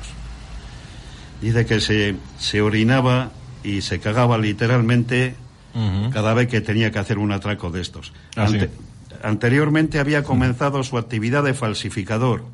Dice 1.43 1.67
que 1.67 1.81
se, 1.81 2.17
se 2.39 2.63
orinaba 2.63 3.33
y 3.63 3.83
se 3.83 3.99
cagaba 3.99 4.39
literalmente 4.39 5.35
cada 6.13 6.33
vez 6.33 6.49
que 6.49 6.63
tenía 6.63 6.91
que 6.91 6.99
hacer 6.99 7.19
un 7.19 7.33
atraco 7.33 7.71
de 7.71 7.83
estos. 7.83 8.15
Ah, 8.35 8.49
anteriormente 9.23 9.99
había 9.99 10.23
comenzado 10.23 10.83
su 10.83 10.97
actividad 10.97 11.43
de 11.43 11.53
falsificador, 11.53 12.45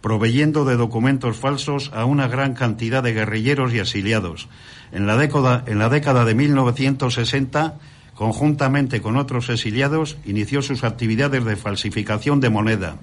proveyendo 0.00 0.64
de 0.64 0.76
documentos 0.76 1.36
falsos 1.36 1.90
a 1.94 2.04
una 2.04 2.28
gran 2.28 2.54
cantidad 2.54 3.02
de 3.02 3.12
guerrilleros 3.12 3.74
y 3.74 3.78
exiliados. 3.78 4.48
En 4.92 5.06
la 5.06 5.16
década, 5.16 5.64
en 5.66 5.78
la 5.78 5.88
década 5.88 6.24
de 6.24 6.34
1960, 6.34 7.74
conjuntamente 8.14 9.00
con 9.00 9.16
otros 9.16 9.48
exiliados, 9.48 10.18
inició 10.24 10.62
sus 10.62 10.84
actividades 10.84 11.44
de 11.44 11.56
falsificación 11.56 12.40
de 12.40 12.50
moneda, 12.50 12.96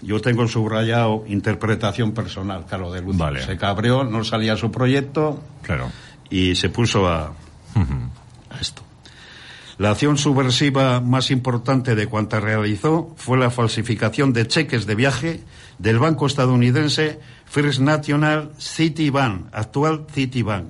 Yo 0.02 0.20
tengo 0.20 0.46
subrayado 0.50 1.24
interpretación 1.30 2.12
personal, 2.12 2.66
claro, 2.66 2.92
de 2.92 3.02
Luz. 3.02 3.16
Se 3.46 3.56
cabreó, 3.56 4.04
no 4.04 4.26
salía 4.26 4.58
su 4.58 4.70
proyecto 4.70 5.42
claro. 5.62 5.90
y 6.30 6.56
se 6.56 6.68
puso 6.68 7.08
a, 7.08 7.32
a 8.50 8.60
esto. 8.60 8.84
La 9.84 9.92
acción 9.92 10.18
subversiva 10.18 11.02
más 11.02 11.30
importante 11.30 11.94
de 11.94 12.08
cuanta 12.08 12.40
realizó 12.40 13.14
fue 13.18 13.38
la 13.38 13.50
falsificación 13.50 14.32
de 14.32 14.48
cheques 14.48 14.86
de 14.86 14.96
viaje 14.96 15.44
del 15.78 16.00
banco 16.00 16.26
estadounidense 16.26 17.20
First 17.44 17.82
National 17.82 18.54
Citibank, 18.58 19.48
actual 19.52 20.06
Citibank, 20.10 20.70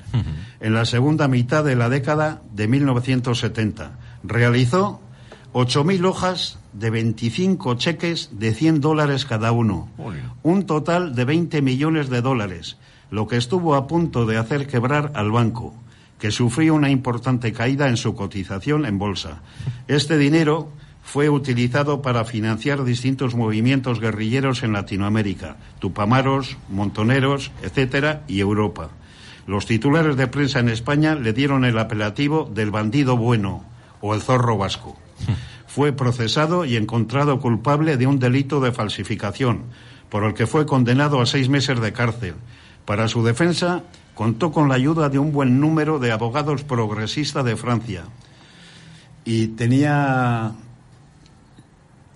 en 0.59 0.74
la 0.74 0.86
segunda 0.86 1.28
mitad 1.28 1.64
de 1.64 1.76
la 1.76 1.89
década 1.89 2.41
de 2.55 2.68
1970. 2.68 3.99
Realizó 4.24 4.99
8.000 5.53 6.07
hojas 6.07 6.57
de 6.74 6.89
25 6.89 7.76
cheques 7.76 8.32
de 8.32 8.55
100 8.55 8.82
dólares 8.82 9.26
cada 9.26 9.51
uno, 9.51 9.91
un 10.41 10.66
total 10.66 11.14
de 11.14 11.26
20 11.26 11.61
millones 11.61 12.09
de 12.09 12.24
dólares, 12.24 12.78
lo 13.11 13.28
que 13.28 13.38
estuvo 13.38 13.76
a 13.76 13.86
punto 13.86 14.26
de 14.26 14.38
hacer 14.38 14.66
quebrar 14.66 15.11
al 15.14 15.30
banco 15.30 15.76
que 16.24 16.32
sufrió 16.32 16.74
una 16.74 16.89
importante 16.89 17.51
caída 17.51 17.89
en 17.89 17.97
su 17.97 18.15
cotización 18.15 18.86
en 18.86 18.97
bolsa. 18.97 19.41
Este 19.89 20.17
dinero 20.17 20.71
fue 21.03 21.28
utilizado 21.28 22.01
para 22.01 22.24
financiar 22.24 22.86
distintos 22.86 23.36
movimientos 23.36 23.99
guerrilleros 23.99 24.63
en 24.63 24.71
Latinoamérica, 24.71 25.57
Tupamaros, 25.80 26.55
Montoneros, 26.69 27.51
etcétera, 27.61 28.24
y 28.30 28.39
Europa. 28.39 28.91
Los 29.47 29.65
titulares 29.65 30.15
de 30.15 30.28
prensa 30.28 30.59
en 30.59 30.69
España 30.69 31.15
le 31.15 31.34
dieron 31.34 31.65
el 31.65 31.78
apelativo 31.78 32.49
del 32.49 32.71
bandido 32.71 33.17
bueno 33.17 33.65
o 33.99 34.15
el 34.15 34.21
zorro 34.21 34.57
vasco. 34.57 34.97
Fue 35.67 35.91
procesado 35.91 36.63
y 36.63 36.78
encontrado 36.78 37.41
culpable 37.41 37.97
de 37.97 38.07
un 38.07 38.19
delito 38.19 38.61
de 38.61 38.71
falsificación, 38.71 39.63
por 40.07 40.24
el 40.24 40.36
que 40.36 40.47
fue 40.47 40.65
condenado 40.65 41.19
a 41.19 41.26
seis 41.26 41.49
meses 41.49 41.82
de 41.82 41.91
cárcel. 41.91 42.36
Para 42.86 43.09
su 43.09 43.26
defensa, 43.26 43.84
contó 44.16 44.51
con 44.51 44.70
la 44.70 44.76
ayuda 44.76 45.09
de 45.09 45.20
un 45.20 45.32
buen 45.32 45.59
número 45.59 45.99
de 45.99 46.11
abogados 46.11 46.64
progresistas 46.64 47.43
de 47.45 47.55
Francia 47.55 48.03
y 49.26 49.47
tenía 49.47 50.53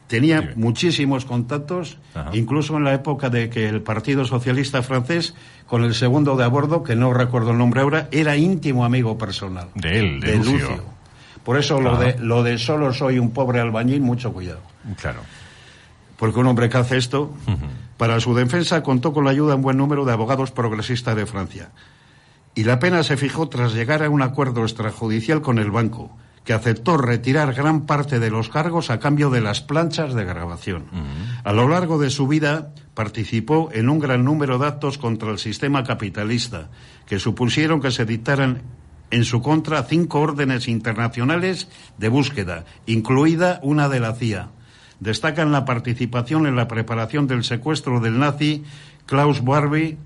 tenía 0.07 0.53
muchísimos 0.55 1.25
contactos, 1.25 1.97
incluso 2.33 2.77
en 2.77 2.85
la 2.85 2.93
época 2.93 3.29
de 3.29 3.49
que 3.49 3.67
el 3.67 3.81
Partido 3.81 4.25
Socialista 4.25 4.81
francés, 4.81 5.33
con 5.67 5.83
el 5.83 5.93
segundo 5.93 6.37
de 6.37 6.45
a 6.45 6.47
bordo, 6.47 6.81
que 6.81 6.95
no 6.95 7.13
recuerdo 7.13 7.51
el 7.51 7.57
nombre 7.57 7.81
ahora, 7.81 8.07
era 8.11 8.37
íntimo 8.37 8.85
amigo 8.85 9.17
personal. 9.17 9.67
De 9.75 9.99
él, 9.99 10.19
de, 10.21 10.37
Lucio. 10.37 10.81
Por 11.43 11.57
eso 11.57 11.79
lo, 11.81 11.97
de, 11.97 12.17
lo 12.19 12.41
de 12.43 12.57
solo 12.57 12.93
soy 12.93 13.19
un 13.19 13.31
pobre 13.31 13.59
albañil, 13.59 14.01
mucho 14.01 14.33
cuidado. 14.33 14.61
Claro. 14.99 15.19
Porque 16.17 16.39
un 16.39 16.47
hombre 16.47 16.69
que 16.69 16.77
hace 16.77 16.97
esto, 16.97 17.33
para 17.97 18.19
su 18.19 18.33
defensa 18.35 18.83
contó 18.83 19.11
con 19.11 19.25
la 19.25 19.31
ayuda 19.31 19.49
de 19.49 19.55
un 19.55 19.61
buen 19.63 19.77
número 19.77 20.05
de 20.05 20.13
abogados 20.13 20.51
progresistas 20.51 21.15
de 21.15 21.25
Francia. 21.25 21.71
Y 22.55 22.63
la 22.63 22.79
pena 22.79 23.03
se 23.03 23.17
fijó 23.17 23.49
tras 23.49 23.73
llegar 23.73 24.03
a 24.03 24.09
un 24.09 24.21
acuerdo 24.21 24.63
extrajudicial 24.63 25.41
con 25.41 25.59
el 25.59 25.71
banco, 25.71 26.15
que 26.43 26.53
aceptó 26.53 26.97
retirar 26.97 27.53
gran 27.53 27.85
parte 27.85 28.19
de 28.19 28.29
los 28.29 28.49
cargos 28.49 28.89
a 28.89 28.99
cambio 28.99 29.29
de 29.29 29.41
las 29.41 29.61
planchas 29.61 30.13
de 30.13 30.23
grabación. 30.23 30.85
A 31.43 31.51
lo 31.53 31.67
largo 31.67 31.99
de 31.99 32.09
su 32.09 32.27
vida 32.27 32.73
participó 32.93 33.69
en 33.73 33.89
un 33.89 33.99
gran 33.99 34.23
número 34.23 34.57
de 34.57 34.67
actos 34.67 34.97
contra 34.97 35.29
el 35.29 35.39
sistema 35.39 35.83
capitalista, 35.83 36.69
que 37.05 37.19
supusieron 37.19 37.81
que 37.81 37.91
se 37.91 38.05
dictaran 38.05 38.61
en 39.11 39.23
su 39.23 39.41
contra 39.41 39.83
cinco 39.83 40.19
órdenes 40.19 40.67
internacionales 40.67 41.67
de 41.97 42.09
búsqueda, 42.09 42.65
incluida 42.85 43.59
una 43.61 43.89
de 43.89 43.99
la 43.99 44.13
CIA 44.13 44.49
destacan 44.99 45.51
la 45.51 45.65
participación 45.65 46.47
en 46.47 46.55
la 46.55 46.67
preparación 46.67 47.27
del 47.27 47.43
secuestro 47.43 47.99
del 47.99 48.19
nazi 48.19 48.63
Klaus 49.05 49.43
Barbie 49.43 49.97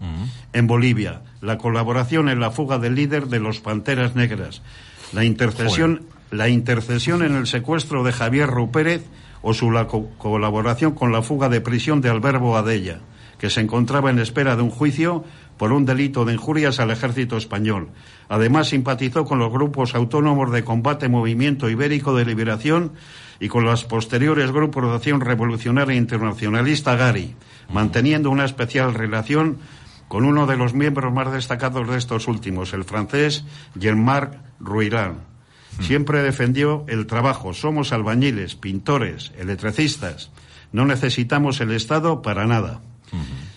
en 0.54 0.68
Bolivia, 0.68 1.22
la 1.42 1.58
colaboración 1.58 2.30
en 2.30 2.40
la 2.40 2.52
fuga 2.52 2.78
del 2.78 2.96
líder 2.96 3.28
de 3.28 3.40
los 3.40 3.60
Panteras 3.60 4.16
Negras, 4.16 4.62
la 5.12 5.24
intercesión, 5.24 6.04
la 6.30 6.50
intercesión 6.50 7.24
en 7.24 7.36
el 7.36 7.48
secuestro 7.48 8.04
de 8.04 8.12
Javier 8.12 8.48
Rupérez 8.48 9.04
o 9.42 9.54
su 9.54 9.72
colaboración 10.18 10.94
con 10.94 11.12
la 11.12 11.24
fuga 11.24 11.50
de 11.50 11.62
prisión 11.62 12.02
de 12.02 12.10
Alberto 12.10 12.56
Adella, 12.56 13.00
que 13.40 13.50
se 13.50 13.62
encontraba 13.62 14.12
en 14.12 14.20
espera 14.20 14.56
de 14.56 14.62
un 14.62 14.70
juicio 14.70 15.24
por 15.62 15.74
un 15.74 15.86
delito 15.86 16.26
de 16.26 16.34
injurias 16.34 16.80
al 16.80 16.90
ejército 16.90 17.38
español. 17.38 17.90
Además, 18.30 18.70
simpatizó 18.70 19.26
con 19.26 19.38
los 19.38 19.52
grupos 19.52 19.94
autónomos 19.94 20.52
de 20.52 20.64
combate 20.64 21.08
Movimiento 21.08 21.70
Ibérico 21.70 22.16
de 22.16 22.26
Liberación 22.26 22.94
y 23.40 23.48
con 23.48 23.64
los 23.64 23.84
posteriores 23.84 24.52
grupos 24.52 24.86
de 24.86 24.96
acción 24.96 25.22
revolucionaria 25.22 25.96
internacionalista 25.96 26.96
Gari, 26.96 27.36
manteniendo 27.72 28.32
una 28.32 28.46
especial 28.46 28.96
relación 28.96 29.60
con 30.08 30.26
uno 30.26 30.48
de 30.48 30.58
los 30.58 30.74
miembros 30.74 31.14
más 31.14 31.32
destacados 31.32 31.88
de 31.88 32.00
estos 32.00 32.28
últimos, 32.28 32.74
el 32.74 32.84
francés 32.84 33.46
Jean-Marc 33.76 34.40
Ruirán. 34.60 35.18
Siempre 35.80 36.24
defendió 36.24 36.86
el 36.88 37.06
trabajo. 37.06 37.54
Somos 37.54 37.94
albañiles, 37.94 38.56
pintores, 38.56 39.32
electricistas. 39.38 40.32
No 40.72 40.88
necesitamos 40.88 41.62
el 41.62 41.72
Estado 41.72 42.24
para 42.24 42.48
nada. 42.48 42.82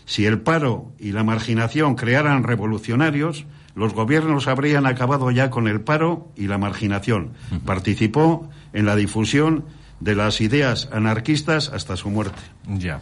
Si 0.07 0.27
el 0.27 0.41
paro 0.41 0.93
y 0.99 1.13
la 1.13 1.25
marginación 1.25 1.95
crearan 1.95 2.43
revolucionarios, 2.43 3.47
los 3.75 3.95
gobiernos 3.95 4.47
habrían 4.47 4.87
acabado 4.87 5.31
ya 5.31 5.51
con 5.51 5.67
el 5.67 5.81
paro 5.81 6.31
y 6.37 6.47
la 6.47 6.59
marginación. 6.59 7.33
Participó 7.65 8.49
en 8.73 8.87
la 8.87 8.97
difusión 8.97 9.65
de 10.01 10.15
las 10.15 10.41
ideas 10.41 10.89
anarquistas 10.93 11.71
hasta 11.71 11.97
su 11.97 12.11
muerte. 12.11 12.41
Ya. 12.69 13.01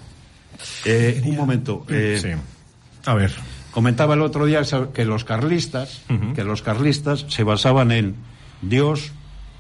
Eh, 0.85 1.23
un 1.25 1.37
momento. 1.37 1.85
Eh, 1.89 2.19
sí. 2.21 2.29
A 3.05 3.15
ver. 3.15 3.33
Comentaba 3.73 4.15
el 4.15 4.23
otro 4.23 4.45
día 4.47 4.63
que 4.93 5.05
los 5.05 5.25
carlistas, 5.25 6.03
que 6.35 6.45
los 6.45 6.61
carlistas 6.61 7.25
se 7.29 7.43
basaban 7.43 7.91
en 7.91 8.17
Dios, 8.61 9.13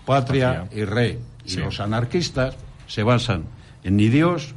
patria, 0.04 0.68
y 0.70 0.84
rey. 0.84 1.18
Y 1.46 1.56
los 1.56 1.80
anarquistas 1.80 2.56
se 2.86 3.02
basan 3.02 3.44
en 3.82 3.96
ni 3.96 4.08
Dios, 4.08 4.54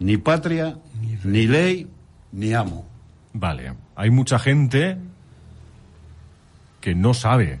ni 0.00 0.16
patria, 0.16 0.78
ni, 1.24 1.46
ley, 1.46 1.86
ni 2.32 2.54
amo. 2.54 2.86
Vale. 3.32 3.74
Hay 3.96 4.10
mucha 4.10 4.38
gente 4.38 4.96
que 6.80 6.94
no 6.94 7.14
sabe. 7.14 7.60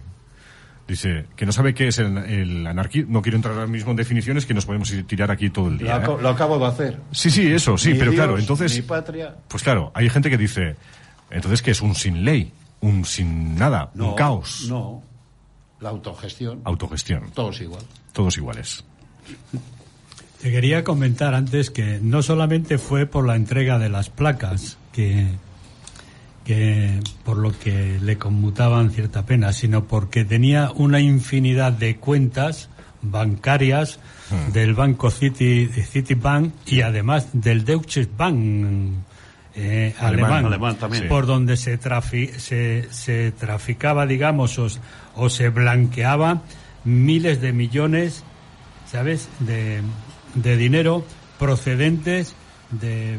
Dice 0.86 1.26
que 1.36 1.44
no 1.44 1.52
sabe 1.52 1.74
qué 1.74 1.88
es 1.88 1.98
el, 1.98 2.66
anarquismo. 2.66 3.12
No 3.12 3.22
quiero 3.22 3.36
entrar 3.36 3.54
ahora 3.54 3.66
mismo 3.66 3.90
en 3.90 3.96
definiciones 3.96 4.46
que 4.46 4.54
nos 4.54 4.64
podemos 4.64 4.90
tirar 5.06 5.30
aquí 5.30 5.50
todo 5.50 5.68
el 5.68 5.78
día. 5.78 5.98
Lo, 5.98 6.20
¿eh? 6.20 6.32
acabo 6.32 6.58
de 6.58 6.66
hacer. 6.66 7.00
Sí, 7.12 7.30
sí, 7.30 7.46
eso, 7.52 7.76
sí, 7.76 7.94
pero 7.94 8.12
claro, 8.12 8.38
entonces. 8.38 8.74
Ni 8.74 8.82
patria. 8.82 9.36
Pues 9.48 9.62
claro, 9.62 9.92
hay 9.94 10.08
gente 10.08 10.30
que 10.30 10.38
dice, 10.38 10.76
entonces, 11.30 11.60
¿qué 11.60 11.72
es 11.72 11.82
un 11.82 11.94
sin 11.94 12.24
ley? 12.24 12.52
Un 12.80 13.04
sin 13.04 13.56
nada, 13.56 13.90
un 13.94 14.14
caos. 14.14 14.66
No, 14.68 15.02
la 15.80 15.90
autogestión. 15.90 16.62
Autogestión. 16.64 17.30
Todos 17.34 17.60
igual. 17.60 17.82
Todos 18.12 18.36
iguales. 18.38 18.84
Te 20.40 20.52
quería 20.52 20.84
comentar 20.84 21.34
antes 21.34 21.70
que 21.70 21.98
no 22.00 22.22
solamente 22.22 22.78
fue 22.78 23.06
por 23.06 23.26
la 23.26 23.34
entrega 23.34 23.78
de 23.78 23.88
las 23.88 24.08
placas 24.08 24.78
que, 24.92 25.26
que 26.44 27.00
por 27.24 27.38
lo 27.38 27.58
que 27.58 27.98
le 28.00 28.18
conmutaban 28.18 28.90
cierta 28.90 29.26
pena, 29.26 29.52
sino 29.52 29.84
porque 29.84 30.24
tenía 30.24 30.70
una 30.70 31.00
infinidad 31.00 31.72
de 31.72 31.96
cuentas 31.96 32.68
bancarias 33.02 33.98
hmm. 34.30 34.52
del 34.52 34.74
banco 34.74 35.10
City, 35.10 35.66
Citibank 35.66 36.52
y 36.66 36.82
además 36.82 37.28
del 37.32 37.64
Deutsche 37.64 38.08
Bank 38.16 38.36
eh, 39.56 39.94
alemán, 39.98 40.76
también. 40.78 41.08
por 41.08 41.26
donde 41.26 41.56
se, 41.56 41.80
se, 42.38 42.88
se, 42.92 43.32
traficaba, 43.32 44.06
digamos, 44.06 44.56
o, 44.60 44.68
o, 45.16 45.28
se 45.28 45.48
blanqueaba 45.48 46.42
miles 46.84 47.40
de 47.40 47.52
millones, 47.52 48.22
¿sabes?, 48.86 49.28
de, 49.40 49.80
de 50.42 50.56
dinero 50.56 51.04
procedentes 51.38 52.34
de, 52.70 53.18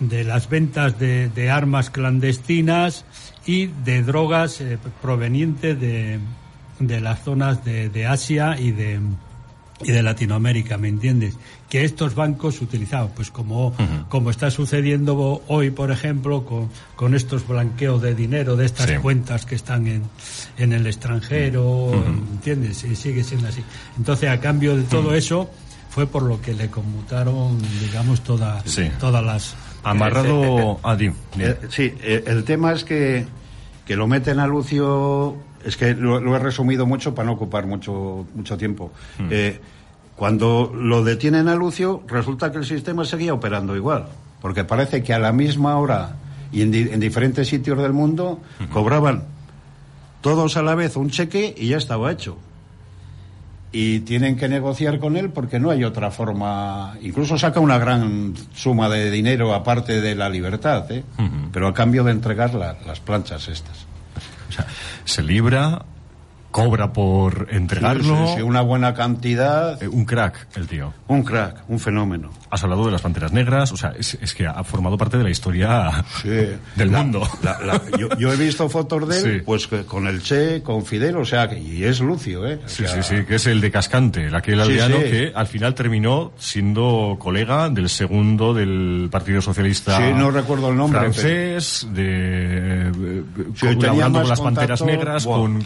de, 0.00 0.24
las 0.24 0.48
ventas 0.48 0.98
de, 0.98 1.28
de, 1.28 1.50
armas 1.50 1.90
clandestinas 1.90 3.04
y 3.46 3.66
de 3.66 4.02
drogas 4.02 4.60
eh, 4.60 4.78
provenientes 5.00 5.80
de, 5.80 6.18
de 6.80 7.00
las 7.00 7.22
zonas 7.22 7.64
de, 7.64 7.88
de 7.88 8.06
Asia 8.06 8.58
y 8.58 8.72
de, 8.72 9.00
y 9.82 9.92
de 9.92 10.02
Latinoamérica, 10.02 10.78
¿me 10.78 10.88
entiendes? 10.88 11.36
Que 11.68 11.84
estos 11.84 12.14
bancos 12.14 12.60
utilizaban, 12.62 13.10
pues 13.14 13.30
como, 13.30 13.74
como 14.08 14.30
está 14.30 14.50
sucediendo 14.50 15.42
hoy, 15.48 15.70
por 15.70 15.90
ejemplo, 15.90 16.44
con, 16.44 16.70
con 16.94 17.14
estos 17.14 17.46
blanqueos 17.46 18.00
de 18.00 18.14
dinero 18.14 18.56
de 18.56 18.66
estas 18.66 18.98
cuentas 19.00 19.44
que 19.44 19.54
están 19.54 19.86
en, 19.86 20.02
en 20.56 20.72
el 20.72 20.86
extranjero, 20.86 21.92
¿entiendes? 22.32 22.84
Y 22.84 22.96
sigue 22.96 23.22
siendo 23.22 23.48
así. 23.48 23.62
Entonces, 23.98 24.30
a 24.30 24.40
cambio 24.40 24.76
de 24.76 24.84
todo 24.84 25.14
eso, 25.14 25.50
fue 25.96 26.06
por 26.06 26.24
lo 26.24 26.42
que 26.42 26.52
le 26.52 26.68
conmutaron, 26.68 27.58
digamos, 27.80 28.20
todas 28.20 28.62
todas 29.00 29.24
las... 29.24 29.56
Amarrado 29.82 30.78
a 30.82 30.94
ti. 30.94 31.10
sí, 31.70 31.94
el 32.02 32.44
tema 32.44 32.74
es 32.74 32.84
que, 32.84 33.24
que 33.86 33.96
lo 33.96 34.06
meten 34.06 34.38
a 34.38 34.46
Lucio 34.46 35.36
es 35.64 35.78
que 35.78 35.94
lo, 35.94 36.36
he 36.36 36.38
resumido 36.38 36.84
mucho 36.84 37.14
para 37.14 37.24
no 37.24 37.32
ocupar 37.32 37.66
mucho, 37.66 38.26
mucho 38.34 38.58
tiempo. 38.58 38.92
Hmm. 39.18 39.28
Eh, 39.30 39.58
cuando 40.16 40.70
lo 40.74 41.02
detienen 41.02 41.48
a 41.48 41.54
Lucio, 41.54 42.02
resulta 42.06 42.52
que 42.52 42.58
el 42.58 42.66
sistema 42.66 43.06
seguía 43.06 43.32
operando 43.32 43.74
igual, 43.74 44.04
porque 44.42 44.64
parece 44.64 45.02
que 45.02 45.14
a 45.14 45.18
la 45.18 45.32
misma 45.32 45.78
hora 45.78 46.16
y 46.52 46.60
en, 46.60 47.00
diferentes 47.00 47.48
sitios 47.48 47.78
del 47.78 47.94
mundo 47.94 48.42
hmm. 48.60 48.64
cobraban 48.66 49.24
todos 50.20 50.58
a 50.58 50.62
la 50.62 50.74
vez 50.74 50.94
un 50.96 51.08
cheque 51.08 51.54
y 51.56 51.68
ya 51.68 51.78
estaba 51.78 52.12
hecho. 52.12 52.36
Y 53.78 54.00
tienen 54.00 54.36
que 54.36 54.48
negociar 54.48 54.98
con 54.98 55.18
él 55.18 55.28
porque 55.28 55.60
no 55.60 55.68
hay 55.68 55.84
otra 55.84 56.10
forma. 56.10 56.94
Incluso 57.02 57.36
saca 57.36 57.60
una 57.60 57.76
gran 57.76 58.32
suma 58.54 58.88
de 58.88 59.10
dinero 59.10 59.52
aparte 59.52 60.00
de 60.00 60.14
la 60.14 60.30
libertad, 60.30 60.90
¿eh? 60.90 61.04
Pero 61.52 61.68
a 61.68 61.74
cambio 61.74 62.02
de 62.02 62.12
entregar 62.12 62.54
las 62.54 63.00
planchas 63.00 63.48
estas. 63.48 63.84
O 64.48 64.52
sea, 64.52 64.66
se 65.04 65.22
libra 65.22 65.84
cobra 66.50 66.92
por 66.92 67.48
entregarlo. 67.50 68.34
Sí, 68.34 68.42
una 68.42 68.62
buena 68.62 68.94
cantidad. 68.94 69.82
Eh, 69.82 69.88
un 69.88 70.04
crack, 70.04 70.48
el 70.56 70.66
tío. 70.66 70.92
Un 71.08 71.22
crack, 71.22 71.64
un 71.68 71.78
fenómeno. 71.78 72.30
Has 72.50 72.62
hablado 72.64 72.86
de 72.86 72.92
las 72.92 73.02
panteras 73.02 73.32
negras, 73.32 73.72
o 73.72 73.76
sea, 73.76 73.92
es, 73.98 74.16
que 74.34 74.46
ha 74.46 74.62
formado 74.64 74.96
parte 74.96 75.18
de 75.18 75.24
la 75.24 75.30
historia 75.30 76.04
del 76.76 76.90
mundo. 76.90 77.28
yo, 78.18 78.32
he 78.32 78.36
visto 78.36 78.68
fotos 78.68 79.08
de 79.08 79.20
él, 79.20 79.42
pues 79.44 79.68
con 79.86 80.06
el 80.06 80.22
Che, 80.22 80.62
con 80.62 80.84
Fidel, 80.84 81.16
o 81.16 81.24
sea, 81.24 81.52
y 81.52 81.84
es 81.84 82.00
Lucio, 82.00 82.46
¿eh? 82.46 82.60
sí, 82.66 82.84
sí, 82.86 83.02
sí, 83.02 83.24
que 83.24 83.36
es 83.36 83.46
el 83.46 83.60
de 83.60 83.70
Cascante, 83.70 84.28
aquel 84.34 84.60
aldeano 84.60 84.98
que 84.98 85.32
al 85.34 85.46
final 85.46 85.74
terminó 85.74 86.32
siendo 86.38 87.16
colega 87.18 87.68
del 87.68 87.88
segundo 87.88 88.54
del 88.54 89.08
Partido 89.10 89.40
Socialista. 89.40 89.98
Sí, 89.98 90.12
no 90.14 90.30
recuerdo 90.30 90.70
el 90.70 90.76
nombre. 90.76 91.00
Francés, 91.00 91.86
de. 91.92 92.92
colaborando 93.60 94.20
con 94.20 94.28
las 94.28 94.40
panteras 94.40 94.82
negras, 94.82 95.26
con 95.26 95.62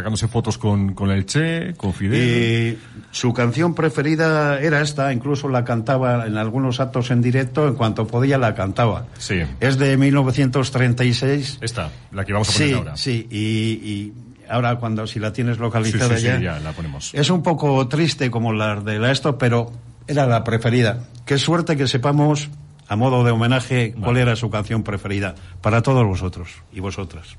sacándose 0.00 0.28
fotos 0.28 0.56
con, 0.56 0.94
con 0.94 1.10
el 1.10 1.26
Che, 1.26 1.74
con 1.76 1.92
Fidel. 1.92 2.78
Y 2.78 2.78
su 3.10 3.34
canción 3.34 3.74
preferida 3.74 4.58
era 4.58 4.80
esta, 4.80 5.12
incluso 5.12 5.48
la 5.48 5.62
cantaba 5.62 6.26
en 6.26 6.38
algunos 6.38 6.80
actos 6.80 7.10
en 7.10 7.20
directo, 7.20 7.68
en 7.68 7.74
cuanto 7.74 8.06
podía 8.06 8.38
la 8.38 8.54
cantaba. 8.54 9.06
Sí. 9.18 9.42
Es 9.60 9.76
de 9.76 9.98
1936. 9.98 11.58
Esta, 11.60 11.90
la 12.12 12.24
que 12.24 12.32
vamos 12.32 12.48
a 12.48 12.52
poner 12.52 12.74
ahora. 12.74 12.96
Sí, 12.96 13.26
y, 13.30 14.12
ahora 14.48 14.76
cuando 14.76 15.06
si 15.06 15.20
la 15.20 15.32
tienes 15.32 15.58
localizada 15.58 16.16
sí, 16.16 16.24
ya, 16.24 16.38
sí, 16.38 16.44
ya 16.44 16.58
la 16.60 16.72
ponemos. 16.72 17.12
Es 17.12 17.28
un 17.28 17.42
poco 17.42 17.86
triste 17.86 18.30
como 18.30 18.54
la 18.54 18.76
de 18.76 18.98
la 18.98 19.12
esto, 19.12 19.36
pero 19.36 19.70
era 20.08 20.26
la 20.26 20.42
preferida. 20.44 21.04
Qué 21.26 21.36
suerte 21.36 21.76
que 21.76 21.86
sepamos 21.86 22.48
a 22.88 22.96
modo 22.96 23.22
de 23.22 23.32
homenaje 23.32 23.94
cuál 24.02 24.16
era 24.16 24.34
su 24.34 24.48
canción 24.50 24.82
preferida 24.82 25.34
para 25.60 25.82
todos 25.82 26.06
vosotros 26.06 26.62
y 26.72 26.80
vosotras. 26.80 27.36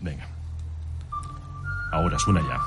Venga. 0.00 0.35
Ahora 1.92 2.18
suena 2.18 2.40
ya. 2.42 2.58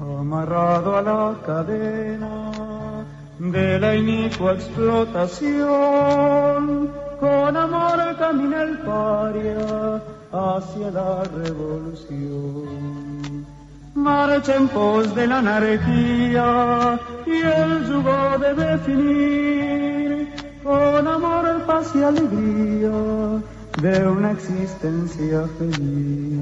Amarrado 0.00 0.96
a 0.96 1.02
la 1.02 1.34
cadena 1.44 2.52
de 3.38 3.78
la 3.78 3.94
inicua 3.96 4.54
explotación, 4.54 6.90
con 7.20 7.54
amor 7.56 8.16
camina 8.18 8.62
el 8.62 8.78
paria 8.78 10.02
hacia 10.32 10.90
la 10.90 11.22
revolución. 11.24 13.44
Marcha 13.94 14.56
en 14.56 14.68
pos 14.68 15.14
de 15.14 15.26
la 15.26 15.38
anarquía 15.38 16.98
y 17.26 17.42
el 17.42 17.86
yugo 17.86 18.38
debe 18.38 18.78
finir 18.78 19.91
con 20.62 21.08
amor, 21.08 21.64
paz 21.66 21.92
y 21.94 22.02
alegría 22.02 22.90
de 23.80 24.08
una 24.08 24.32
existencia 24.32 25.46
feliz. 25.58 26.40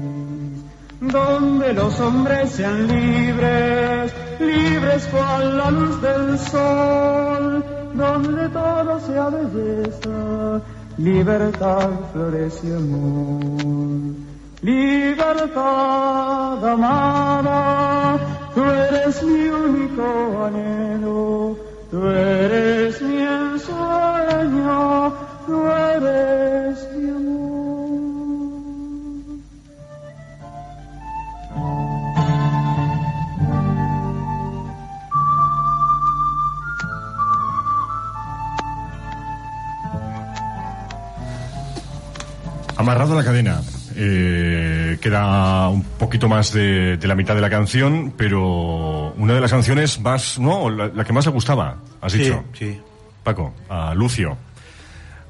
Donde 1.01 1.73
los 1.73 1.99
hombres 1.99 2.51
sean 2.51 2.87
libres, 2.87 4.13
libres 4.39 5.07
cual 5.07 5.57
la 5.57 5.71
luz 5.71 6.01
del 6.01 6.37
sol, 6.37 7.65
donde 7.95 8.49
todo 8.49 8.99
sea 8.99 9.29
belleza, 9.29 10.61
libertad, 10.97 11.89
flores 12.13 12.61
y 12.63 12.73
amor. 12.73 14.15
Libertad 14.61 15.53
amada, 16.67 18.19
tú 18.53 18.63
eres 18.63 19.23
mi 19.23 19.47
único 19.49 20.43
anhelo 20.45 21.71
Tú 21.91 22.07
eres 22.07 22.90
mi 24.49 24.57
ensueño, 24.57 25.13
tú 25.45 25.67
eres 25.67 26.87
mi 26.95 27.09
amor. 27.09 27.41
Amarrado 42.77 43.13
a 43.13 43.15
la 43.17 43.23
cadena. 43.23 43.61
Eh, 43.95 44.97
queda 45.01 45.67
un 45.69 45.83
poquito 45.83 46.27
más 46.27 46.53
de, 46.53 46.97
la 47.03 47.13
mitad 47.13 47.35
de 47.35 47.41
la 47.41 47.49
canción, 47.49 48.13
pero 48.17 49.13
una 49.17 49.33
de 49.33 49.41
las 49.41 49.51
canciones 49.51 49.99
más, 49.99 50.39
¿no? 50.39 50.69
La, 50.69 51.03
que 51.03 51.13
más 51.13 51.25
le 51.25 51.31
gustaba, 51.31 51.77
has 52.01 52.13
dicho. 52.13 52.43
Sí. 52.53 52.79
Paco, 53.23 53.53
a 53.69 53.93
Lucio, 53.93 54.37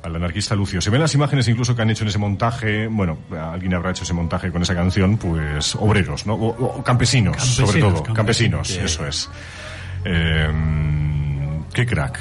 al 0.03 0.15
anarquista 0.15 0.55
Lucio. 0.55 0.81
Se 0.81 0.89
ven 0.89 1.01
las 1.01 1.13
imágenes 1.13 1.47
incluso 1.47 1.75
que 1.75 1.81
han 1.81 1.89
hecho 1.89 2.03
en 2.03 2.07
ese 2.09 2.17
montaje, 2.17 2.87
bueno, 2.87 3.17
alguien 3.31 3.73
habrá 3.73 3.91
hecho 3.91 4.03
ese 4.03 4.13
montaje 4.13 4.51
con 4.51 4.61
esa 4.61 4.73
canción, 4.75 5.17
pues 5.17 5.75
obreros, 5.75 6.25
¿no? 6.25 6.33
O, 6.35 6.83
campesinos, 6.83 7.41
sobre 7.43 7.79
todo, 7.81 8.03
campesinos, 8.13 8.69
eso 8.71 9.05
es. 9.07 9.29
Eh, 10.05 10.49
Qué 11.73 11.85
crack. 11.85 12.19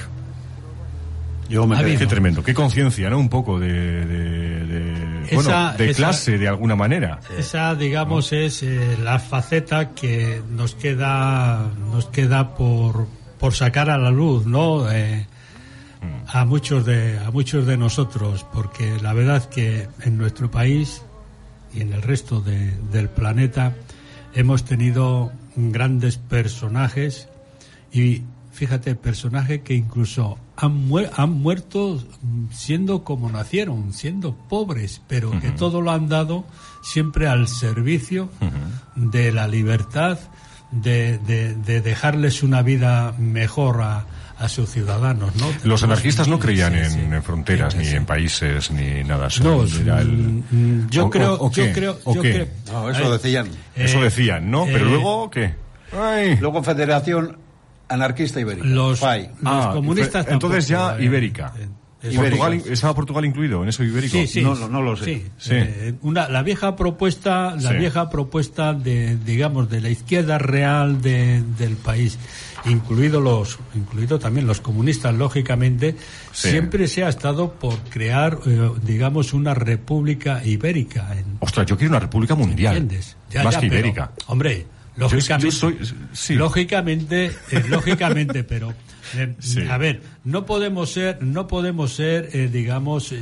Yo 1.49 1.67
me 1.67 1.77
quedé- 1.77 1.99
Qué 1.99 2.07
tremendo, 2.07 2.43
qué 2.45 2.55
conciencia, 2.55 3.11
¿no? 3.11 3.19
Un 3.19 3.29
poco 3.29 3.59
de, 3.59 3.67
de, 4.07 4.65
de- 4.65 5.35
bueno, 5.35 5.73
de 5.77 5.91
esa- 5.91 5.97
clase 5.97 6.39
de 6.39 6.47
alguna 6.47 6.77
manera. 6.77 7.19
Esa, 7.37 7.75
digamos, 7.75 8.33
es 8.33 8.63
eh, 8.63 8.97
la 9.03 9.19
faceta 9.19 9.91
que 9.91 10.41
nos 10.49 10.77
queda, 10.77 11.69
nos 11.91 12.07
queda 12.07 12.55
por, 12.55 13.09
por 13.41 13.53
sacar 13.55 13.91
a 13.91 13.99
la 13.99 14.11
luz, 14.11 14.47
¿no? 14.47 14.89
Eh, 14.93 15.27
a 16.29 16.45
muchos 16.45 16.85
de, 16.87 17.19
a 17.19 17.31
muchos 17.31 17.67
de 17.67 17.77
nosotros, 17.77 18.45
porque 18.53 18.99
la 19.03 19.13
verdad 19.13 19.45
que 19.49 19.89
en 20.03 20.17
nuestro 20.19 20.51
país 20.51 21.03
y 21.75 21.81
en 21.83 21.93
el 21.93 22.03
resto 22.03 22.41
de- 22.41 22.73
del 22.93 23.09
planeta 23.09 23.75
hemos 24.35 24.65
tenido 24.65 25.33
grandes 25.57 26.17
personajes 26.19 27.29
y 27.93 28.23
fíjate, 28.53 28.95
personajes 28.95 29.61
que 29.63 29.75
incluso 29.75 30.39
han, 30.57 30.89
muer- 30.89 31.11
han 31.17 31.31
muerto 31.31 32.03
siendo 32.51 33.05
como 33.05 33.31
nacieron, 33.31 33.93
siendo 33.93 34.35
pobres, 34.35 35.01
pero 35.09 35.31
que 35.41 35.51
todo 35.51 35.81
lo 35.81 35.91
han 35.93 36.09
dado 36.09 36.45
siempre 36.83 37.27
al 37.29 37.47
servicio 37.49 38.29
de 38.97 39.33
la 39.33 39.49
libertad, 39.49 40.19
de, 40.71 41.19
de- 41.19 41.55
de 41.55 41.81
dejarles 41.81 42.43
una 42.43 42.63
vida 42.63 43.13
mejor 43.19 43.83
a, 43.83 44.07
a 44.41 44.49
sus 44.49 44.71
ciudadanos. 44.71 45.35
¿no? 45.37 45.47
Los 45.65 45.83
anarquistas 45.83 46.27
no 46.27 46.39
creían 46.39 46.73
Sí, 46.73 46.79
en, 46.81 46.91
sí. 46.91 46.99
en 47.01 47.23
fronteras, 47.23 47.75
Sí, 47.75 47.79
ni 47.81 47.89
en 47.89 48.07
países, 48.07 48.71
ni 48.71 49.05
nada. 49.05 49.27
Eso 49.29 49.45
No, 49.45 49.63
el- 49.63 50.43
mm, 50.51 50.89
yo 50.91 51.07
¿O- 51.07 51.11
creo, 51.11 51.35
o- 51.35 51.47
o 51.47 51.51
yo 51.53 51.65
qué? 51.65 51.73
creo, 51.73 51.99
¿O 52.05 52.15
yo 52.15 52.23
qué? 52.23 52.33
creo- 52.33 52.49
No, 52.73 52.91
eso 52.91 53.03
Eh, 53.09 53.19
decían. 53.19 53.49
Eso 53.77 53.99
eh, 54.01 54.05
decían, 54.05 54.51
¿no? 54.51 54.65
Pero 54.65 54.87
eh, 54.87 54.91
luego, 54.91 55.31
¿qué? 55.31 55.55
Ay. 55.93 56.37
Luego 56.41 56.63
Federación 56.63 57.37
Anarquista 57.89 58.41
Ibérica. 58.41 58.67
los, 58.67 59.03
Ah, 59.03 59.71
comunistas 59.73 60.25
fue- 60.25 60.33
entonces 60.35 60.67
tampoco, 60.69 60.97
ya 60.97 61.03
eh, 61.03 61.05
ibérica. 61.05 61.53
eh, 61.59 61.69
Portugal. 62.17 62.63
¿Estaba 62.71 62.95
Portugal 62.95 63.25
incluido 63.27 63.63
en 63.63 63.69
eso 63.69 63.85
ibérico? 63.85 64.13
Sí, 64.17 64.27
sí. 64.27 64.41
No, 64.43 64.55
no, 64.55 64.69
no 64.69 64.81
lo 64.81 64.97
sé. 64.97 65.05
Sí, 65.05 65.27
Sí. 65.37 65.51
eh, 65.55 65.95
una, 66.01 66.29
la 66.31 66.43
vieja 66.43 66.75
propuesta, 66.75 67.55
la 67.61 67.73
Sí. 67.73 67.77
vieja 67.77 68.09
propuesta 68.09 68.73
de, 68.73 69.19
digamos, 69.19 69.69
de 69.69 69.83
la 69.83 69.91
izquierda 69.91 70.39
real 70.39 71.03
de- 71.03 71.43
del 71.59 71.77
país, 71.77 72.19
incluido 72.67 73.21
los, 73.21 73.59
incluido 73.75 74.19
también 74.19 74.47
los 74.47 74.61
comunistas, 74.61 75.15
lógicamente, 75.15 75.97
Sí. 76.33 76.51
siempre 76.51 76.87
se 76.89 77.05
ha 77.05 77.09
estado 77.09 77.53
por 77.55 77.79
crear, 77.91 78.39
eh, 78.47 78.71
digamos, 78.83 79.33
una 79.33 79.55
república 79.55 80.45
ibérica. 80.45 81.09
En, 81.17 81.37
Ostras, 81.41 81.67
yo 81.67 81.77
quiero 81.77 81.93
una 81.93 82.01
república 82.01 82.35
mundial. 82.35 82.77
¿Entiendes? 82.77 83.17
Ya, 83.31 83.45
más 83.45 83.55
ya, 83.55 83.61
que 83.61 83.69
pero, 83.69 83.81
ibérica. 83.81 84.13
hombre, 84.27 84.67
Yo- 84.97 85.09
yo 85.09 85.15
lógicamente. 85.17 85.53
soy- 85.53 85.79
sí. 86.13 86.35
Lógicamente, 86.35 87.27
eh, 87.51 87.65
lógicamente, 87.69 88.45
pero. 88.45 88.75
eh, 89.17 89.35
Sí. 89.41 89.63
A 89.69 89.77
ver, 89.79 90.03
no 90.25 90.45
podemos 90.47 90.93
ser, 90.93 91.23
no 91.23 91.47
podemos 91.49 91.95
ser, 91.95 92.29
eh, 92.33 92.49
digamos, 92.53 93.13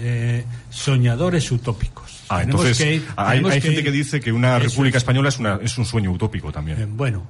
soñadores 0.70 1.50
utópicos. 1.50 2.24
Ah, 2.28 2.40
Tenemos 2.40 2.60
entonces 2.66 2.78
que 2.86 2.94
ir- 2.96 3.02
hay, 3.16 3.38
hay 3.38 3.44
que 3.44 3.60
gente 3.60 3.80
ir- 3.80 3.84
que 3.84 3.90
dice 3.90 4.20
que 4.20 4.32
una 4.32 4.58
Eso 4.58 4.68
república 4.68 4.98
es. 4.98 5.02
española 5.02 5.28
es, 5.30 5.38
una, 5.38 5.58
es 5.62 5.78
un 5.78 5.84
sueño 5.86 6.10
utópico 6.12 6.52
también. 6.52 6.96
Bueno, 6.96 7.24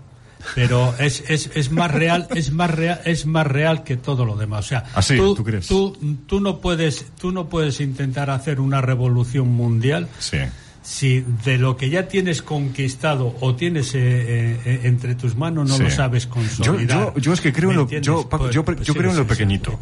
pero 0.54 0.94
es, 0.98 1.24
es, 1.28 1.50
es 1.54 1.70
más 1.70 1.90
real, 1.90 2.28
es 2.34 2.52
más 2.52 2.70
real, 2.70 3.00
es 3.04 3.26
más 3.26 3.46
real 3.46 3.84
que 3.84 3.96
todo 3.96 4.24
lo 4.24 4.36
demás. 4.36 4.66
O 4.66 4.68
sea, 4.68 4.84
¿Ah, 4.94 5.02
sí? 5.02 5.16
tú, 5.16 5.34
¿Tú 5.34 5.44
crees? 5.44 5.66
Tú, 5.66 5.96
tú 6.26 6.40
no 6.40 6.58
puedes, 6.60 7.06
tú 7.20 7.32
no 7.32 7.48
puedes 7.48 7.80
intentar 7.80 8.30
hacer 8.30 8.60
una 8.60 8.80
revolución 8.80 9.48
mundial 9.48 10.08
Sí. 10.18 10.38
si 10.82 11.20
de 11.44 11.58
lo 11.58 11.76
que 11.76 11.90
ya 11.90 12.08
tienes 12.08 12.40
conquistado 12.42 13.36
o 13.40 13.54
tienes 13.56 13.94
eh, 13.94 13.98
eh, 14.00 14.60
eh, 14.64 14.80
entre 14.84 15.14
tus 15.14 15.36
manos 15.36 15.68
no 15.68 15.76
Sí. 15.76 15.82
lo 15.84 15.90
sabes 15.90 16.24
Yo, 16.24 16.30
consolidar. 16.30 17.14
yo, 17.14 17.20
yo 17.20 17.32
es 17.32 17.40
que 17.40 17.52
creo 17.52 17.68
¿me 17.70 17.74
en 17.74 17.80
lo, 17.80 17.88
yo, 18.00 18.28
Paco, 18.28 18.44
Pues- 18.44 18.54
yo, 18.54 18.64
pues 18.64 18.80
yo 18.82 18.94
creo 18.94 19.10
en 19.10 19.16
lo 19.18 19.26
pequeñito. 19.26 19.78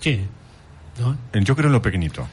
Sí. 0.00 0.20
¿no? 1.00 1.16
Yo 1.40 1.54
creo 1.56 1.66
en 1.68 1.72
lo 1.72 1.82
pequeñito. 1.82 2.26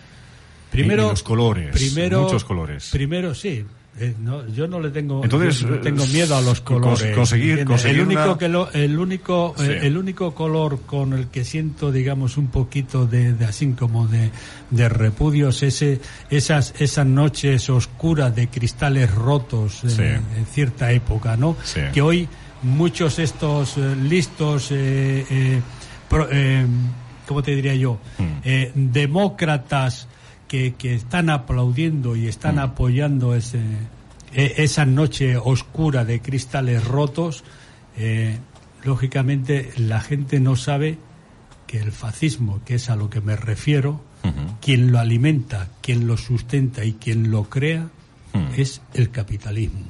Primero, 0.71 1.03
En 1.03 1.09
los 1.09 1.23
colores, 1.23 1.71
primero, 1.71 2.23
muchos 2.23 2.43
colores. 2.43 2.89
Primero, 2.91 3.33
sí. 3.33 3.63
Eh, 3.97 4.13
no, 4.19 4.45
yo 4.49 4.67
no 4.67 4.79
le 4.81 4.89
tengo, 4.89 5.23
Entonces, 5.23 5.63
no 5.65 5.75
eh, 5.75 5.79
tengo 5.79 6.05
miedo 6.07 6.35
a 6.35 6.41
los 6.41 6.59
colores. 6.61 7.15
conseguir- 7.15 7.63
conseguir 7.65 7.99
el 7.99 8.05
único 8.07 8.23
una- 8.23 8.37
que 8.37 8.49
lo- 8.49 8.71
el 8.73 8.99
único, 8.99 9.55
eh, 9.57 9.79
Sí. 9.81 9.87
el 9.87 9.97
único 9.97 10.35
color 10.35 10.81
con 10.85 11.13
el 11.13 11.27
que 11.27 11.45
siento, 11.45 11.91
digamos, 11.91 12.37
un 12.37 12.47
poquito 12.47 13.05
de, 13.05 13.33
de 13.33 13.45
así 13.45 13.67
como 13.71 14.07
de, 14.07 14.31
de 14.69 14.89
repudios, 14.89 15.63
ese, 15.63 16.01
esas, 16.29 16.73
esas 16.79 17.05
noches 17.05 17.69
oscuras 17.69 18.35
de 18.35 18.47
cristales 18.49 19.13
rotos 19.15 19.81
Sí. 19.87 20.01
en 20.01 20.45
cierta 20.51 20.91
época, 20.91 21.37
¿no? 21.37 21.55
Sí. 21.63 21.79
Que 21.93 22.01
hoy 22.01 22.27
muchos 22.63 23.19
estos 23.19 23.77
listos, 23.77 24.69
eh, 24.71 25.25
eh, 25.29 25.61
pro- 26.09 26.27
eh, 26.31 26.65
¿cómo 27.27 27.41
te 27.43 27.55
diría 27.55 27.75
yo? 27.75 27.99
Hmm. 28.17 28.39
Eh, 28.43 28.71
demócratas 28.75 30.07
que, 30.47 30.73
que 30.75 30.95
están 30.95 31.29
aplaudiendo 31.29 32.15
y 32.15 32.27
están 32.27 32.59
apoyando 32.59 33.35
ese, 33.35 33.59
e- 34.33 34.53
esa 34.57 34.85
noche 34.85 35.37
oscura 35.37 36.05
de 36.05 36.21
cristales 36.21 36.83
rotos, 36.83 37.43
eh, 37.97 38.37
lógicamente 38.83 39.71
la 39.77 40.01
gente 40.01 40.39
no 40.39 40.55
sabe 40.55 40.97
que 41.67 41.79
el 41.79 41.91
fascismo, 41.91 42.61
que 42.65 42.75
es 42.75 42.89
a 42.89 42.95
lo 42.95 43.09
que 43.09 43.21
me 43.21 43.35
refiero, 43.35 44.01
quien 44.61 44.91
lo 44.91 44.99
alimenta, 44.99 45.69
quien 45.81 46.07
lo 46.07 46.17
sustenta 46.17 46.83
y 46.83 46.93
quien 46.93 47.29
lo 47.31 47.43
crea, 47.43 47.89
es 48.57 48.81
el 48.93 49.11
capitalismo. 49.11 49.85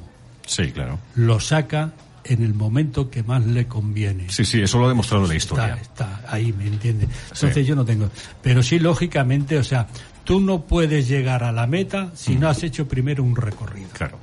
Sí, 0.46 0.70
claro. 0.72 0.98
Lo 1.14 1.40
saca 1.40 1.92
en 2.28 2.42
el 2.42 2.54
momento 2.54 3.10
que 3.10 3.22
más 3.22 3.44
le 3.46 3.66
conviene. 3.66 4.28
Sí, 4.30 4.44
sí, 4.44 4.60
eso 4.60 4.78
lo 4.78 4.86
ha 4.86 4.88
demostrado 4.88 5.26
la 5.26 5.34
historia. 5.34 5.74
Está, 5.80 6.22
ahí, 6.28 6.52
¿me 6.52 6.66
entiendes? 6.66 7.08
Entonces 7.32 7.66
yo 7.66 7.74
no 7.76 7.84
tengo. 7.84 8.08
Pero 8.42 8.62
sí, 8.62 8.78
lógicamente, 8.78 9.58
o 9.58 9.64
sea, 9.64 9.86
tú 10.24 10.40
no 10.40 10.62
puedes 10.66 11.08
llegar 11.08 11.44
a 11.44 11.52
la 11.52 11.66
meta 11.66 12.10
si 12.14 12.34
no 12.36 12.48
has 12.48 12.62
hecho 12.62 12.86
primero 12.88 13.22
un 13.22 13.36
recorrido. 13.36 13.88
Claro, 13.92 14.18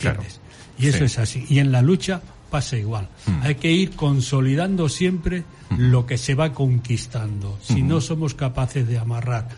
claro. 0.00 0.22
¿entiendes? 0.22 0.40
Y 0.78 0.88
eso 0.88 0.98
Sí. 0.98 1.04
es 1.04 1.18
así. 1.18 1.46
Y 1.48 1.58
en 1.60 1.70
la 1.70 1.82
lucha 1.82 2.20
pasa 2.50 2.76
igual. 2.76 3.08
Hay 3.42 3.56
que 3.56 3.70
ir 3.72 3.92
consolidando 3.96 4.88
siempre 4.88 5.44
lo 5.76 6.06
que 6.06 6.18
se 6.18 6.34
va 6.34 6.52
conquistando. 6.52 7.58
Si 7.62 7.82
no 7.82 8.00
somos 8.00 8.34
capaces 8.34 8.86
de 8.86 8.98
amarrar 8.98 9.48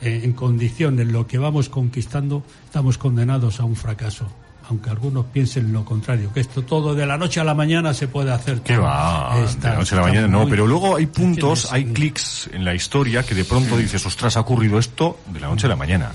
eh, 0.00 0.20
en 0.24 0.32
condiciones 0.32 1.06
lo 1.08 1.26
que 1.26 1.38
vamos 1.38 1.68
conquistando, 1.68 2.44
estamos 2.66 2.98
condenados 2.98 3.58
a 3.60 3.64
un 3.64 3.74
fracaso. 3.76 4.28
Aunque 4.70 4.88
algunos 4.88 5.26
piensen 5.26 5.72
lo 5.72 5.84
contrario, 5.84 6.32
que 6.32 6.40
esto 6.40 6.62
todo 6.62 6.94
de 6.94 7.04
la 7.04 7.18
noche 7.18 7.38
a 7.38 7.44
la 7.44 7.52
mañana 7.54 7.92
se 7.92 8.08
puede 8.08 8.32
hacer. 8.32 8.62
¿Qué 8.62 8.76
va? 8.78 9.36
Está- 9.44 9.68
de 9.68 9.72
la 9.74 9.78
noche 9.80 9.94
a 9.94 9.98
la 9.98 10.04
mañana 10.06 10.26
no, 10.28 10.48
pero 10.48 10.66
luego 10.66 10.96
hay 10.96 11.04
puntos, 11.06 11.70
hay 11.72 11.84
clics 11.84 12.48
en 12.52 12.64
la 12.64 12.74
historia 12.74 13.22
que 13.24 13.34
de 13.34 13.44
pronto 13.44 13.76
dices, 13.76 14.04
ostras, 14.06 14.36
ha 14.36 14.40
ocurrido 14.40 14.78
esto 14.78 15.18
de 15.26 15.40
la 15.40 15.48
noche 15.48 15.66
a 15.66 15.68
la 15.68 15.76
mañana. 15.76 16.12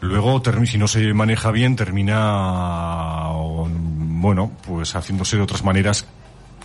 Luego, 0.00 0.40
termi- 0.42 0.66
si 0.66 0.78
no 0.78 0.86
se 0.88 1.12
maneja 1.12 1.50
bien, 1.50 1.74
termina, 1.76 3.28
bueno, 3.68 4.52
pues 4.66 4.94
haciéndose 4.94 5.36
de 5.36 5.42
otras 5.42 5.64
maneras 5.64 6.04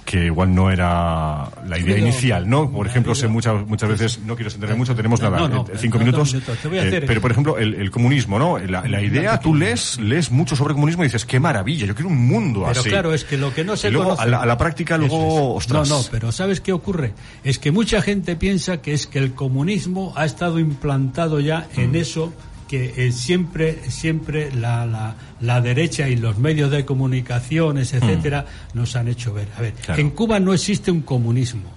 que 0.05 0.25
igual 0.25 0.53
no 0.53 0.69
era 0.71 1.49
la 1.67 1.79
idea 1.79 1.97
inicial, 1.97 2.49
¿no? 2.49 2.69
Por 2.69 2.85
ejemplo, 2.87 3.15
sé 3.15 3.27
muchas 3.27 3.65
muchas 3.67 3.89
veces, 3.89 4.19
no 4.25 4.35
quiero 4.35 4.47
extenderme 4.49 4.75
mucho, 4.75 4.95
tenemos 4.95 5.21
nada, 5.21 5.47
no, 5.47 5.65
cinco 5.77 5.97
no, 5.97 6.05
minutos. 6.05 6.31
dos 6.31 6.33
minutos, 6.33 6.57
te 6.59 6.67
voy 6.67 6.77
a 6.79 6.83
eh, 6.83 6.87
hacer- 6.87 7.05
pero, 7.05 7.21
por 7.21 7.31
ejemplo, 7.31 7.57
el, 7.57 7.73
el 7.75 7.89
comunismo, 7.91 8.37
¿no? 8.39 8.57
La, 8.59 8.83
la 8.87 9.01
idea, 9.01 9.39
tú 9.39 9.55
lees, 9.55 9.99
lees 9.99 10.31
mucho 10.31 10.55
sobre 10.55 10.73
comunismo 10.73 11.03
y 11.03 11.07
dices, 11.07 11.25
qué 11.25 11.39
maravilla, 11.39 11.85
yo 11.85 11.95
quiero 11.95 12.09
un 12.09 12.27
mundo 12.27 12.65
Pero 12.67 12.79
así. 12.81 12.89
claro, 12.89 13.13
es 13.13 13.23
que 13.23 13.37
lo 13.37 13.53
que 13.53 13.63
no 13.63 13.75
se 13.77 13.87
Y 13.87 13.91
luego, 13.91 14.09
conoce... 14.09 14.23
a 14.23 14.25
la- 14.27 14.41
a 14.41 14.45
la 14.45 14.57
práctica, 14.57 14.97
luego, 14.97 15.57
es. 15.57 15.65
ostras. 15.65 15.89
No, 15.89 15.97
no, 15.99 16.03
pero 16.11 16.31
¿sabes 16.31 16.59
qué 16.61 16.73
ocurre? 16.73 17.13
Es 17.43 17.57
que 17.59 17.71
mucha 17.71 18.01
gente 18.01 18.35
piensa 18.35 18.81
que 18.81 18.93
es 18.93 19.07
que 19.07 19.19
el 19.19 19.33
comunismo 19.33 20.13
ha 20.15 20.25
estado 20.25 20.59
implantado 20.59 21.39
ya 21.39 21.67
Mm. 21.75 21.79
en 21.79 21.95
eso 21.95 22.33
que 22.73 23.07
eh, 23.07 23.11
siempre 23.11 23.77
siempre 23.91 24.51
la, 24.51 24.85
la, 24.87 25.15
la 25.41 25.61
derecha 25.61 26.09
y 26.09 26.15
los 26.15 26.39
medios 26.39 26.71
de 26.71 26.85
comunicaciones, 26.85 27.93
etcétera, 27.93 28.47
nos 28.73 28.95
han 28.95 29.07
hecho 29.09 29.31
ver. 29.31 29.47
A 29.57 29.61
ver, 29.61 29.73
Mm. 29.73 29.85
Claro. 29.85 30.01
en 30.01 30.09
Cuba 30.09 30.39
no 30.39 30.53
existe 30.53 30.89
un 30.89 31.01
comunismo. 31.01 31.69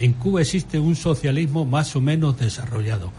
En 0.00 0.14
Cuba 0.14 0.40
existe 0.40 0.80
un 0.80 0.96
socialismo 0.96 1.64
más 1.64 1.94
o 1.94 2.00
menos 2.00 2.36
desarrollado. 2.38 3.12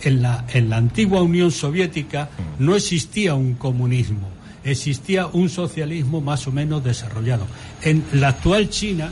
en, 0.00 0.22
la, 0.22 0.46
en 0.54 0.70
la 0.70 0.78
antigua 0.78 1.20
Unión 1.22 1.50
Soviética 1.50 2.30
no 2.58 2.74
existía 2.74 3.34
un 3.34 3.52
comunismo, 3.54 4.28
existía 4.64 5.26
un 5.26 5.50
socialismo 5.50 6.22
más 6.22 6.46
o 6.46 6.52
menos 6.52 6.82
desarrollado. 6.82 7.46
En 7.82 8.02
la 8.14 8.28
actual 8.28 8.70
China, 8.70 9.10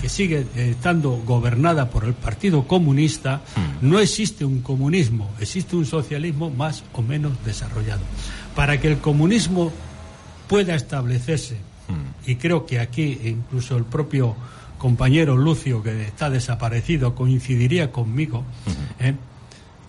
que 0.00 0.08
sigue 0.08 0.46
eh, 0.56 0.70
estando 0.70 1.22
gobernada 1.24 1.88
por 1.88 2.04
el 2.04 2.14
Partido 2.14 2.66
Comunista, 2.66 3.42
no 3.80 3.98
existe 4.00 4.44
un 4.44 4.60
comunismo, 4.60 5.30
existe 5.40 5.76
un 5.76 5.86
socialismo 5.86 6.50
más 6.50 6.84
o 6.92 7.02
menos 7.02 7.32
desarrollado. 7.44 8.02
Para 8.56 8.80
que 8.80 8.88
el 8.88 8.98
comunismo 8.98 9.72
pueda 10.48 10.74
establecerse, 10.74 11.56
y 12.26 12.36
creo 12.36 12.66
que 12.66 12.80
aquí 12.80 13.18
incluso 13.24 13.76
el 13.76 13.84
propio 13.84 14.34
compañero 14.78 15.36
Lucio, 15.36 15.82
que 15.82 16.02
está 16.02 16.30
desaparecido, 16.30 17.14
coincidiría 17.14 17.92
conmigo, 17.92 18.44
¿eh? 18.98 19.14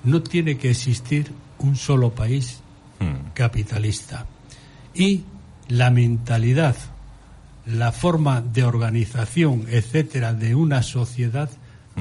no 0.04 0.22
tiene 0.22 0.58
que 0.58 0.70
existir 0.70 1.32
un 1.60 1.76
solo 1.76 2.12
país 2.12 2.60
capitalista. 3.34 4.26
Y 4.94 5.24
la 5.70 5.90
mentalidad 5.90 6.76
la 7.66 7.92
forma 7.92 8.42
de 8.42 8.64
organización, 8.64 9.66
etcétera, 9.70 10.34
de 10.34 10.56
una 10.56 10.84
sociedad 10.84 11.50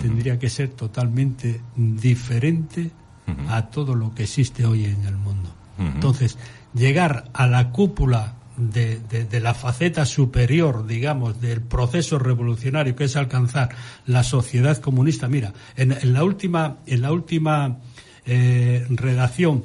tendría 0.00 0.38
que 0.38 0.48
ser 0.48 0.70
totalmente 0.70 1.60
diferente 1.76 2.90
a 3.48 3.66
todo 3.66 3.94
lo 3.94 4.14
que 4.14 4.24
existe 4.24 4.64
hoy 4.64 4.84
en 4.84 5.04
el 5.04 5.16
mundo. 5.16 5.54
Entonces, 5.78 6.38
llegar 6.74 7.30
a 7.32 7.46
la 7.46 7.70
cúpula 7.70 8.34
de, 8.56 8.98
de, 8.98 9.40
la 9.40 9.54
faceta 9.54 10.04
superior, 10.04 10.86
digamos, 10.86 11.40
del 11.40 11.62
proceso 11.62 12.18
revolucionario 12.18 12.94
que 12.94 13.04
es 13.04 13.16
alcanzar 13.16 13.70
la 14.06 14.22
sociedad 14.22 14.76
comunista. 14.78 15.28
Mira, 15.28 15.52
en, 15.76 15.92
en 15.92 16.12
la 16.12 16.24
última, 16.24 16.76
en 16.86 17.00
la 17.00 17.12
última 17.12 17.78
eh, 18.26 18.86
redacción 18.90 19.64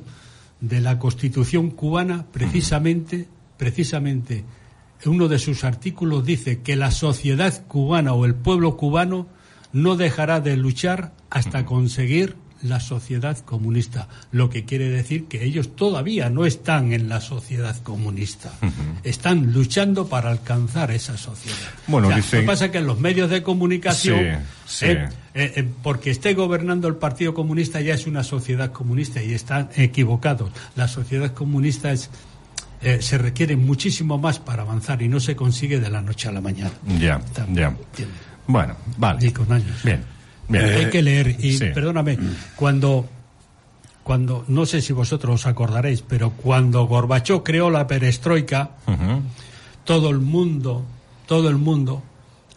de 0.62 0.82
la 0.82 0.98
Constitución 0.98 1.70
cubana, 1.72 2.26
precisamente, 2.32 3.28
precisamente, 3.58 4.44
uno 5.06 5.28
de 5.28 5.40
sus 5.40 5.64
artículos 5.64 6.26
dice 6.26 6.62
que 6.62 6.76
la 6.76 6.92
sociedad 6.92 7.66
cubana 7.68 8.14
o 8.14 8.26
el 8.26 8.36
pueblo 8.36 8.78
cubano 8.78 9.28
no 9.74 9.96
dejará 9.96 10.40
de 10.40 10.58
luchar 10.58 11.14
hasta 11.30 11.66
conseguir 11.66 12.36
la 12.64 12.80
sociedad 12.80 13.38
comunista, 13.40 14.08
lo 14.32 14.50
que 14.50 14.66
quiere 14.66 14.90
decir 14.90 15.26
que 15.26 15.44
ellos 15.44 15.76
todavía 15.76 16.30
no 16.30 16.46
están 16.46 16.94
en 16.94 17.10
la 17.10 17.22
sociedad 17.22 17.76
comunista, 17.84 18.52
están 19.04 19.54
luchando 19.54 20.08
para 20.08 20.32
alcanzar 20.32 20.92
esa 20.92 21.18
sociedad. 21.18 21.58
Bueno, 21.88 22.10
Lo 22.10 22.16
que 22.16 22.42
pasa 22.42 22.66
es 22.66 22.72
que 22.72 22.80
en 22.80 22.88
los 22.88 23.00
medios 23.00 23.30
de 23.30 23.44
comunicación, 23.44 24.20
eh, 24.20 24.40
eh, 24.82 25.10
eh, 25.34 25.68
porque 25.84 26.12
esté 26.12 26.34
gobernando 26.34 26.88
el 26.88 26.96
Partido 26.96 27.34
Comunista 27.34 27.80
ya 27.82 27.94
es 27.94 28.08
una 28.08 28.24
sociedad 28.24 28.72
comunista 28.72 29.22
y 29.22 29.34
están 29.34 29.70
equivocados. 29.76 30.52
La 30.76 30.88
sociedad 30.88 31.34
comunista 31.34 31.92
es 31.92 32.10
se 32.82 33.18
requiere 33.18 33.56
muchísimo 33.56 34.18
más 34.18 34.40
para 34.40 34.64
avanzar 34.64 35.02
y 35.02 35.08
no 35.08 35.20
se 35.20 35.36
consigue 35.36 35.80
de 35.80 35.90
la 35.90 36.02
noche 36.02 36.30
a 36.30 36.32
la 36.32 36.42
mañana. 36.42 36.72
Ya, 37.00 37.22
ya. 37.54 37.76
Bueno, 38.48 38.76
vale. 38.98 39.34
con 39.34 39.52
años. 39.52 39.84
Bien. 39.84 40.04
Hay 40.50 40.90
que 40.90 41.02
leer. 41.02 41.36
Y 41.40 41.58
perdóname, 41.58 42.18
cuando, 42.56 43.08
cuando, 44.04 44.46
no 44.48 44.66
sé 44.66 44.82
si 44.82 44.94
vosotros 44.94 45.36
os 45.36 45.46
acordaréis, 45.46 46.02
pero 46.02 46.32
cuando 46.32 46.86
Gorbachov 46.86 47.44
creó 47.44 47.70
la 47.70 47.88
perestroika, 47.88 48.72
todo 49.84 50.10
el 50.10 50.20
mundo, 50.20 50.86
todo 51.26 51.50
el 51.50 51.58
mundo, 51.58 52.02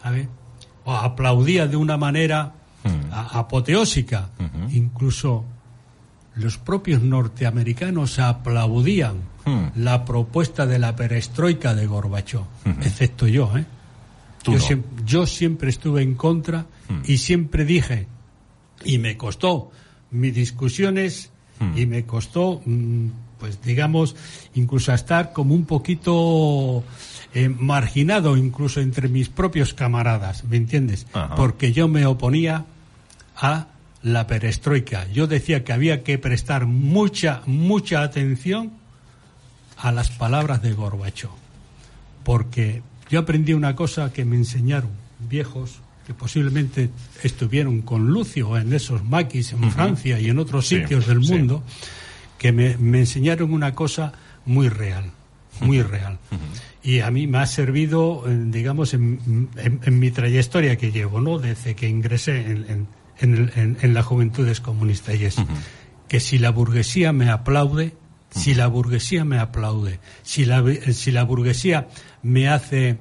a 0.03 0.11
ver, 0.11 0.27
aplaudía 0.85 1.67
de 1.67 1.75
una 1.75 1.97
manera 1.97 2.53
apoteósica. 3.11 4.29
Incluso 4.71 5.45
los 6.35 6.57
propios 6.57 7.01
norteamericanos 7.01 8.19
aplaudían 8.19 9.29
la 9.75 10.05
propuesta 10.05 10.65
de 10.65 10.79
la 10.79 10.95
perestroika 10.95 11.73
de 11.73 11.87
Gorbachov, 11.87 12.45
excepto 12.81 13.27
yo, 13.27 13.51
¿eh? 13.57 13.65
Yo, 15.05 15.27
siempre, 15.27 15.69
estuve 15.69 16.01
en 16.01 16.15
contra 16.15 16.65
hmm. 16.89 17.01
y 17.05 17.17
siempre 17.17 17.65
dije, 17.65 18.07
y 18.83 18.97
me 18.97 19.17
costó 19.17 19.71
mis 20.09 20.33
discusiones 20.33 21.31
hmm. 21.59 21.77
y 21.77 21.85
me 21.85 22.05
costó, 22.05 22.61
mm, 22.65 23.07
pues 23.39 23.61
digamos, 23.61 24.15
incluso 24.55 24.93
estar 24.93 25.33
como 25.33 25.53
un 25.53 25.65
poquito 25.65 26.83
eh, 27.33 27.49
marginado 27.49 28.35
incluso 28.37 28.81
entre 28.81 29.07
mis 29.09 29.29
propios 29.29 29.73
camaradas, 29.73 30.43
¿me 30.45 30.57
entiendes? 30.57 31.07
Porque 31.35 31.71
yo 31.71 31.87
me 31.87 32.05
oponía 32.05 32.65
a 33.35 33.67
la 34.03 34.27
perestroika. 34.27 35.07
Yo 35.11 35.27
decía 35.27 35.63
que 35.63 35.73
había 35.73 36.03
que 36.03 36.17
prestar 36.17 36.65
mucha, 36.65 37.41
mucha 37.45 38.03
atención 38.03 38.71
a 39.77 39.91
las 39.91 40.09
palabras 40.11 40.61
de 40.61 40.73
Gorbacho, 40.73 41.31
porque 42.23 42.81
yo 43.09 43.19
aprendí 43.19 43.53
una 43.53 43.75
cosa 43.75 44.13
que 44.13 44.25
me 44.25 44.35
enseñaron 44.35 44.91
viejos 45.19 45.81
que 46.05 46.13
posiblemente 46.13 46.89
estuvieron 47.23 47.81
con 47.81 48.07
Lucio 48.07 48.57
en 48.57 48.73
esos 48.73 49.03
maquis 49.03 49.53
en 49.53 49.71
Francia 49.71 50.19
y 50.19 50.29
en 50.29 50.39
otros 50.39 50.67
sitios 50.67 51.07
del 51.07 51.19
mundo, 51.19 51.63
que 52.37 52.51
me, 52.51 52.71
enseñaron 52.99 53.53
una 53.53 53.75
cosa 53.75 54.13
muy 54.45 54.67
real, 54.69 55.11
muy 55.59 55.81
real. 55.83 56.17
Y 56.83 57.01
a 57.01 57.11
mí 57.11 57.27
me 57.27 57.37
ha 57.37 57.45
servido, 57.45 58.23
eh, 58.27 58.35
digamos, 58.47 58.95
en, 58.95 59.49
mi 59.85 60.09
trayectoria 60.09 60.75
que 60.75 60.91
llevo, 60.91 61.21
¿no? 61.21 61.37
Desde 61.37 61.75
que 61.75 61.87
ingresé 61.87 62.41
en, 62.41 62.65
en 62.67 62.87
la 63.21 64.03
juventudes 64.03 64.61
comunista 64.61 65.13
y 65.13 65.25
es 65.25 65.35
que 66.07 66.19
si 66.19 66.37
la 66.37 66.49
burguesía 66.49 67.13
me 67.13 67.29
aplaude, 67.29 67.95
si 68.31 68.53
la 68.53 68.67
burguesía 68.67 69.23
me 69.23 69.39
aplaude, 69.39 69.99
si 70.23 70.43
la, 70.43 70.63
si 70.91 71.11
la 71.11 71.23
burguesía 71.23 71.87
me 72.23 72.49
hace, 72.49 72.97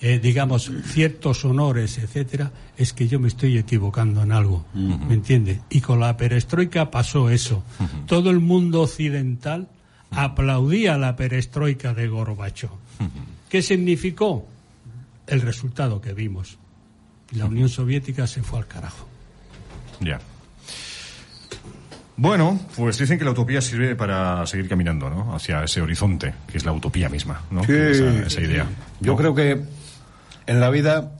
eh, 0.00 0.18
digamos, 0.18 0.70
ciertos 0.86 1.44
honores, 1.44 1.98
etcétera, 1.98 2.52
es 2.76 2.92
que 2.92 3.06
yo 3.06 3.20
me 3.20 3.28
estoy 3.28 3.58
equivocando 3.58 4.22
en 4.22 4.32
algo, 4.32 4.64
¿me 4.72 5.12
entiende? 5.14 5.60
Y 5.70 5.82
con 5.82 6.00
la 6.00 6.16
perestroika 6.16 6.90
pasó 6.90 7.28
eso. 7.28 7.62
Todo 8.06 8.30
el 8.30 8.40
mundo 8.40 8.82
occidental 8.82 9.68
aplaudía 10.10 10.96
la 10.96 11.16
perestroika 11.16 11.92
de 11.92 12.08
Gorbachev. 12.08 12.70
¿Qué 13.48 13.62
significó? 13.62 14.46
El 15.26 15.40
resultado 15.40 16.00
que 16.00 16.12
vimos. 16.12 16.58
La 17.32 17.46
Unión 17.46 17.68
Soviética 17.68 18.26
se 18.26 18.42
fue 18.42 18.58
al 18.58 18.66
carajo. 18.66 19.08
Ya. 20.04 20.20
Bueno, 22.16 22.60
pues 22.76 22.98
dicen 22.98 23.18
que 23.18 23.24
la 23.24 23.32
utopía 23.32 23.60
sirve 23.60 23.96
para 23.96 24.46
seguir 24.46 24.68
caminando, 24.68 25.10
¿no? 25.10 25.34
Hacia 25.34 25.64
ese 25.64 25.80
horizonte, 25.80 26.32
que 26.46 26.58
es 26.58 26.64
la 26.64 26.72
utopía 26.72 27.08
misma, 27.08 27.42
¿no? 27.50 27.62
esa, 27.62 28.40
idea. 28.40 28.66
Yo 29.00 29.16
creo 29.16 29.34
que 29.34 29.60
en 30.46 30.60
la 30.60 30.70
vida 30.70 31.10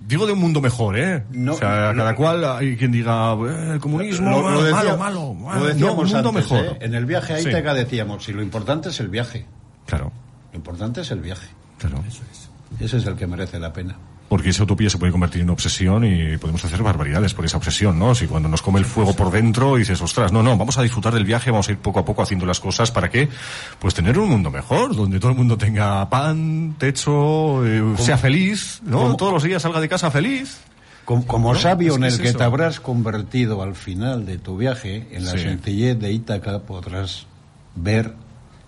Digo 0.00 0.26
de 0.26 0.32
un 0.32 0.38
mundo 0.38 0.62
mejor, 0.62 0.98
¿eh? 0.98 1.24
No, 1.30 1.52
o 1.52 1.56
sea, 1.58 1.92
cada 1.94 2.14
cual 2.14 2.42
hay 2.42 2.74
quien 2.74 2.90
diga 2.90 3.34
eh, 3.34 3.72
el 3.74 3.80
comunismo 3.80 4.30
lo, 4.30 4.42
malo, 4.42 4.96
malo, 4.96 5.34
malo, 5.34 5.60
Lo 5.60 5.66
decíamos 5.66 6.08
un 6.08 6.14
mundo 6.14 6.32
mejor. 6.32 6.64
¿eh? 6.64 6.78
En 6.80 6.94
el 6.94 7.04
viaje 7.04 7.34
a 7.34 7.40
Ítaca 7.40 7.74
decíamos, 7.74 8.24
si 8.24 8.32
lo 8.32 8.40
importante 8.40 8.88
es 8.88 8.98
el 9.00 9.10
viaje. 9.10 9.44
Claro. 9.84 10.10
Lo 10.52 10.56
importante 10.56 11.02
es 11.02 11.10
el 11.10 11.20
viaje. 11.20 11.48
Claro. 11.78 12.02
Eso 12.08 12.22
es. 12.32 12.48
Ese 12.80 12.96
es 12.96 13.04
el 13.04 13.14
que 13.14 13.26
merece 13.26 13.58
la 13.58 13.74
pena 13.74 13.96
porque 14.30 14.50
esa 14.50 14.62
utopía 14.62 14.88
se 14.88 14.96
puede 14.96 15.10
convertir 15.10 15.42
en 15.42 15.50
obsesión 15.50 16.04
y 16.04 16.36
podemos 16.36 16.64
hacer 16.64 16.80
barbaridades 16.84 17.34
por 17.34 17.44
esa 17.44 17.56
obsesión, 17.56 17.98
¿no? 17.98 18.14
Si 18.14 18.28
cuando 18.28 18.48
nos 18.48 18.62
come 18.62 18.78
el 18.78 18.84
fuego 18.84 19.12
por 19.16 19.32
dentro 19.32 19.74
dices, 19.74 20.00
ostras, 20.00 20.30
no, 20.30 20.40
no, 20.40 20.56
vamos 20.56 20.78
a 20.78 20.82
disfrutar 20.82 21.12
del 21.12 21.24
viaje, 21.24 21.50
vamos 21.50 21.68
a 21.68 21.72
ir 21.72 21.78
poco 21.78 21.98
a 21.98 22.04
poco 22.04 22.22
haciendo 22.22 22.46
las 22.46 22.60
cosas 22.60 22.92
para 22.92 23.10
que, 23.10 23.28
pues 23.80 23.92
tener 23.92 24.16
un 24.20 24.30
mundo 24.30 24.52
mejor, 24.52 24.94
donde 24.94 25.18
todo 25.18 25.32
el 25.32 25.36
mundo 25.36 25.58
tenga 25.58 26.08
pan, 26.08 26.76
techo, 26.78 27.66
eh, 27.66 27.82
sea 27.98 28.16
feliz, 28.18 28.80
¿no? 28.84 29.16
Todos 29.16 29.32
los 29.32 29.42
días 29.42 29.62
salga 29.62 29.80
de 29.80 29.88
casa 29.88 30.12
feliz. 30.12 30.60
Como, 31.04 31.56
sabio 31.56 31.96
en 31.96 32.04
el 32.04 32.20
que 32.20 32.32
te 32.32 32.44
habrás 32.44 32.78
convertido 32.78 33.64
al 33.64 33.74
final 33.74 34.26
de 34.26 34.38
tu 34.38 34.56
viaje, 34.56 35.08
en 35.10 35.24
la 35.24 35.32
sencillez 35.32 35.98
de 35.98 36.12
Ítaca 36.12 36.60
podrás 36.60 37.26
ver 37.74 38.14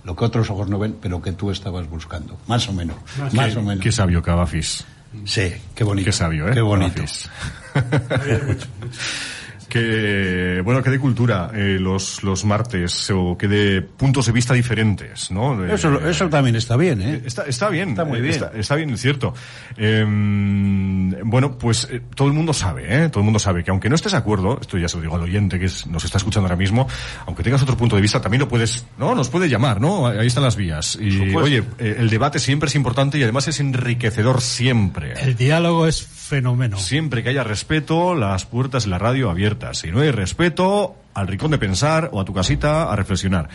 lo 0.03 0.17
que 0.17 0.25
otros 0.25 0.51
ojos 0.51 0.69
no 0.69 0.81
ven, 0.81 0.97
pero 1.01 1.23
que 1.23 1.31
tú 1.31 1.53
estabas 1.53 1.89
buscando. 1.89 2.37
Más 2.49 2.69
o 2.69 2.73
menos. 2.73 2.97
Más, 3.33 3.55
o 3.55 3.63
menos. 3.63 3.81
Qué 3.81 3.93
sabio 3.93 4.23
Cavafis. 4.23 4.85
Sí, 5.25 5.53
qué 5.75 5.85
bonito. 5.85 6.07
Qué 6.07 6.13
sabio, 6.13 6.49
¿eh? 6.49 6.55
Qué 6.55 6.61
bonito. 6.61 7.03
que 9.73 10.61
bueno 10.63 10.83
que 10.83 10.91
de 10.91 10.99
cultura 10.99 11.51
eh, 11.55 11.79
los 11.81 12.23
los 12.23 12.45
martes 12.45 13.11
o 13.11 13.39
que 13.39 13.49
de 13.49 13.81
puntos 13.81 14.27
de 14.27 14.33
vista 14.33 14.53
diferentes 14.53 15.31
no 15.31 15.65
eso 15.65 15.99
eso 16.07 16.29
también 16.29 16.57
está 16.57 16.77
bien 16.77 17.01
eh 17.01 17.23
está, 17.25 17.45
está 17.45 17.71
bien 17.71 17.91
está 17.91 18.05
muy 18.05 18.21
bien. 18.21 18.39
está, 18.55 18.77
bien 18.77 18.91
es 18.91 19.01
cierto. 19.01 19.33
Em, 19.79 21.11
bueno 21.25 21.57
pues 21.57 21.89
eh, 21.91 22.03
todo 22.15 22.29
el 22.29 22.35
mundo 22.35 22.53
sabe 22.53 22.85
eh 22.87 23.09
todo 23.09 23.21
el 23.21 23.25
mundo 23.25 23.39
sabe 23.39 23.65
que 23.65 23.71
aunque 23.71 23.89
no 23.89 23.95
estés 23.95 24.13
de 24.13 24.19
acuerdo 24.19 24.59
esto 24.61 24.77
ya 24.77 24.89
se 24.89 24.99
lo 24.99 25.05
digo 25.05 25.17
al 25.17 25.23
oyente 25.23 25.59
que 25.59 25.71
nos 25.89 26.05
está 26.05 26.19
escuchando 26.19 26.49
ahora 26.49 26.57
mismo 26.57 26.87
aunque 27.25 27.43
tengas 27.43 27.63
otro 27.63 27.79
punto 27.79 27.97
de 27.97 28.03
vista 28.03 28.21
también 28.21 28.41
lo 28.41 28.49
puedes 28.49 28.85
no 28.99 29.15
nos 29.15 29.31
puede 29.31 29.49
llamar 29.49 29.81
no 29.81 30.07
ahí 30.07 30.27
están 30.27 30.43
las 30.43 30.57
vías. 30.57 30.99
Y 31.01 31.35
oye 31.35 31.65
eh, 31.79 31.97
el 31.99 32.11
debate 32.11 32.39
siempre 32.39 32.69
es 32.69 32.75
importante 32.75 33.17
y 33.17 33.23
además 33.23 33.49
es 33.49 33.59
enriquecedor 33.59 34.43
siempre. 34.43 35.15
El 35.19 35.35
diálogo 35.35 35.87
es 35.87 36.07
fenómeno. 36.33 36.79
Siempre 36.79 37.23
que 37.23 37.29
haya 37.29 37.45
respeto, 37.45 38.15
las 38.15 38.47
puertas 38.47 38.85
de 38.85 38.91
la 38.91 38.99
radio 38.99 39.29
abiertas. 39.29 39.62
Si 39.73 39.91
no 39.91 40.01
hay 40.01 40.11
respeto, 40.11 40.97
al 41.15 41.29
rincón 41.29 41.51
de 41.51 41.59
pensar 41.59 42.11
o 42.13 42.21
a 42.21 42.25
tu 42.25 42.35
casita 42.35 42.93
a 42.93 42.97
reflexionar. 42.97 43.49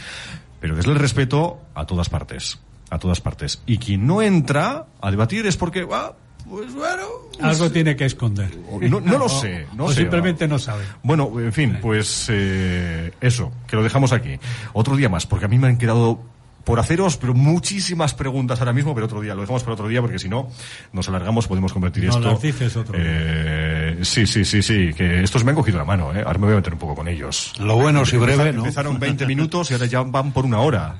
Pero 0.59 0.75
desde 0.75 0.91
el 0.91 0.97
respeto 0.97 1.59
a 1.75 1.85
todas 1.85 2.09
partes. 2.09 2.59
A 2.89 2.99
todas 2.99 3.21
partes. 3.21 3.61
Y 3.65 3.77
quien 3.77 4.07
no 4.07 4.21
entra 4.21 4.85
a 5.01 5.11
debatir 5.11 5.45
es 5.45 5.57
porque, 5.57 5.85
ah, 5.91 6.13
pues 6.49 6.73
bueno. 6.73 7.03
Algo 7.41 7.59
pues, 7.59 7.73
tiene 7.73 7.95
que 7.95 8.05
esconder. 8.05 8.57
No, 8.89 8.99
lo 8.99 9.29
sé. 9.29 9.67
No 9.75 9.85
o 9.85 9.91
simplemente 9.91 10.47
no 10.47 10.57
sabe. 10.57 10.85
Bueno, 11.03 11.31
en 11.39 11.51
fin, 11.51 11.79
pues 11.81 12.27
eh, 12.29 13.11
eso, 13.19 13.51
que 13.67 13.75
lo 13.75 13.83
dejamos 13.83 14.13
aquí. 14.13 14.39
Otro 14.73 14.95
día 14.95 15.09
más, 15.09 15.25
porque 15.25 15.45
a 15.45 15.47
mí 15.49 15.57
me 15.57 15.67
han 15.67 15.77
quedado 15.77 16.21
por 16.67 16.81
haceros 16.81 17.15
pero 17.15 17.33
muchísimas 17.33 18.13
preguntas 18.13 18.59
ahora 18.59 18.73
mismo, 18.73 18.93
pero 18.93 19.05
otro 19.05 19.21
día, 19.21 19.33
lo 19.33 19.39
dejamos 19.39 19.63
para 19.63 19.75
otro 19.75 19.87
día 19.87 20.01
porque 20.01 20.19
si 20.19 20.27
no 20.27 20.49
nos 20.91 21.07
alargamos, 21.07 21.47
podemos 21.47 21.71
convertir 21.71 22.03
no, 22.03 22.09
esto. 22.09 22.37
dices 22.43 22.75
otro 22.75 22.93
eh, 22.99 23.99
sí, 24.01 24.27
sí, 24.27 24.43
sí, 24.43 24.61
sí, 24.61 24.93
que 24.93 25.23
estos 25.23 25.45
me 25.45 25.51
han 25.51 25.55
cogido 25.55 25.77
la 25.77 25.85
mano, 25.85 26.13
¿eh? 26.13 26.23
ahora 26.25 26.37
me 26.39 26.47
voy 26.47 26.53
a 26.53 26.57
meter 26.57 26.73
un 26.73 26.79
poco 26.79 26.93
con 26.93 27.07
ellos. 27.07 27.53
Lo 27.57 27.77
bueno 27.77 28.05
si 28.05 28.17
breve, 28.17 28.51
¿no? 28.51 28.59
Empezaron 28.59 28.99
20 28.99 29.25
minutos 29.27 29.71
y 29.71 29.75
ahora 29.75 29.85
ya 29.85 30.01
van 30.01 30.33
por 30.33 30.43
una 30.43 30.59
hora. 30.59 30.95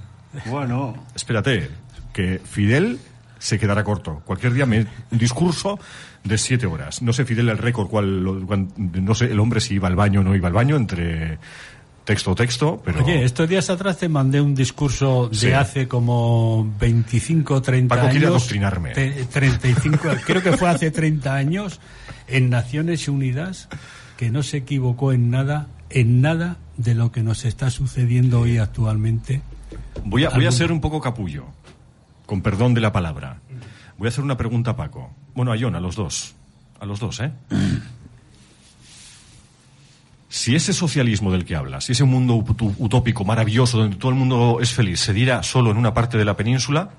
Bueno. 0.46 1.06
Espérate, 1.14 1.70
que 2.14 2.40
Fidel 2.40 2.98
se 3.38 3.60
quedará 3.60 3.84
corto. 3.84 4.22
Cualquier 4.24 4.54
día 4.54 4.66
me, 4.66 4.88
un 5.12 5.18
discurso 5.18 5.78
de 6.24 6.38
siete 6.38 6.66
horas. 6.66 7.02
No 7.02 7.12
sé, 7.12 7.26
Fidel, 7.26 7.50
el 7.50 7.58
récord, 7.58 7.90
cuál, 7.90 8.24
no 8.24 9.16
sé, 9.16 9.26
el 9.26 9.40
hombre 9.42 9.60
si 9.60 9.76
iba 9.76 9.90
al 9.90 9.98
baño 9.98 10.22
o 10.22 10.24
no 10.24 10.34
iba 10.34 10.48
al 10.48 10.54
baño 10.54 10.78
entre 10.78 11.40
texto 12.08 12.34
texto, 12.36 12.82
pero... 12.86 13.04
Oye, 13.04 13.26
estos 13.26 13.50
días 13.50 13.70
atrás 13.70 13.98
te 13.98 14.08
mandé 14.08 14.40
un 14.40 14.56
discurso 14.56 15.28
de 15.28 15.54
hace 15.56 15.90
como 15.90 16.66
25 16.80 17.56
o 17.56 17.62
30 17.62 17.94
Paco 17.94 18.10
quiere 18.10 18.28
adoctrinarme. 18.28 18.94
35, 18.94 20.00
creo 20.26 20.42
que 20.42 20.56
fue 20.56 20.70
hace 20.70 20.90
30 20.90 21.36
años, 21.36 21.82
en 22.30 22.50
Naciones 22.50 23.10
Unidas, 23.10 23.68
que 24.16 24.32
no 24.32 24.42
se 24.42 24.56
equivocó 24.56 25.12
en 25.12 25.30
nada, 25.30 25.68
en 25.90 26.22
nada 26.22 26.56
de 26.78 26.96
lo 26.96 27.12
que 27.12 27.24
nos 27.24 27.44
está 27.44 27.70
sucediendo 27.72 28.40
hoy 28.40 28.58
actualmente. 28.58 29.42
Voy 30.06 30.24
a, 30.24 30.30
voy 30.30 30.46
a 30.46 30.52
ser 30.54 30.72
un 30.72 30.80
poco 30.80 31.02
capullo, 31.02 31.48
con 32.26 32.42
perdón 32.42 32.74
de 32.74 32.80
la 32.80 32.94
palabra. 32.94 33.42
Voy 33.98 34.08
a 34.08 34.10
hacer 34.10 34.24
una 34.24 34.38
pregunta 34.38 34.72
a 34.72 34.76
Paco. 34.78 35.12
Bueno, 35.36 35.52
a 35.52 35.58
John, 35.60 35.76
a 35.76 35.82
los 35.82 35.98
dos. 35.98 36.36
A 36.80 36.86
los 36.86 37.02
dos, 37.02 37.20
¿eh? 37.20 37.34
Si 40.30 40.56
ese 40.56 40.74
socialismo 40.74 41.32
del 41.32 41.46
que 41.46 41.56
hablas, 41.56 41.86
si 41.86 41.94
ese 41.94 42.04
mundo 42.04 42.36
utópico, 42.36 43.24
maravilloso, 43.24 43.78
donde 43.78 43.96
todo 43.96 44.12
el 44.12 44.18
mundo 44.18 44.60
es 44.62 44.74
feliz, 44.74 45.00
se 45.00 45.14
diera 45.14 45.42
solo 45.42 45.72
en 45.72 45.78
una 45.78 45.94
parte 45.94 46.18
de 46.18 46.26
la 46.26 46.36
península, 46.36 46.90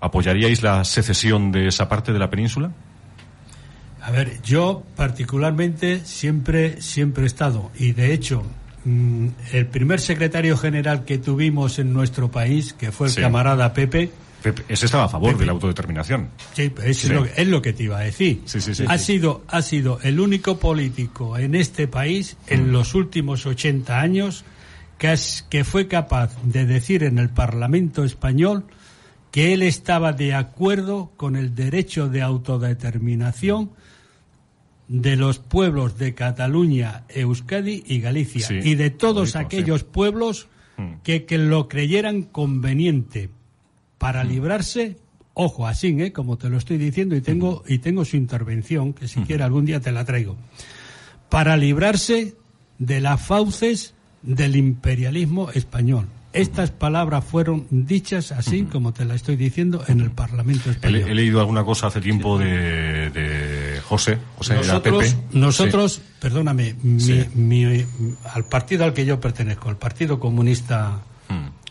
¿apoyaríais 0.00 0.62
la 0.62 0.84
secesión 0.84 1.52
de 1.52 1.68
esa 1.68 1.88
parte 1.88 2.12
de 2.12 2.18
la 2.18 2.30
península? 2.30 2.72
A 4.00 4.10
ver, 4.10 4.40
yo 4.42 4.82
particularmente 4.96 6.00
siempre, 6.04 6.80
siempre 6.80 7.24
he 7.24 7.26
estado, 7.26 7.70
y 7.78 7.92
de 7.92 8.14
hecho, 8.14 8.44
mm, 8.86 9.26
el 9.52 9.66
primer 9.66 10.00
secretario 10.00 10.56
general 10.56 11.04
que 11.04 11.18
tuvimos 11.18 11.78
en 11.78 11.92
nuestro 11.92 12.30
país, 12.30 12.72
que 12.72 12.92
fue 12.92 13.08
el 13.08 13.14
camarada 13.14 13.74
Pepe, 13.74 14.10
ese 14.68 14.86
estaba 14.86 15.04
a 15.04 15.08
favor 15.08 15.36
de 15.36 15.46
la 15.46 15.52
autodeterminación. 15.52 16.30
Sí, 16.54 16.72
es, 16.82 17.08
Lo, 17.46 17.62
que 17.62 17.72
te 17.72 17.84
iba 17.84 17.98
a 17.98 18.02
decir. 18.02 18.42
ha, 18.86 18.98
Sido, 18.98 19.44
ha 19.48 19.62
sido 19.62 20.00
el 20.02 20.20
único 20.20 20.58
político 20.58 21.36
en 21.36 21.54
este 21.54 21.88
país 21.88 22.36
en 22.46 22.68
mm. 22.68 22.72
los 22.72 22.94
últimos 22.94 23.46
80 23.46 24.00
años 24.00 24.44
que, 24.98 25.14
que 25.48 25.64
fue 25.64 25.88
capaz 25.88 26.36
de 26.42 26.66
decir 26.66 27.04
en 27.04 27.18
el 27.18 27.30
Parlamento 27.30 28.04
español 28.04 28.64
que 29.30 29.52
él 29.52 29.62
estaba 29.62 30.12
de 30.12 30.34
acuerdo 30.34 31.12
con 31.16 31.36
el 31.36 31.54
derecho 31.54 32.08
de 32.08 32.22
autodeterminación 32.22 33.70
de 34.88 35.16
los 35.16 35.38
pueblos 35.38 35.98
de 35.98 36.14
Cataluña, 36.14 37.04
Euskadi 37.08 37.84
y 37.86 38.00
Galicia 38.00 38.48
y 38.50 38.74
de 38.74 38.90
todos 38.90 39.36
aquellos 39.36 39.84
pueblos 39.84 40.48
mm. 40.78 40.94
que, 41.04 41.26
que 41.26 41.38
lo 41.38 41.68
creyeran 41.68 42.22
conveniente 42.22 43.30
para 44.00 44.24
librarse, 44.24 44.96
ojo, 45.34 45.66
así, 45.66 45.94
¿eh? 46.00 46.10
como 46.10 46.38
te 46.38 46.48
lo 46.48 46.56
estoy 46.56 46.78
diciendo, 46.78 47.14
y 47.14 47.20
tengo, 47.20 47.62
y 47.68 47.80
tengo 47.80 48.06
su 48.06 48.16
intervención, 48.16 48.94
que 48.94 49.06
si 49.06 49.20
quiere 49.20 49.44
algún 49.44 49.66
día 49.66 49.78
te 49.78 49.92
la 49.92 50.06
traigo, 50.06 50.38
para 51.28 51.54
librarse 51.58 52.34
de 52.78 53.00
las 53.02 53.20
fauces 53.20 53.92
del 54.22 54.56
imperialismo 54.56 55.50
español. 55.50 56.06
Estas 56.32 56.70
palabras 56.70 57.24
fueron 57.26 57.66
dichas 57.70 58.32
así 58.32 58.62
como 58.62 58.94
te 58.94 59.04
la 59.04 59.16
estoy 59.16 59.36
diciendo 59.36 59.84
en 59.86 60.00
el 60.00 60.12
Parlamento 60.12 60.70
español. 60.70 61.02
He, 61.06 61.14
leído 61.14 61.40
alguna 61.40 61.64
cosa 61.64 61.88
hace 61.88 62.00
tiempo 62.00 62.38
de, 62.38 63.80
José, 63.84 64.16
José 64.38 64.54
nosotros, 64.54 65.04
Pepe. 65.04 65.38
Nosotros, 65.38 66.00
perdóname, 66.20 66.74
mi, 66.82 67.84
al 68.32 68.44
partido 68.46 68.84
al 68.84 68.94
que 68.94 69.04
yo 69.04 69.20
pertenezco, 69.20 69.68
el 69.68 69.76
Partido 69.76 70.18
Comunista 70.18 71.02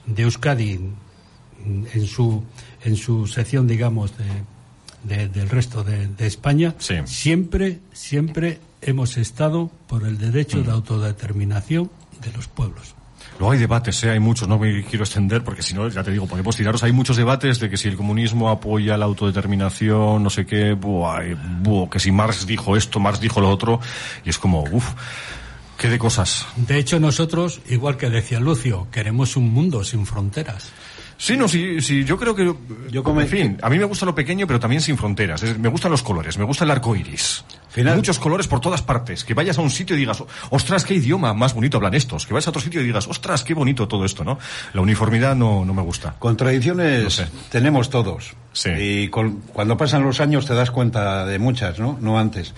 de 0.06 0.24
Euskadi, 0.24 0.80
en 1.94 2.06
su, 2.08 2.44
en 2.84 2.96
su 2.96 3.28
sección, 3.28 3.68
digamos, 3.68 4.14
de, 5.04 5.28
del 5.28 5.50
resto 5.50 5.84
de, 5.84 6.10
España, 6.20 6.76
siempre, 7.06 7.80
siempre 7.94 8.60
hemos 8.82 9.18
estado 9.18 9.72
por 9.88 10.06
el 10.06 10.18
derecho 10.18 10.62
de 10.62 10.70
mm. 10.70 10.76
autodeterminación 10.76 11.90
de 12.22 12.32
los 12.34 12.48
pueblos. 12.48 12.96
Luego 13.40 13.54
hay 13.54 13.60
debates, 13.60 14.04
¿eh? 14.04 14.10
hay 14.10 14.20
muchos, 14.20 14.50
no 14.50 14.60
me 14.60 14.84
quiero 14.84 15.06
extender 15.06 15.46
porque 15.46 15.62
si 15.62 15.74
no, 15.74 15.88
ya 15.88 16.04
te 16.04 16.12
digo, 16.12 16.28
podemos 16.28 16.58
tiraros. 16.58 16.84
Hay 16.84 16.92
muchos 16.92 17.16
debates 17.16 17.60
de 17.62 17.70
que 17.70 17.78
si 17.78 17.88
el 17.88 17.96
comunismo 17.96 18.50
apoya 18.50 18.98
la 18.98 19.06
autodeterminación, 19.06 20.22
no 20.22 20.30
sé 20.30 20.46
qué, 20.46 20.74
buah, 20.74 21.22
que 21.90 22.00
si 22.02 22.12
Marx 22.12 22.46
dijo 22.46 22.76
esto, 22.76 23.00
Marx 23.00 23.22
dijo 23.22 23.40
lo 23.40 23.50
otro, 23.50 23.80
y 24.26 24.30
es 24.30 24.38
como, 24.38 24.64
uff, 24.64 24.92
qué 25.78 25.88
de 25.88 25.98
cosas. 25.98 26.48
De 26.58 26.78
hecho, 26.78 27.00
nosotros, 27.00 27.62
igual 27.70 27.96
que 27.96 28.10
decía 28.10 28.42
Lucio, 28.42 28.88
queremos 28.92 29.38
un 29.38 29.54
mundo 29.54 29.86
sin 29.86 30.06
fronteras. 30.06 30.74
Sí, 31.22 31.36
no, 31.36 31.50
sí, 31.50 31.82
sí, 31.82 32.06
yo 32.06 32.18
creo 32.18 32.34
que. 32.34 32.56
Yo 32.90 33.04
como, 33.04 33.20
en 33.20 33.28
fin, 33.28 33.58
a 33.62 33.70
mí 33.70 33.78
me 33.78 33.84
gusta 33.84 34.06
lo 34.06 34.16
pequeño, 34.16 34.48
pero 34.48 34.58
también 34.58 34.82
sin 34.82 34.98
fronteras. 34.98 35.44
me 35.60 35.68
gustan 35.68 35.92
los 35.92 36.02
colores, 36.02 36.38
me 36.38 36.46
gusta 36.46 36.64
el 36.64 36.72
arco 36.72 36.96
iris. 36.96 37.44
Muchos 37.94 38.20
colores 38.20 38.48
por 38.48 38.62
todas 38.62 38.82
partes. 38.82 39.26
Que 39.26 39.34
vayas 39.34 39.58
a 39.58 39.62
un 39.62 39.70
sitio 39.70 39.98
y 39.98 40.00
digas, 40.00 40.24
ostras, 40.50 40.86
qué 40.86 40.94
idioma 40.94 41.34
más 41.34 41.54
bonito 41.54 41.76
hablan 41.76 41.94
estos. 41.94 42.26
Que 42.26 42.34
vayas 42.34 42.48
a 42.48 42.52
otro 42.52 42.62
sitio 42.62 42.80
y 42.80 42.86
digas, 42.86 43.06
ostras, 43.10 43.44
qué 43.44 43.54
bonito 43.54 43.86
todo 43.86 44.06
esto, 44.06 44.24
¿no? 44.24 44.40
La 44.72 44.80
uniformidad 44.80 45.36
no, 45.36 45.66
no 45.66 45.74
me 45.74 45.82
gusta. 45.82 46.16
Contradicciones 46.20 47.26
tenemos 47.50 47.90
todos. 47.90 48.34
Sí. 48.54 48.70
Y 48.70 49.08
cuando 49.10 49.76
pasan 49.76 50.04
los 50.04 50.22
años 50.22 50.46
te 50.46 50.54
das 50.54 50.72
cuenta 50.72 51.26
de 51.26 51.38
muchas, 51.38 51.80
¿no? 51.80 51.98
No 52.00 52.18
antes. 52.18 52.54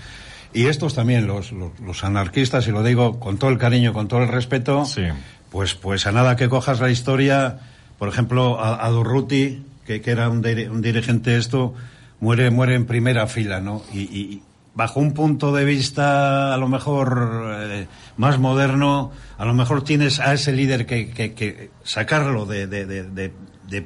Y 0.54 0.66
estos 0.66 0.94
también, 0.94 1.26
los, 1.26 1.50
los, 1.50 2.04
anarquistas, 2.04 2.68
y 2.68 2.70
lo 2.70 2.84
digo 2.84 3.18
con 3.18 3.38
todo 3.38 3.50
el 3.50 3.58
cariño, 3.58 3.92
con 3.92 4.06
todo 4.06 4.22
el 4.22 4.28
respeto, 4.28 4.84
sí. 4.84 5.02
pues, 5.50 5.74
pues 5.74 6.06
a 6.06 6.12
nada 6.12 6.36
que 6.36 6.48
cojas 6.48 6.78
la 6.78 6.90
historia 6.90 7.58
por 8.02 8.08
ejemplo, 8.08 8.60
a, 8.60 8.88
Durruti, 8.88 9.62
que, 9.86 10.02
era 10.04 10.28
un, 10.28 10.42
dirigente 10.42 11.36
esto, 11.36 11.72
muere, 12.18 12.50
muere 12.50 12.74
en 12.74 12.84
primera 12.84 13.28
fila, 13.28 13.60
¿no? 13.60 13.84
Y, 13.94 14.42
bajo 14.74 14.98
un 14.98 15.14
punto 15.14 15.54
de 15.54 15.64
vista 15.64 16.52
a 16.52 16.56
lo 16.56 16.66
mejor 16.66 17.60
eh, 17.60 17.86
más 18.16 18.40
moderno, 18.40 19.12
a 19.38 19.44
lo 19.44 19.54
mejor 19.54 19.84
tienes 19.84 20.18
a 20.18 20.34
ese 20.34 20.50
líder 20.50 20.84
que, 20.84 21.70
sacarlo 21.84 22.44
de, 22.44 23.32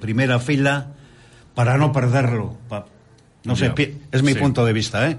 primera 0.01 0.41
fila 0.41 0.93
para 1.55 1.77
no 1.77 1.93
perderlo. 1.93 2.57
no 3.45 3.55
sé, 3.55 3.71
es 4.13 4.23
mi 4.23 4.33
punto 4.33 4.65
de 4.65 4.73
vista, 4.73 5.11
¿eh? 5.11 5.19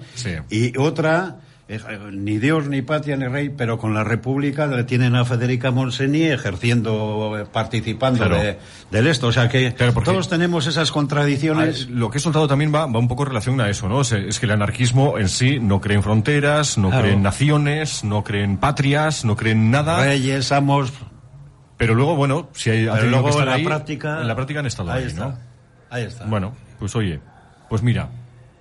Y 0.49 0.75
otra 0.75 1.37
eh, 1.69 1.79
ni 2.13 2.37
Dios, 2.37 2.67
ni 2.67 2.81
patria, 2.81 3.17
ni 3.17 3.27
rey, 3.27 3.49
pero 3.49 3.77
con 3.77 3.93
la 3.93 4.05
República 4.05 4.67
le 4.67 4.85
tienen 4.85 5.15
a 5.15 5.25
Federica 5.25 5.69
Monseni 5.69 6.23
ejerciendo, 6.23 7.37
eh, 7.37 7.45
participando 7.51 8.29
de, 8.29 8.57
del 8.89 9.07
esto. 9.07 9.27
O 9.27 9.31
sea 9.33 9.49
que 9.49 9.71
todos 9.71 10.29
tenemos 10.29 10.65
esas 10.65 10.91
contradicciones. 10.91 11.87
Ah, 11.89 11.91
lo 11.93 12.09
que 12.09 12.19
he 12.19 12.21
soltado 12.21 12.47
también 12.47 12.73
va, 12.73 12.85
va 12.85 12.99
un 12.99 13.09
poco 13.09 13.23
en 13.23 13.29
relación 13.29 13.59
a 13.59 13.69
eso, 13.69 13.89
¿no? 13.89 13.99
Es, 13.99 14.39
que 14.39 14.45
el 14.45 14.51
anarquismo 14.51 15.17
en 15.17 15.27
sí 15.27 15.59
no 15.59 15.81
cree 15.81 15.97
en 15.97 16.03
fronteras, 16.03 16.77
no 16.77 16.89
cree 16.89 17.13
en 17.13 17.23
naciones, 17.23 18.05
no 18.05 18.23
cree 18.23 18.43
en 18.43 18.57
patrias, 18.57 19.25
no 19.25 19.35
cree 19.35 19.51
en 19.51 19.69
nada. 19.69 20.05
Reyes, 20.05 20.53
amos. 20.53 20.93
Pero 21.75 21.95
luego, 21.95 22.15
bueno, 22.15 22.49
si 22.53 22.69
hay 22.69 22.85
luego 22.85 23.29
que 23.29 23.39
en 23.39 23.45
la 23.45 23.57
práctica. 23.57 24.21
En 24.21 24.27
la 24.27 24.35
práctica 24.35 24.61
han 24.61 24.67
estado 24.67 24.91
ahí, 24.91 25.03
está. 25.03 25.25
¿no? 25.25 25.37
Ahí 25.89 26.03
está. 26.03 26.25
Bueno, 26.25 26.53
pues 26.79 26.95
oye, 26.95 27.19
pues 27.69 27.83
mira, 27.83 28.09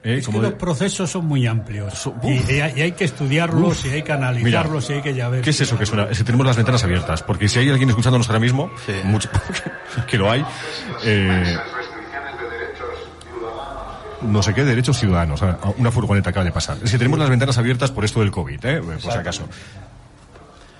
¿Eh? 0.06 0.18
Es 0.18 0.28
que 0.28 0.38
los 0.38 0.52
procesos 0.52 1.10
son 1.10 1.26
muy 1.26 1.48
amplios 1.48 2.08
y, 2.22 2.60
hay 2.60 2.92
que 2.92 3.04
estudiarlos 3.04 3.84
y 3.86 3.88
hay 3.88 4.02
que 4.02 4.12
analizarlos 4.12 4.88
y 4.88 4.92
hay 4.92 5.02
que 5.02 5.12
ya 5.14 5.28
ver. 5.28 5.42
¿Qué 5.42 5.50
es 5.50 5.60
eso 5.60 5.76
que 5.76 5.84
suena? 5.84 6.04
Es 6.04 6.18
que 6.18 6.22
tenemos 6.22 6.46
las 6.46 6.56
ventanas 6.56 6.84
abiertas, 6.84 7.24
porque 7.24 7.48
si 7.48 7.58
hay 7.58 7.70
alguien 7.70 7.88
escuchándonos 7.88 8.28
ahora 8.28 8.38
mismo, 8.38 8.70
mucho, 9.02 9.28
que 10.06 10.16
lo 10.16 10.30
hay, 10.30 10.44
eh, 11.02 11.56
no 14.22 14.44
sé 14.44 14.54
qué 14.54 14.64
derechos 14.64 14.96
ciudadanos. 14.96 15.42
Una 15.76 15.90
furgoneta 15.90 16.30
acaba 16.30 16.44
de 16.44 16.52
pasar. 16.52 16.78
Es 16.84 16.92
que 16.92 16.98
tenemos 16.98 17.18
las 17.18 17.28
ventanas 17.28 17.58
abiertas 17.58 17.90
por 17.90 18.04
esto 18.04 18.20
del 18.20 18.30
COVID, 18.30 18.64
¿eh? 18.64 18.80
por 18.80 19.00
si 19.00 19.18
acaso. 19.18 19.48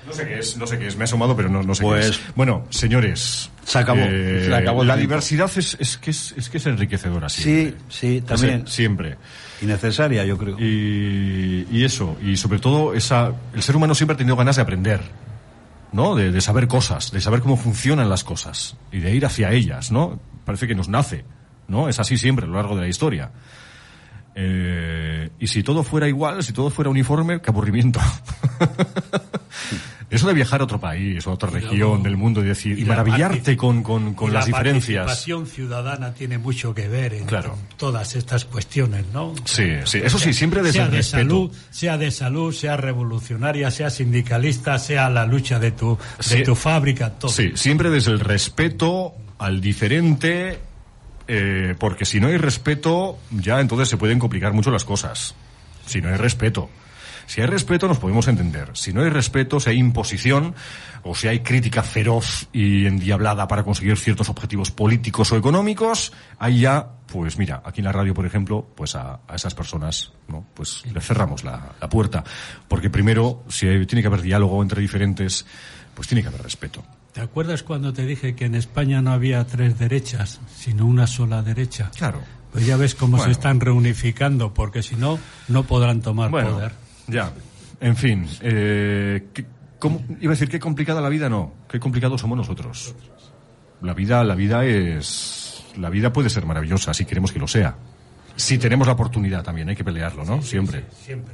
No 0.06 0.12
sé 0.12 0.26
qué 0.26 0.38
es, 0.38 0.56
no 0.56 0.66
sé 0.66 0.78
qué 0.78 0.86
es. 0.86 0.96
Me 0.96 1.02
he 1.02 1.04
asomado, 1.04 1.36
pero 1.36 1.48
no, 1.48 1.62
no 1.62 1.74
sé 1.74 1.82
qué 1.84 1.98
es. 1.98 2.18
Pues 2.18 2.36
bueno, 2.36 2.66
señores. 2.70 3.50
Se 3.64 3.78
acabó. 3.78 4.00
Eh, 4.00 4.48
la 4.48 4.96
diversidad 4.96 5.50
es, 5.56 5.76
es, 5.80 5.96
que 5.98 6.10
es, 6.10 6.32
es 6.36 6.48
que 6.48 6.58
es 6.58 6.66
enriquecedora 6.66 7.28
Sí, 7.28 7.74
sí, 7.88 8.20
también. 8.20 8.66
siempre. 8.68 9.16
Y 9.60 9.66
necesaria, 9.66 10.24
yo 10.24 10.38
creo. 10.38 10.56
Y, 10.60 11.66
y, 11.70 11.84
eso, 11.84 12.16
y 12.22 12.36
sobre 12.36 12.60
todo, 12.60 12.94
esa, 12.94 13.32
el 13.54 13.62
ser 13.62 13.74
humano 13.74 13.94
siempre 13.94 14.14
ha 14.14 14.18
tenido 14.18 14.36
ganas 14.36 14.56
de 14.56 14.62
aprender. 14.62 15.00
¿no? 15.92 16.14
De, 16.14 16.30
de, 16.30 16.40
saber 16.40 16.68
cosas, 16.68 17.10
de 17.10 17.20
saber 17.20 17.40
cómo 17.40 17.56
funcionan 17.56 18.08
las 18.08 18.22
cosas 18.22 18.76
y 18.92 18.98
de 18.98 19.14
ir 19.14 19.24
hacia 19.24 19.52
ellas, 19.52 19.90
¿no? 19.90 20.20
Parece 20.44 20.66
que 20.66 20.74
nos 20.74 20.88
nace, 20.88 21.24
¿no? 21.68 21.88
Es 21.88 21.98
así 21.98 22.18
siempre 22.18 22.44
a 22.44 22.48
lo 22.48 22.54
largo 22.54 22.74
de 22.74 22.82
la 22.82 22.88
historia. 22.88 23.30
Eh, 24.34 25.30
y 25.38 25.46
si 25.46 25.62
todo 25.62 25.82
fuera 25.82 26.06
igual, 26.06 26.42
si 26.42 26.52
todo 26.52 26.68
fuera 26.68 26.90
uniforme, 26.90 27.40
qué 27.40 27.50
aburrimiento. 27.50 28.00
Eso 30.08 30.28
de 30.28 30.34
viajar 30.34 30.60
a 30.60 30.64
otro 30.64 30.78
país, 30.78 31.26
a 31.26 31.30
otra 31.30 31.50
región 31.50 32.02
del 32.02 32.16
mundo 32.16 32.40
y 32.40 32.44
decir, 32.44 32.78
y, 32.78 32.84
maravillarte 32.84 33.56
con, 33.56 33.82
con, 33.82 34.14
con 34.14 34.32
las 34.32 34.46
diferencias. 34.46 34.98
La 34.98 35.04
participación 35.06 35.46
ciudadana 35.46 36.14
tiene 36.14 36.38
mucho 36.38 36.74
que 36.74 36.86
ver 36.86 37.14
en 37.14 37.26
todas 37.76 38.14
estas 38.14 38.44
cuestiones, 38.44 39.04
¿no? 39.12 39.34
Sí, 39.44 39.68
sí, 39.84 39.98
eso 40.02 40.18
sí, 40.18 40.32
siempre 40.32 40.62
desde 40.62 40.78
sea 40.78 40.88
de 40.88 41.02
salud, 41.02 41.52
sea 41.70 41.98
de 41.98 42.10
salud, 42.10 42.54
sea 42.54 42.76
revolucionaria, 42.76 43.70
sea 43.70 43.90
sindicalista, 43.90 44.78
sea 44.78 45.10
la 45.10 45.26
lucha 45.26 45.58
de 45.58 45.72
tu, 45.72 45.98
de 46.30 46.42
tu 46.42 46.54
fábrica, 46.54 47.10
todo. 47.10 47.30
Sí, 47.30 47.52
siempre 47.54 47.90
desde 47.90 48.12
el 48.12 48.20
respeto 48.20 49.14
al 49.38 49.60
diferente 49.60 50.60
eh, 51.28 51.74
porque 51.78 52.04
si 52.04 52.20
no 52.20 52.28
hay 52.28 52.36
respeto, 52.36 53.18
ya 53.30 53.60
entonces 53.60 53.88
se 53.88 53.96
pueden 53.96 54.18
complicar 54.18 54.52
mucho 54.52 54.70
las 54.70 54.84
cosas. 54.84 55.34
Si 55.86 56.00
no 56.00 56.08
hay 56.08 56.16
respeto. 56.16 56.70
Si 57.26 57.40
hay 57.40 57.46
respeto 57.48 57.88
nos 57.88 57.98
podemos 57.98 58.28
entender. 58.28 58.70
Si 58.74 58.92
no 58.92 59.02
hay 59.02 59.10
respeto, 59.10 59.58
si 59.60 59.70
hay 59.70 59.78
imposición 59.78 60.54
o 61.02 61.14
si 61.14 61.28
hay 61.28 61.40
crítica 61.40 61.82
feroz 61.82 62.48
y 62.52 62.86
endiablada 62.86 63.48
para 63.48 63.64
conseguir 63.64 63.96
ciertos 63.96 64.28
objetivos 64.28 64.70
políticos 64.70 65.32
o 65.32 65.36
económicos, 65.36 66.12
ahí 66.38 66.60
ya, 66.60 66.86
pues 67.06 67.36
mira, 67.38 67.62
aquí 67.64 67.80
en 67.80 67.86
la 67.86 67.92
radio, 67.92 68.14
por 68.14 68.26
ejemplo, 68.26 68.66
pues 68.76 68.94
a, 68.94 69.20
a 69.26 69.34
esas 69.34 69.54
personas, 69.54 70.12
¿no? 70.28 70.44
Pues 70.54 70.84
le 70.92 71.00
cerramos 71.00 71.42
la, 71.44 71.72
la 71.80 71.88
puerta. 71.88 72.22
Porque 72.68 72.90
primero, 72.90 73.42
si 73.48 73.66
hay- 73.66 73.86
tiene 73.86 74.02
que 74.02 74.08
haber 74.08 74.22
diálogo 74.22 74.62
entre 74.62 74.80
diferentes, 74.80 75.46
pues 75.94 76.06
tiene 76.08 76.22
que 76.22 76.28
haber 76.28 76.42
respeto. 76.42 76.84
¿Te 77.12 77.20
acuerdas 77.22 77.62
cuando 77.62 77.92
te 77.92 78.04
dije 78.06 78.34
que 78.36 78.44
en 78.44 78.54
España 78.54 79.00
no 79.02 79.10
había 79.12 79.44
tres 79.46 79.78
derechas, 79.78 80.40
sino 80.54 80.84
una 80.86 81.06
sola 81.06 81.42
derecha? 81.42 81.90
Claro. 81.96 82.20
Pues 82.52 82.66
ya 82.66 82.76
ves 82.76 82.94
cómo 82.94 83.16
Bueno. 83.16 83.24
se 83.24 83.32
están 83.32 83.60
reunificando, 83.60 84.52
porque 84.54 84.82
si 84.82 84.96
no, 84.96 85.18
no 85.48 85.64
podrán 85.64 86.02
tomar 86.02 86.30
Bueno, 86.30 86.52
poder. 86.52 86.72
Ya. 87.08 87.32
En 87.80 87.96
fin, 87.96 88.26
eh, 88.40 89.28
¿qué- 89.34 89.44
cómo- 89.78 90.02
iba 90.20 90.32
a 90.32 90.34
decir 90.34 90.48
qué 90.48 90.58
complicada 90.58 91.00
la 91.00 91.08
vida, 91.08 91.28
no. 91.28 91.52
Qué 91.68 91.78
complicados 91.78 92.20
somos 92.20 92.36
nosotros. 92.38 92.94
La 93.82 93.92
vida, 93.92 94.24
la 94.24 94.34
vida 94.34 94.64
es, 94.64 95.64
la 95.76 95.90
vida 95.90 96.12
puede 96.12 96.30
ser 96.30 96.46
maravillosa 96.46 96.94
si 96.94 97.04
queremos 97.04 97.32
que 97.32 97.38
lo 97.38 97.46
sea. 97.48 97.76
Si 98.38 98.58
tenemos 98.58 98.86
la 98.86 98.92
oportunidad 98.92 99.42
también, 99.42 99.68
hay 99.70 99.76
que 99.76 99.84
pelearlo, 99.84 100.22
¿no? 100.22 100.42
siempre. 100.42 100.84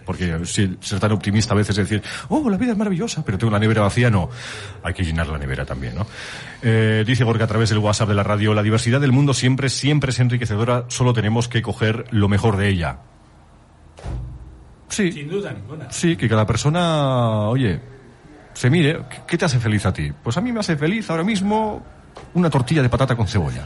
Porque 0.06 0.46
si, 0.46 0.76
ser 0.80 1.00
tan 1.00 1.10
optimista 1.10 1.52
a 1.52 1.56
veces 1.56 1.76
es 1.76 1.88
decir, 1.88 2.00
oh, 2.28 2.48
la 2.48 2.56
vida 2.56 2.72
es 2.72 2.78
maravillosa, 2.78 3.24
pero 3.24 3.38
tengo 3.38 3.50
la 3.52 3.58
nevera 3.58 3.82
vacía, 3.82 4.08
no. 4.08 4.28
Hay 4.84 4.94
que 4.94 5.02
llenar 5.02 5.26
la 5.26 5.36
nevera 5.38 5.64
también, 5.64 5.96
¿no? 5.96 6.06
Eh, 6.62 7.02
dice 7.04 7.24
Gorka 7.24 7.42
a 7.42 7.48
través 7.48 7.70
del 7.70 7.78
WhatsApp 7.78 8.08
de 8.08 8.14
la 8.14 8.22
radio, 8.22 8.54
la 8.54 8.62
diversidad 8.62 9.00
del 9.00 9.10
mundo 9.10 9.34
siempre, 9.34 9.68
siempre 9.68 10.10
es 10.10 10.20
enriquecedora, 10.20 10.84
solo 10.88 11.12
tenemos 11.12 11.48
que 11.48 11.60
coger 11.60 12.04
lo 12.12 12.28
mejor 12.28 12.56
de 12.56 12.68
ella. 12.68 12.98
Sí. 14.92 15.10
Sin 15.10 15.28
duda 15.30 15.52
ninguna. 15.52 15.90
Sí, 15.90 16.16
que 16.16 16.28
cada 16.28 16.44
persona, 16.46 17.48
oye, 17.48 17.80
se 18.52 18.68
mire, 18.68 18.98
¿qué- 19.08 19.20
¿qué 19.26 19.38
te 19.38 19.46
hace 19.46 19.58
feliz 19.58 19.86
a 19.86 19.92
ti? 19.92 20.12
Pues 20.22 20.36
a 20.36 20.40
mí 20.42 20.52
me 20.52 20.60
hace 20.60 20.76
feliz 20.76 21.08
ahora 21.08 21.24
mismo 21.24 21.82
una 22.34 22.50
tortilla 22.50 22.82
de 22.82 22.90
patata 22.90 23.16
con 23.16 23.26
cebolla. 23.26 23.64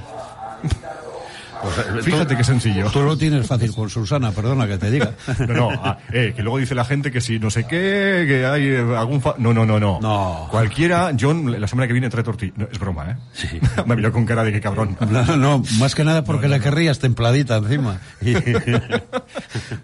Fíjate 2.02 2.36
qué 2.36 2.44
sencillo. 2.44 2.90
Tú 2.90 3.02
lo 3.02 3.16
tienes 3.16 3.46
fácil 3.46 3.72
con 3.74 3.88
Susana, 3.90 4.30
perdona 4.32 4.66
que 4.66 4.78
te 4.78 4.90
diga. 4.90 5.12
No, 5.46 5.54
no, 5.54 5.70
ah, 5.72 5.98
eh, 6.12 6.32
que 6.34 6.42
luego 6.42 6.58
dice 6.58 6.74
la 6.74 6.84
gente 6.84 7.10
que 7.12 7.20
si 7.20 7.38
no 7.38 7.50
sé 7.50 7.64
qué, 7.64 8.24
que 8.26 8.46
hay 8.46 8.68
eh, 8.68 8.84
algún... 8.96 9.20
fa- 9.20 9.34
No, 9.38 9.52
no, 9.52 9.64
no, 9.66 9.78
no. 9.78 9.98
No. 10.00 10.48
Cualquiera, 10.50 11.12
John, 11.18 11.60
la 11.60 11.66
semana 11.68 11.86
que 11.86 11.92
viene 11.92 12.08
trae 12.10 12.24
tortilla. 12.24 12.52
No, 12.56 12.68
es 12.70 12.78
broma, 12.78 13.10
¿eh? 13.10 13.16
Sí. 13.32 13.60
me 13.86 13.92
ha 13.92 13.96
mirado 13.96 14.12
con 14.12 14.24
cara 14.26 14.42
de 14.44 14.52
que 14.52 14.60
cabrón. 14.60 14.96
No, 15.10 15.36
no, 15.36 15.62
más 15.78 15.94
que 15.94 16.04
nada 16.04 16.24
porque 16.24 16.48
la 16.48 16.58
querrías 16.60 16.98
templadita 16.98 17.56
encima. 17.56 17.98
Y- 18.20 18.34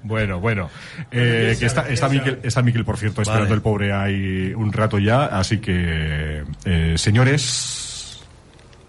Bueno, 0.03 0.41
bueno. 0.41 0.69
Eh, 1.11 1.57
que 1.59 1.67
está, 1.67 1.89
está, 1.89 2.09
Miquel, 2.09 2.41
está 2.43 2.63
Miquel, 2.63 2.85
por 2.85 2.97
cierto, 2.99 3.23
esperando 3.23 3.47
Vale. 3.49 3.55
el 3.57 3.63
pobre 3.63 3.93
ahí 3.93 4.53
un 4.55 4.73
rato 4.73 4.99
ya. 4.99 5.25
Así 5.27 5.59
que, 5.59 6.45
eh, 6.65 6.95
señores, 6.97 8.21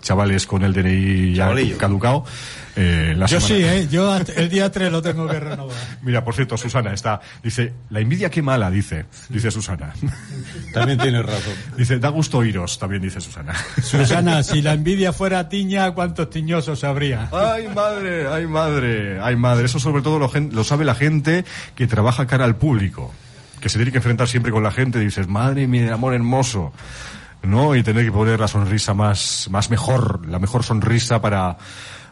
chavales 0.02 0.46
con 0.48 0.64
el 0.64 0.74
DNI 0.74 1.34
ya 1.34 1.44
Chavalillo. 1.46 1.78
caducado. 1.78 2.26
Eh, 2.76 3.14
la 3.16 3.26
Yo 3.28 3.40
semana- 3.40 3.72
sí, 3.72 3.78
¿eh? 3.84 3.88
Yo 3.92 4.16
el 4.18 4.50
día 4.50 4.72
3 4.72 4.92
lo 4.92 5.02
tengo 5.02 5.28
que 5.28 5.40
renovar. 5.40 5.76
Mira, 6.02 6.24
por 6.24 6.34
cierto, 6.34 6.58
Susana 6.58 6.94
está, 6.94 7.22
dice, 7.44 7.74
la 7.90 8.00
envidia 8.00 8.30
qué 8.30 8.42
mala, 8.42 8.72
dice, 8.72 9.06
dice 9.30 9.52
Susana. 9.52 9.94
También 10.74 10.98
tienes 10.98 11.26
razón. 11.26 11.54
Dice, 11.78 12.00
da 12.00 12.10
gusto 12.10 12.40
oíros, 12.40 12.80
también 12.80 13.02
dice 13.02 13.22
Susana. 13.22 13.54
Susana, 13.84 14.42
si 14.44 14.62
la 14.62 14.74
envidia 14.74 15.14
fuera 15.14 15.48
tiña, 15.50 15.92
¿cuántos 15.92 16.30
tiñosos 16.30 16.84
habría? 16.84 17.30
Ay, 17.32 17.68
madre, 17.74 18.28
ay, 18.28 18.48
madre, 18.48 19.20
ay, 19.22 19.36
madre. 19.36 19.66
Eso 19.66 19.80
sobre 19.80 20.02
todo 20.02 20.18
lo, 20.20 20.32
lo 20.52 20.64
sabe 20.64 20.86
la 20.86 20.96
gente 20.96 21.46
que 21.76 21.86
trabaja 21.88 22.26
cara 22.28 22.46
al 22.46 22.56
público. 22.56 23.14
Que 23.62 23.70
se 23.70 23.78
tiene 23.78 23.92
que 23.92 23.98
enfrentar 23.98 24.28
siempre 24.28 24.52
con 24.52 24.64
la 24.64 24.72
gente 24.72 25.00
y 25.00 25.06
dices, 25.06 25.28
madre 25.28 25.68
mía, 25.68 25.94
amor 25.94 26.14
hermoso. 26.14 26.74
¿No? 27.44 27.76
Y 27.76 27.84
tener 27.84 28.06
que 28.06 28.12
poner 28.12 28.40
la 28.40 28.48
sonrisa 28.48 28.94
más, 28.94 29.48
más 29.52 29.70
mejor, 29.70 30.26
la 30.28 30.40
mejor 30.40 30.64
sonrisa 30.64 31.22
para, 31.22 31.58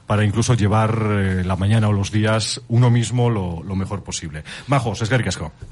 para 0.08 0.26
incluso 0.26 0.54
llevar 0.54 0.98
eh, 1.02 1.44
la 1.46 1.56
mañana 1.56 1.90
o 1.90 1.94
los 1.94 2.12
días 2.12 2.62
uno 2.68 2.90
mismo 2.90 3.30
lo, 3.30 3.64
lo 3.64 3.76
mejor 3.76 4.04
posible. 4.04 4.44
Majos, 4.68 5.02
es 5.02 5.10
que 5.10 5.16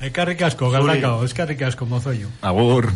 Eskarrik 0.01 0.41
asko, 0.41 0.69
galdakao, 0.71 1.23
eskarrik 1.23 1.61
asko, 1.63 1.85
mozoio. 1.85 2.27
Agur. 2.41 2.91